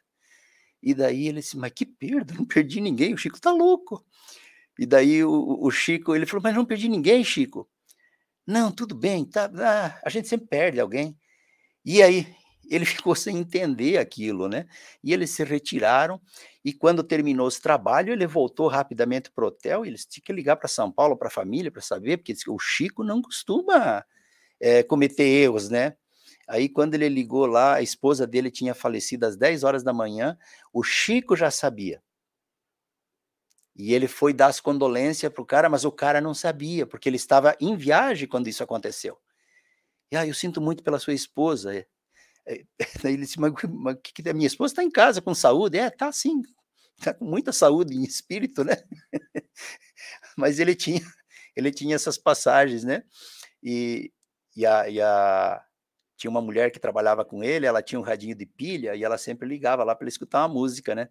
E 0.83 0.95
daí 0.95 1.27
ele 1.27 1.41
disse: 1.41 1.57
Mas 1.57 1.73
que 1.73 1.85
perda? 1.85 2.35
Não 2.35 2.45
perdi 2.45 2.81
ninguém, 2.81 3.14
o 3.14 3.19
Chico 3.19 3.37
está 3.37 3.51
louco. 3.51 4.05
E 4.79 4.87
daí 4.87 5.25
o, 5.25 5.59
o, 5.61 5.71
Chico, 5.71 6.14
ele 6.14 6.25
falou: 6.25 6.43
Mas 6.43 6.55
não 6.55 6.64
perdi 6.64 6.89
ninguém, 6.89 7.25
Chico. 7.25 7.69
Não, 8.47 8.71
tudo 8.71 8.95
bem, 8.95 9.25
tá, 9.27 9.51
ah, 9.57 10.01
a 10.05 10.09
gente 10.09 10.29
sempre 10.29 10.47
perde 10.47 10.81
alguém. 10.81 11.19
E 11.85 12.03
aí 12.03 12.27
ele 12.69 12.85
ficou 12.85 13.14
sem 13.14 13.39
entender 13.39 13.99
aquilo, 13.99 14.49
né? 14.49 14.66
E 15.03 15.12
eles 15.12 15.31
se 15.31 15.45
retiraram 15.45 16.21
e 16.64 16.73
quando 16.73 17.03
terminou 17.03 17.49
esse 17.49 17.62
trabalho, 17.62 18.12
ele 18.12 18.27
voltou 18.27 18.69
rapidamente 18.69 19.31
para 19.31 19.45
o 19.45 19.49
hotel. 19.49 19.87
Eles 19.87 20.05
tinham 20.05 20.25
que 20.25 20.33
ligar 20.33 20.57
para 20.57 20.69
São 20.69 20.93
Paulo, 20.93 21.16
para 21.16 21.29
a 21.29 21.31
família, 21.31 21.71
para 21.71 21.81
saber, 21.81 22.19
porque 22.19 22.35
o 22.47 22.59
Chico 22.59 23.03
não 23.03 23.23
costuma 23.23 24.05
é, 24.61 24.83
cometer 24.83 25.25
erros, 25.25 25.71
né? 25.71 25.97
Aí, 26.47 26.69
quando 26.69 26.95
ele 26.95 27.09
ligou 27.09 27.47
lá, 27.47 27.77
a 27.77 27.83
esposa 27.83 28.27
dele 28.27 28.51
tinha 28.51 28.75
falecido 28.75 29.27
às 29.27 29.37
10 29.37 29.64
horas 29.64 29.83
da 29.83 29.93
manhã, 29.93 30.37
o 30.73 30.83
Chico 30.83 31.37
já 31.37 31.51
sabia. 31.51 32.03
E 33.77 33.95
ele 33.95 34.09
foi 34.09 34.33
dar 34.33 34.49
as 34.49 34.61
condolências 34.61 35.33
para 35.33 35.43
o 35.43 35.47
cara, 35.47 35.69
mas 35.69 35.85
o 35.85 35.93
cara 35.93 36.21
não 36.21 36.35
sabia, 36.35 36.85
porque 36.87 37.09
ele 37.09 37.16
estava 37.16 37.57
em 37.61 37.77
viagem 37.77 38.27
quando 38.27 38.49
isso 38.49 38.62
aconteceu. 38.62 39.16
E 40.11 40.16
aí, 40.16 40.27
ah, 40.27 40.31
eu 40.31 40.35
sinto 40.35 40.61
muito 40.61 40.83
pela 40.83 40.99
sua 40.99 41.12
esposa. 41.14 41.87
Aí 43.05 43.12
ele 43.12 43.22
disse, 43.22 43.38
mas, 43.38 43.53
mas 43.68 43.96
que, 44.03 44.22
que, 44.22 44.32
minha 44.32 44.46
esposa 44.46 44.72
está 44.72 44.84
em 44.84 44.90
casa 44.90 45.20
com 45.20 45.34
saúde? 45.34 45.78
É, 45.78 45.90
tá 45.90 46.11
sim, 46.11 46.42
está 46.99 47.14
com 47.14 47.24
muita 47.24 47.53
saúde 47.53 47.94
em 47.94 48.03
espírito, 48.03 48.64
né? 48.64 48.76
mas 50.36 50.59
ele 50.59 50.74
tinha, 50.74 51.01
ele 51.55 51.70
tinha 51.70 51.94
essas 51.94 52.18
passagens, 52.18 52.84
né? 52.84 53.03
E, 53.62 54.12
e, 54.57 54.66
a, 54.66 54.88
e, 54.88 55.01
a, 55.01 55.62
tinha 56.16 56.30
uma 56.30 56.40
mulher 56.40 56.70
que 56.70 56.80
trabalhava 56.80 57.24
com 57.24 57.42
ele, 57.42 57.66
ela 57.66 57.82
tinha 57.82 57.99
um 57.99 58.05
radinho 58.05 58.34
de 58.34 58.46
pilha 58.46 58.94
e 58.94 59.05
ela 59.05 59.18
sempre 59.18 59.49
ligava 59.49 59.84
lá 59.84 59.94
para 59.94 60.05
ele 60.05 60.11
escutar 60.11 60.40
uma 60.40 60.55
música, 60.55 60.94
né? 60.94 61.09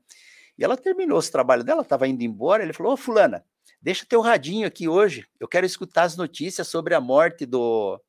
E 0.58 0.64
ela 0.64 0.76
terminou 0.76 1.20
esse 1.20 1.32
trabalho 1.32 1.64
dela, 1.64 1.82
estava 1.82 2.08
indo 2.08 2.24
embora, 2.24 2.64
ele 2.64 2.74
falou: 2.74 2.94
Ô, 2.94 2.98
Fulana, 2.98 3.46
deixa 3.82 4.06
teu 4.06 4.22
radinho 4.22 4.68
aqui 4.68 4.88
hoje, 4.88 5.26
eu 5.40 5.48
quero 5.48 5.66
escutar 5.66 6.04
as 6.04 6.18
notícias 6.18 6.68
sobre 6.68 6.96
a 6.96 7.02
morte 7.02 7.46
do. 7.46 8.02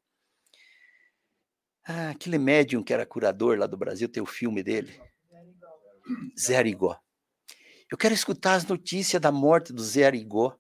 Ah, 1.91 2.11
aquele 2.11 2.37
médium 2.37 2.83
que 2.83 2.93
era 2.93 3.07
curador 3.07 3.59
lá 3.59 3.67
do 3.67 3.75
Brasil, 3.75 4.11
tem 4.11 4.23
o 4.23 4.27
filme 4.27 4.63
dele. 4.63 5.01
Zé 6.39 6.59
Arigó. 6.59 7.01
Eu 7.91 7.97
quero 7.97 8.13
escutar 8.13 8.57
as 8.57 8.67
notícias 8.67 9.23
da 9.23 9.33
morte 9.33 9.73
do 9.73 9.83
Zé 9.83 10.05
Arigó. 10.05 10.55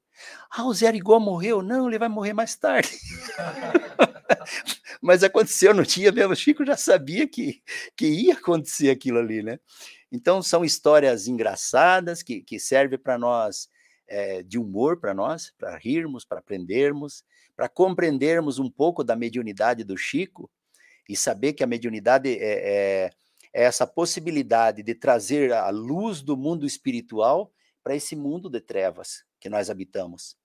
Ah, 0.50 0.64
o 0.64 0.72
Zé 0.72 0.86
Arigó 0.86 1.20
morreu? 1.20 1.60
Não, 1.60 1.86
ele 1.86 1.98
vai 1.98 2.08
morrer 2.08 2.32
mais 2.32 2.56
tarde. 2.56 2.98
Mas 5.02 5.22
aconteceu 5.22 5.74
no 5.74 5.84
dia 5.84 6.10
mesmo. 6.10 6.32
O 6.32 6.36
Chico 6.36 6.64
já 6.64 6.78
sabia 6.78 7.28
que, 7.28 7.62
que 7.94 8.06
ia 8.06 8.32
acontecer 8.32 8.88
aquilo 8.88 9.18
ali, 9.18 9.42
né? 9.42 9.60
Então, 10.10 10.42
são 10.42 10.64
histórias 10.64 11.28
engraçadas 11.28 12.22
que, 12.22 12.40
que 12.40 12.58
servem 12.58 12.98
para 12.98 13.18
nós, 13.18 13.68
é, 14.06 14.42
de 14.42 14.58
humor 14.58 14.98
para 14.98 15.12
nós, 15.12 15.52
para 15.58 15.76
rirmos, 15.76 16.24
para 16.24 16.38
aprendermos, 16.38 17.22
para 17.54 17.68
compreendermos 17.68 18.58
um 18.58 18.70
pouco 18.70 19.04
da 19.04 19.14
mediunidade 19.14 19.84
do 19.84 19.94
Chico 19.94 20.50
e 21.08 21.16
saber 21.16 21.54
que 21.54 21.64
a 21.64 21.66
mediunidade 21.66 22.28
é, 22.28 22.34
é, 22.42 23.10
é 23.52 23.64
essa 23.64 23.86
possibilidade 23.86 24.82
de 24.82 24.94
trazer 24.94 25.52
a 25.52 25.70
luz 25.70 26.20
do 26.20 26.36
mundo 26.36 26.66
espiritual 26.66 27.52
para 27.82 27.96
esse 27.96 28.14
mundo 28.14 28.50
de 28.50 28.60
trevas 28.60 29.24
que 29.40 29.48
nós 29.48 29.70
habitamos. 29.70 30.36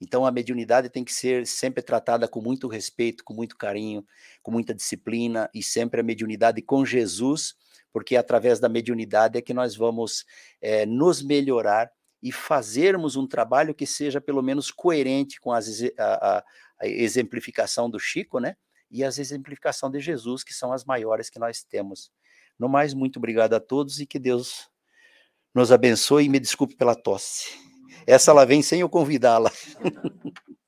Então 0.00 0.24
a 0.24 0.32
mediunidade 0.32 0.88
tem 0.88 1.04
que 1.04 1.12
ser 1.12 1.46
sempre 1.46 1.82
tratada 1.82 2.26
com 2.26 2.40
muito 2.40 2.66
respeito, 2.68 3.22
com 3.22 3.34
muito 3.34 3.56
carinho, 3.56 4.04
com 4.42 4.50
muita 4.50 4.74
disciplina 4.74 5.50
e 5.54 5.62
sempre 5.62 6.00
a 6.00 6.04
mediunidade 6.04 6.62
com 6.62 6.86
Jesus, 6.86 7.54
porque 7.92 8.16
através 8.16 8.58
da 8.58 8.68
mediunidade 8.68 9.36
é 9.36 9.42
que 9.42 9.52
nós 9.52 9.76
vamos 9.76 10.24
é, 10.60 10.86
nos 10.86 11.20
melhorar 11.20 11.92
e 12.22 12.32
fazermos 12.32 13.16
um 13.16 13.26
trabalho 13.26 13.74
que 13.74 13.86
seja 13.86 14.20
pelo 14.20 14.42
menos 14.42 14.70
coerente 14.70 15.38
com 15.40 15.52
as, 15.52 15.82
a, 15.98 16.44
a 16.80 16.86
exemplificação 16.86 17.90
do 17.90 17.98
Chico, 17.98 18.38
né? 18.38 18.56
E 18.90 19.04
as 19.04 19.18
exemplificação 19.18 19.90
de 19.90 20.00
Jesus, 20.00 20.42
que 20.42 20.52
são 20.52 20.72
as 20.72 20.84
maiores 20.84 21.30
que 21.30 21.38
nós 21.38 21.62
temos. 21.62 22.10
No 22.58 22.68
mais, 22.68 22.92
muito 22.92 23.18
obrigado 23.18 23.54
a 23.54 23.60
todos 23.60 24.00
e 24.00 24.06
que 24.06 24.18
Deus 24.18 24.68
nos 25.54 25.72
abençoe 25.72 26.24
e 26.24 26.28
me 26.28 26.40
desculpe 26.40 26.76
pela 26.76 26.94
tosse. 26.94 27.58
Essa 28.06 28.30
ela 28.30 28.44
vem 28.44 28.62
sem 28.62 28.80
eu 28.80 28.88
convidá-la. 28.88 29.50